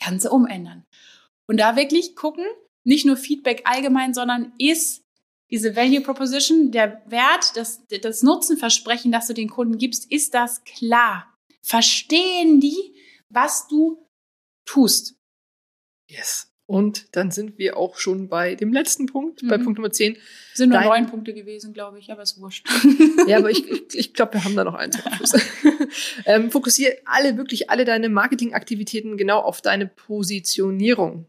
kannst 0.00 0.26
du 0.26 0.30
umändern. 0.30 0.84
Und 1.46 1.58
da 1.58 1.76
wirklich 1.76 2.16
gucken, 2.16 2.44
nicht 2.84 3.06
nur 3.06 3.16
Feedback 3.16 3.62
allgemein, 3.64 4.14
sondern 4.14 4.52
ist 4.58 5.04
diese 5.50 5.76
Value 5.76 6.00
Proposition, 6.00 6.72
der 6.72 7.02
Wert, 7.06 7.56
das, 7.56 7.82
das 7.86 8.22
Nutzenversprechen, 8.22 9.12
das 9.12 9.26
du 9.26 9.34
den 9.34 9.50
Kunden 9.50 9.76
gibst, 9.76 10.10
ist 10.10 10.34
das 10.34 10.64
klar? 10.64 11.32
Verstehen 11.62 12.60
die, 12.60 12.96
was 13.28 13.68
du 13.68 14.08
tust? 14.64 15.14
Yes. 16.08 16.51
Und 16.72 17.14
dann 17.14 17.30
sind 17.30 17.58
wir 17.58 17.76
auch 17.76 17.96
schon 17.98 18.28
bei 18.28 18.54
dem 18.54 18.72
letzten 18.72 19.04
Punkt, 19.04 19.42
mhm. 19.42 19.48
bei 19.48 19.58
Punkt 19.58 19.78
Nummer 19.78 19.90
10. 19.90 20.16
Sind 20.54 20.70
nur 20.70 20.78
Dein 20.78 20.88
neun 20.88 21.06
Punkte 21.06 21.34
gewesen, 21.34 21.74
glaube 21.74 21.98
ich, 21.98 22.10
aber 22.10 22.22
ist 22.22 22.40
wurscht. 22.40 22.66
ja, 23.26 23.36
aber 23.36 23.50
ich, 23.50 23.70
ich, 23.70 23.82
ich 23.92 24.14
glaube, 24.14 24.32
wir 24.34 24.44
haben 24.44 24.56
da 24.56 24.64
noch 24.64 24.74
eins 24.74 24.96
am 25.04 25.12
Schluss. 25.16 25.34
ähm, 26.24 26.50
fokussiere 26.50 26.96
alle, 27.04 27.36
wirklich 27.36 27.68
alle 27.68 27.84
deine 27.84 28.08
Marketingaktivitäten 28.08 29.18
genau 29.18 29.40
auf 29.40 29.60
deine 29.60 29.86
Positionierung. 29.86 31.26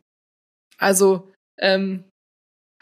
Also 0.78 1.30
ähm, 1.60 2.06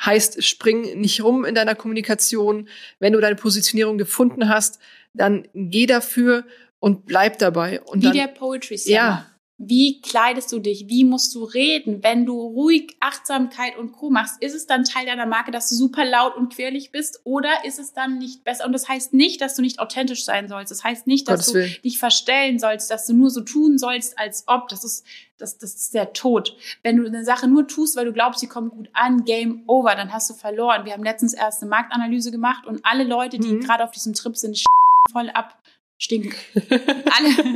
heißt, 0.06 0.44
spring 0.44 1.00
nicht 1.00 1.24
rum 1.24 1.46
in 1.46 1.56
deiner 1.56 1.74
Kommunikation. 1.74 2.70
Wenn 3.00 3.14
du 3.14 3.20
deine 3.20 3.38
Positionierung 3.38 3.98
gefunden 3.98 4.50
hast, 4.50 4.80
dann 5.14 5.48
geh 5.56 5.88
dafür 5.88 6.46
und 6.80 7.08
bleib 7.08 7.40
dabei. 7.40 7.82
Und 7.82 8.02
Wie 8.02 8.06
dann, 8.06 8.14
der 8.16 8.28
Poetry 8.28 8.78
Slammer. 8.78 8.96
Ja, 8.96 9.31
wie 9.64 10.02
kleidest 10.02 10.52
du 10.52 10.60
dich? 10.60 10.88
Wie 10.88 11.04
musst 11.04 11.36
du 11.36 11.44
reden? 11.44 12.02
Wenn 12.02 12.26
du 12.26 12.42
ruhig 12.42 12.96
Achtsamkeit 13.00 13.78
und 13.78 13.92
Co. 13.92 14.10
machst, 14.10 14.42
ist 14.42 14.56
es 14.56 14.66
dann 14.66 14.86
Teil 14.86 15.06
deiner 15.06 15.28
Marke, 15.28 15.52
dass 15.52 15.70
du 15.70 15.76
super 15.76 16.04
laut 16.04 16.36
und 16.36 16.52
quirlig 16.52 16.90
bist? 16.90 17.22
Oder 17.26 17.64
ist 17.64 17.78
es 17.78 17.94
dann 17.94 18.18
nicht 18.18 18.44
besser? 18.44 18.66
Und 18.66 18.74
das 18.74 18.90
heißt 18.90 19.14
nicht, 19.14 19.40
dass 19.40 19.56
du 19.56 19.62
nicht 19.62 19.80
authentisch 19.80 20.26
sein 20.26 20.48
sollst. 20.48 20.72
Das 20.72 20.84
heißt 20.84 21.06
nicht, 21.06 21.28
dass 21.28 21.46
Gottes 21.46 21.76
du 21.76 21.82
dich 21.84 22.00
verstellen 22.00 22.58
sollst, 22.58 22.90
dass 22.90 23.06
du 23.06 23.14
nur 23.14 23.30
so 23.30 23.42
tun 23.42 23.78
sollst, 23.78 24.18
als 24.18 24.46
ob. 24.48 24.68
Das 24.70 24.84
ist, 24.84 25.06
das, 25.38 25.60
das 25.60 25.76
ist 25.76 25.94
der 25.94 26.14
Tod. 26.14 26.58
Wenn 26.82 26.98
du 26.98 27.06
eine 27.06 27.24
Sache 27.24 27.48
nur 27.48 27.68
tust, 27.68 27.96
weil 27.96 28.06
du 28.06 28.14
glaubst, 28.14 28.40
sie 28.40 28.48
kommt 28.48 28.72
gut 28.72 28.90
an, 28.94 29.26
Game 29.26 29.64
over, 29.68 29.94
dann 29.94 30.12
hast 30.12 30.28
du 30.32 30.34
verloren. 30.34 30.86
Wir 30.86 30.94
haben 30.94 31.04
letztens 31.04 31.34
erst 31.34 31.62
eine 31.62 31.70
Marktanalyse 31.70 32.32
gemacht 32.32 32.66
und 32.66 32.84
alle 32.84 33.04
Leute, 33.04 33.38
die 33.38 33.54
mhm. 33.54 33.60
gerade 33.60 33.84
auf 33.84 33.92
diesem 33.92 34.14
Trip 34.14 34.36
sind, 34.36 34.64
voll 35.12 35.30
ab 35.30 35.61
stinken. 36.02 36.34
Alle. 36.56 37.54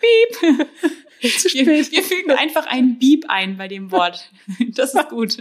Beep. 0.00 0.66
Wir, 1.20 1.66
wir, 1.66 2.02
fügen 2.02 2.30
einfach 2.30 2.66
ein 2.66 2.98
Beep 2.98 3.26
ein 3.28 3.58
bei 3.58 3.68
dem 3.68 3.90
Wort. 3.90 4.30
Das 4.74 4.94
ist 4.94 5.08
gut. 5.10 5.36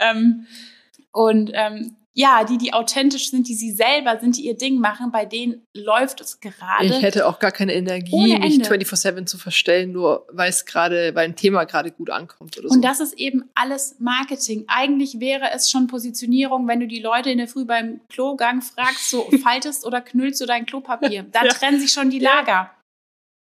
ähm, 0.00 0.46
und 1.12 1.50
ähm, 1.52 1.96
ja, 2.18 2.42
die, 2.42 2.58
die 2.58 2.72
authentisch 2.72 3.30
sind, 3.30 3.46
die 3.46 3.54
sie 3.54 3.70
selber 3.70 4.18
sind, 4.18 4.36
die 4.36 4.46
ihr 4.46 4.56
Ding 4.56 4.80
machen, 4.80 5.12
bei 5.12 5.24
denen 5.24 5.64
läuft 5.72 6.20
es 6.20 6.40
gerade. 6.40 6.84
Ich 6.84 7.00
hätte 7.00 7.28
auch 7.28 7.38
gar 7.38 7.52
keine 7.52 7.74
Energie, 7.74 8.36
mich 8.36 8.58
24-7 8.58 9.26
zu 9.26 9.38
verstellen, 9.38 9.92
nur 9.92 10.26
weil 10.32 10.50
es 10.50 10.66
gerade, 10.66 11.14
weil 11.14 11.26
ein 11.26 11.36
Thema 11.36 11.62
gerade 11.62 11.92
gut 11.92 12.10
ankommt 12.10 12.58
oder 12.58 12.70
so. 12.70 12.74
Und 12.74 12.82
das 12.82 12.98
ist 12.98 13.12
eben 13.20 13.44
alles 13.54 14.00
Marketing. 14.00 14.64
Eigentlich 14.66 15.20
wäre 15.20 15.52
es 15.54 15.70
schon 15.70 15.86
Positionierung, 15.86 16.66
wenn 16.66 16.80
du 16.80 16.88
die 16.88 17.00
Leute 17.00 17.30
in 17.30 17.38
der 17.38 17.46
Früh 17.46 17.64
beim 17.64 18.00
Klogang 18.08 18.62
fragst, 18.62 19.10
so 19.10 19.30
faltest 19.44 19.86
oder 19.86 20.00
knüllst 20.00 20.40
du 20.40 20.46
dein 20.46 20.66
Klopapier. 20.66 21.24
Da 21.30 21.44
ja. 21.44 21.52
trennen 21.52 21.78
sich 21.78 21.92
schon 21.92 22.10
die 22.10 22.18
Lager 22.18 22.72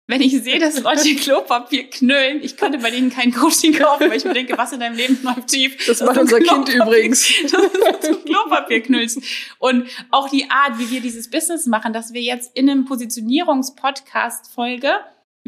wenn 0.09 0.23
ich 0.23 0.33
sehe, 0.43 0.59
dass 0.59 0.83
Leute 0.83 1.15
Klopapier 1.17 1.89
knüllen, 1.91 2.43
ich 2.43 2.57
könnte 2.57 2.79
bei 2.79 2.91
denen 2.91 3.11
kein 3.11 3.31
Coaching 3.31 3.75
kaufen, 3.75 4.09
weil 4.09 4.17
ich 4.17 4.25
mir 4.25 4.33
denke, 4.33 4.57
was 4.57 4.73
in 4.73 4.81
deinem 4.81 4.97
Leben 4.97 5.19
läuft 5.23 5.49
tief. 5.49 5.87
Das 5.87 6.01
macht 6.01 6.19
unser 6.19 6.41
Kind 6.41 6.69
übrigens. 6.71 7.31
Dass 7.43 8.01
du 8.01 8.17
Klopapier 8.25 8.83
knüllst. 8.83 9.21
Und 9.59 9.87
auch 10.11 10.31
die 10.31 10.51
Art, 10.51 10.79
wie 10.79 10.91
wir 10.91 11.01
dieses 11.03 11.31
Business 11.31 11.67
machen, 11.67 11.93
dass 11.93 12.15
wir 12.15 12.23
jetzt 12.23 12.57
in 12.57 12.71
einem 12.71 12.87
Positionierungspodcast 12.87 14.51
Folge 14.53 14.93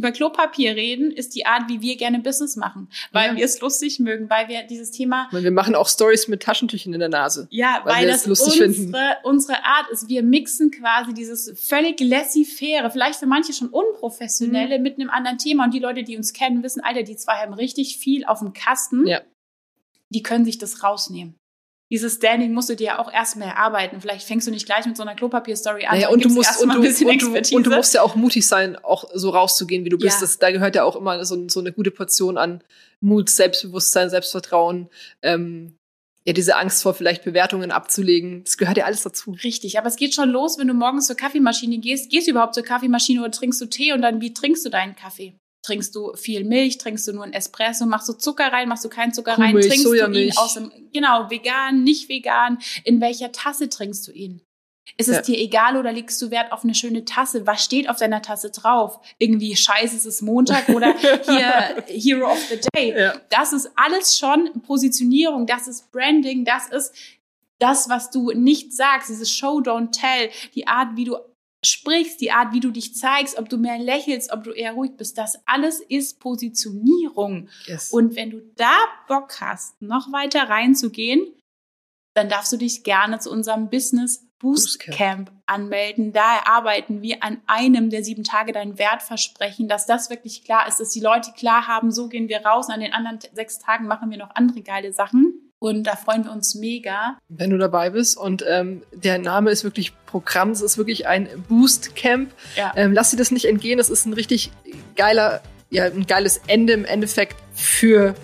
über 0.01 0.13
Klopapier 0.13 0.75
reden, 0.77 1.11
ist 1.11 1.35
die 1.35 1.45
Art, 1.45 1.69
wie 1.69 1.83
wir 1.83 1.97
gerne 1.97 2.21
Business 2.21 2.57
machen, 2.57 2.89
weil 3.13 3.33
ja. 3.33 3.37
wir 3.37 3.45
es 3.45 3.61
lustig 3.61 4.01
mögen, 4.01 4.31
weil 4.31 4.49
wir 4.49 4.63
dieses 4.63 4.91
Thema. 4.91 5.29
Weil 5.31 5.45
wir 5.45 5.51
machen 5.51 5.75
auch 5.75 5.89
Stories 5.89 6.27
mit 6.27 6.43
Taschentüchern 6.43 6.95
in 6.95 7.01
der 7.01 7.11
Nase. 7.11 7.49
Ja, 7.51 7.83
weil, 7.85 7.97
weil 7.97 8.07
das 8.07 8.27
unsere, 8.27 9.17
unsere 9.25 9.63
Art 9.63 9.91
ist. 9.93 10.09
Wir 10.09 10.23
mixen 10.23 10.71
quasi 10.71 11.13
dieses 11.13 11.53
völlig 11.61 12.01
laissez-faire, 12.01 12.91
vielleicht 12.91 13.19
für 13.19 13.27
manche 13.27 13.53
schon 13.53 13.69
unprofessionelle, 13.69 14.79
mhm. 14.79 14.83
mit 14.83 14.99
einem 14.99 15.11
anderen 15.11 15.37
Thema. 15.37 15.65
Und 15.65 15.75
die 15.75 15.79
Leute, 15.79 16.03
die 16.03 16.17
uns 16.17 16.33
kennen, 16.33 16.63
wissen, 16.63 16.81
Alter, 16.83 17.03
die 17.03 17.17
zwei 17.17 17.35
haben 17.35 17.53
richtig 17.53 17.99
viel 17.99 18.25
auf 18.25 18.39
dem 18.39 18.55
Kasten. 18.55 19.07
Ja. 19.07 19.21
Die 20.09 20.23
können 20.23 20.47
sich 20.47 20.57
das 20.57 20.83
rausnehmen 20.83 21.40
dieses 21.91 22.15
Standing 22.15 22.53
musst 22.53 22.69
du 22.69 22.77
dir 22.77 22.87
ja 22.87 22.99
auch 23.01 23.13
erstmal 23.13 23.49
erarbeiten. 23.49 24.01
Vielleicht 24.01 24.27
fängst 24.27 24.47
du 24.47 24.53
nicht 24.53 24.65
gleich 24.65 24.87
mit 24.87 24.97
so 24.97 25.03
einer 25.03 25.17
Klopapier-Story 25.17 25.87
an. 25.87 25.97
Naja, 25.97 26.09
und, 26.11 26.25
du 26.25 26.29
musst, 26.29 26.63
und, 26.63 26.73
du, 26.73 26.81
und, 26.81 27.23
du, 27.23 27.57
und 27.57 27.67
du 27.67 27.71
musst 27.71 27.95
ja 27.95 28.03
auch 28.03 28.15
mutig 28.15 28.47
sein, 28.47 28.77
auch 28.77 29.05
so 29.13 29.31
rauszugehen, 29.31 29.85
wie 29.85 29.89
du 29.89 29.99
bist. 29.99 30.19
Ja. 30.19 30.21
Das, 30.21 30.39
da 30.39 30.53
gehört 30.53 30.77
ja 30.77 30.85
auch 30.85 30.95
immer 30.95 31.25
so, 31.25 31.49
so 31.49 31.59
eine 31.59 31.73
gute 31.73 31.91
Portion 31.91 32.39
an 32.39 32.63
Mut, 33.01 33.29
Selbstbewusstsein, 33.29 34.09
Selbstvertrauen. 34.09 34.89
Ähm, 35.23 35.75
ja, 36.25 36.33
diese 36.33 36.57
Angst 36.57 36.83
vor 36.83 36.95
vielleicht 36.95 37.25
Bewertungen 37.25 37.73
abzulegen, 37.73 38.45
das 38.45 38.59
gehört 38.59 38.77
ja 38.77 38.85
alles 38.85 39.03
dazu. 39.03 39.33
Richtig, 39.43 39.79
aber 39.79 39.89
es 39.89 39.97
geht 39.97 40.15
schon 40.15 40.29
los, 40.29 40.59
wenn 40.59 40.69
du 40.69 40.75
morgens 40.75 41.07
zur 41.07 41.17
Kaffeemaschine 41.17 41.79
gehst. 41.79 42.11
Gehst 42.11 42.27
du 42.27 42.33
überhaupt 42.33 42.55
zur 42.55 42.63
Kaffeemaschine 42.63 43.21
oder 43.21 43.31
trinkst 43.31 43.61
du 43.61 43.67
Tee 43.67 43.93
und 43.93 44.03
dann 44.03 44.21
wie 44.21 44.33
trinkst 44.33 44.65
du 44.65 44.69
deinen 44.69 44.95
Kaffee? 44.95 45.35
Trinkst 45.63 45.95
du 45.95 46.15
viel 46.15 46.45
Milch, 46.45 46.79
trinkst 46.79 47.07
du 47.07 47.13
nur 47.13 47.25
ein 47.25 47.33
Espresso, 47.33 47.85
machst 47.87 48.09
du 48.09 48.15
Zucker 48.15 48.51
rein, 48.51 48.69
machst 48.69 48.85
du 48.85 48.89
keinen 48.89 49.13
Zucker 49.13 49.33
rein, 49.33 49.53
Kuhmilch, 49.53 49.69
trinkst 49.69 49.85
Sojamilch. 49.85 50.35
du 50.35 50.41
ihn 50.41 50.45
aus 50.45 50.55
dem, 50.55 50.73
genau, 50.93 51.31
vegan, 51.31 51.85
nicht 51.85 52.09
vegan, 52.09 52.59
in 52.85 53.01
welcher 53.01 53.31
Tasse 53.33 53.69
trinkst 53.69 54.09
du 54.09 54.13
ihn? 54.13 54.41
Ist 54.97 55.09
es 55.09 55.17
ja. 55.17 55.23
dir 55.23 55.39
egal 55.39 55.77
oder 55.77 55.93
legst 55.93 56.21
du 56.21 56.31
Wert 56.31 56.53
auf 56.53 56.65
eine 56.65 56.75
schöne 56.75 57.05
Tasse? 57.05 57.47
Was 57.47 57.65
steht 57.65 57.89
auf 57.89 57.97
deiner 57.97 58.23
Tasse 58.23 58.51
drauf? 58.51 59.01
Irgendwie 59.19 59.55
scheiße, 59.55 59.97
es 59.97 60.07
ist 60.07 60.23
Montag 60.23 60.69
oder 60.69 60.95
hier 60.99 61.85
Hero 61.87 62.31
of 62.31 62.41
the 62.49 62.59
Day. 62.75 62.99
Ja. 62.99 63.21
Das 63.31 63.53
ist 63.53 63.71
alles 63.77 64.19
schon 64.19 64.51
Positionierung, 64.67 65.47
das 65.47 65.69
ist 65.69 65.91
Branding, 65.93 66.45
das 66.45 66.69
ist 66.69 66.95
das, 67.59 67.89
was 67.89 68.11
du 68.11 68.33
nicht 68.33 68.73
sagst, 68.73 69.11
dieses 69.11 69.31
Show, 69.31 69.61
don't 69.61 69.93
tell, 69.93 70.31
die 70.55 70.67
Art, 70.67 70.97
wie 70.97 71.05
du 71.05 71.17
sprichst, 71.65 72.21
die 72.21 72.33
Art, 72.33 72.53
wie 72.53 72.61
du 72.61 72.71
dich 72.71 72.95
zeigst, 72.95 73.39
ob 73.39 73.49
du 73.49 73.59
mehr 73.59 73.79
lächelst, 73.79 74.33
ob 74.33 74.45
du 74.45 74.51
eher 74.51 74.73
ruhig 74.73 74.93
bist, 74.97 75.19
das 75.19 75.39
alles 75.47 75.81
ist 75.81 76.21
Positionierung. 76.21 77.49
Yes. 77.67 77.91
Und 77.91 78.17
wenn 78.17 78.31
du 78.31 78.41
da 78.57 78.75
Bock 79.09 79.41
hast, 79.41 79.81
noch 79.83 80.13
weiter 80.13 80.49
reinzugehen, 80.49 81.35
dann 82.15 82.29
darfst 82.29 82.53
du 82.53 82.57
dich 82.57 82.83
gerne 82.83 83.19
zu 83.19 83.31
unserem 83.31 83.71
Business 83.71 84.27
Boost 84.41 84.81
Camp 84.81 85.31
anmelden. 85.45 86.13
Da 86.15 86.39
erarbeiten 86.39 87.03
wir 87.03 87.23
an 87.23 87.43
einem 87.47 87.91
der 87.91 88.03
sieben 88.03 88.25
Tage 88.25 88.53
dein 88.53 88.79
Wertversprechen, 88.79 89.69
dass 89.69 89.85
das 89.85 90.09
wirklich 90.09 90.45
klar 90.45 90.67
ist, 90.67 90.81
dass 90.81 90.91
die 90.91 91.01
Leute 91.01 91.33
klar 91.33 91.67
haben, 91.67 91.93
so 91.93 92.09
gehen 92.09 92.29
wir 92.29 92.45
raus. 92.45 92.69
Und 92.69 92.75
an 92.75 92.81
den 92.81 92.95
anderen 92.95 93.19
sechs 93.35 93.59
Tagen 93.59 93.87
machen 93.87 94.11
wir 94.11 94.17
noch 94.17 94.35
andere 94.35 94.63
geile 94.63 94.95
Sachen. 94.95 95.50
Und 95.61 95.85
da 95.85 95.95
freuen 95.95 96.25
wir 96.25 96.33
uns 96.33 96.55
mega. 96.55 97.19
Wenn 97.29 97.51
du 97.51 97.59
dabei 97.59 97.91
bist. 97.91 98.17
Und 98.17 98.43
ähm, 98.49 98.83
der 98.93 99.19
Name 99.19 99.51
ist 99.51 99.63
wirklich 99.63 99.93
Programm. 100.07 100.51
Es 100.51 100.63
ist 100.63 100.79
wirklich 100.79 101.07
ein 101.07 101.29
Boost 101.49 101.95
Camp. 101.95 102.33
Ja. 102.57 102.73
Ähm, 102.77 102.95
lass 102.95 103.11
dir 103.11 103.19
das 103.19 103.31
nicht 103.31 103.45
entgehen. 103.45 103.77
Das 103.77 103.91
ist 103.91 104.07
ein 104.07 104.15
richtig 104.15 104.51
geiler, 104.97 105.43
ja, 105.69 105.85
ein 105.85 106.07
geiles 106.07 106.41
Ende 106.47 106.73
im 106.73 106.87
Endeffekt 106.87 107.37
für 107.53 108.15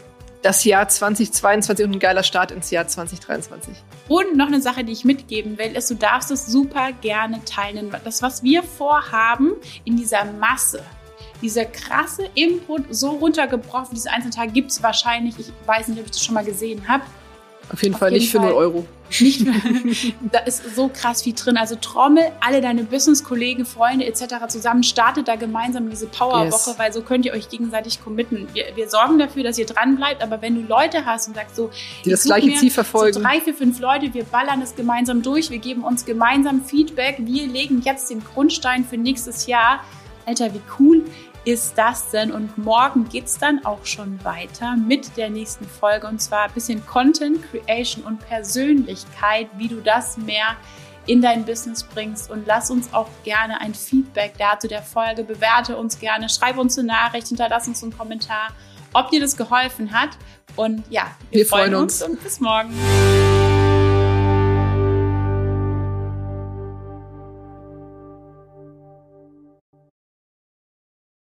das 0.40 0.64
Jahr 0.64 0.88
2022 0.88 1.84
und 1.84 1.92
ein 1.92 1.98
geiler 1.98 2.22
Start 2.22 2.52
ins 2.52 2.70
Jahr 2.70 2.88
2023. 2.88 3.74
Und 4.08 4.34
noch 4.36 4.46
eine 4.46 4.62
Sache, 4.62 4.82
die 4.82 4.92
ich 4.92 5.04
mitgeben 5.04 5.58
will, 5.58 5.76
ist, 5.76 5.90
du 5.90 5.94
darfst 5.94 6.30
es 6.30 6.46
super 6.46 6.92
gerne 7.02 7.44
teilen. 7.44 7.94
Das, 8.04 8.22
was 8.22 8.44
wir 8.44 8.62
vorhaben 8.62 9.52
in 9.84 9.98
dieser 9.98 10.24
Masse, 10.24 10.82
dieser 11.42 11.66
krasse 11.66 12.30
Input 12.34 12.94
so 12.94 13.10
runtergebrochen, 13.10 13.94
diese 13.94 14.10
einzelnen 14.10 14.32
Tage 14.32 14.52
gibt 14.52 14.70
es 14.70 14.82
wahrscheinlich, 14.82 15.38
ich 15.38 15.52
weiß 15.66 15.88
nicht, 15.88 15.98
ob 15.98 16.06
ich 16.06 16.12
das 16.12 16.24
schon 16.24 16.34
mal 16.34 16.44
gesehen 16.44 16.88
habe, 16.88 17.04
auf 17.72 17.82
jeden 17.82 17.94
Auf 17.94 18.00
Fall 18.00 18.10
jeden 18.10 18.20
nicht 18.22 18.30
für 18.30 18.38
Fall 18.38 18.50
0 18.50 18.56
Euro. 18.56 18.86
Nicht, 19.20 19.46
da 20.32 20.40
ist 20.40 20.74
so 20.74 20.88
krass 20.88 21.22
viel 21.22 21.34
drin. 21.34 21.56
Also 21.56 21.76
trommel 21.76 22.24
alle 22.40 22.60
deine 22.60 22.82
Business-Kollegen, 22.82 23.64
Freunde 23.64 24.04
etc. 24.04 24.48
zusammen, 24.48 24.82
startet 24.82 25.28
da 25.28 25.36
gemeinsam 25.36 25.88
diese 25.90 26.06
Powerwoche, 26.06 26.70
yes. 26.70 26.78
weil 26.78 26.92
so 26.92 27.02
könnt 27.02 27.24
ihr 27.24 27.32
euch 27.32 27.48
gegenseitig 27.48 28.02
committen. 28.02 28.48
Wir, 28.52 28.64
wir, 28.74 28.88
sorgen 28.88 29.18
dafür, 29.18 29.44
dass 29.44 29.58
ihr 29.58 29.66
dran 29.66 29.96
bleibt, 29.96 30.22
aber 30.22 30.42
wenn 30.42 30.56
du 30.56 30.62
Leute 30.62 31.06
hast 31.06 31.28
und 31.28 31.34
sagst 31.34 31.54
so, 31.54 31.70
die 32.04 32.10
das 32.10 32.24
gleiche 32.24 32.52
Ziel 32.54 32.70
verfolgen, 32.70 33.14
so 33.14 33.20
drei, 33.20 33.40
vier, 33.40 33.54
fünf 33.54 33.78
Leute, 33.78 34.12
wir 34.12 34.24
ballern 34.24 34.60
es 34.60 34.74
gemeinsam 34.74 35.22
durch, 35.22 35.50
wir 35.50 35.58
geben 35.58 35.84
uns 35.84 36.04
gemeinsam 36.04 36.64
Feedback, 36.64 37.16
wir 37.20 37.46
legen 37.46 37.82
jetzt 37.84 38.10
den 38.10 38.22
Grundstein 38.24 38.84
für 38.84 38.96
nächstes 38.96 39.46
Jahr. 39.46 39.80
Alter, 40.26 40.52
wie 40.52 40.60
cool 40.80 41.04
ist 41.46 41.78
das 41.78 42.10
denn? 42.10 42.32
Und 42.32 42.58
morgen 42.58 43.08
geht 43.08 43.26
es 43.26 43.38
dann 43.38 43.64
auch 43.64 43.86
schon 43.86 44.22
weiter 44.24 44.76
mit 44.76 45.16
der 45.16 45.30
nächsten 45.30 45.64
Folge 45.64 46.08
und 46.08 46.20
zwar 46.20 46.42
ein 46.42 46.52
bisschen 46.52 46.84
Content 46.84 47.38
Creation 47.50 48.04
und 48.04 48.18
Persönlichkeit, 48.18 49.48
wie 49.56 49.68
du 49.68 49.80
das 49.80 50.16
mehr 50.18 50.56
in 51.06 51.22
dein 51.22 51.44
Business 51.44 51.84
bringst 51.84 52.32
und 52.32 52.48
lass 52.48 52.68
uns 52.68 52.92
auch 52.92 53.08
gerne 53.22 53.60
ein 53.60 53.74
Feedback 53.74 54.34
dazu 54.38 54.66
der 54.66 54.82
Folge, 54.82 55.22
bewerte 55.22 55.76
uns 55.76 56.00
gerne, 56.00 56.28
schreib 56.28 56.58
uns 56.58 56.76
eine 56.78 56.88
Nachricht, 56.88 57.28
hinterlass 57.28 57.68
uns 57.68 57.80
einen 57.84 57.96
Kommentar, 57.96 58.48
ob 58.92 59.10
dir 59.10 59.20
das 59.20 59.36
geholfen 59.36 59.92
hat 59.92 60.10
und 60.56 60.82
ja, 60.90 61.12
wir, 61.30 61.38
wir 61.38 61.46
freuen 61.46 61.76
uns. 61.76 62.02
uns 62.02 62.10
und 62.10 62.24
bis 62.24 62.40
morgen. 62.40 63.75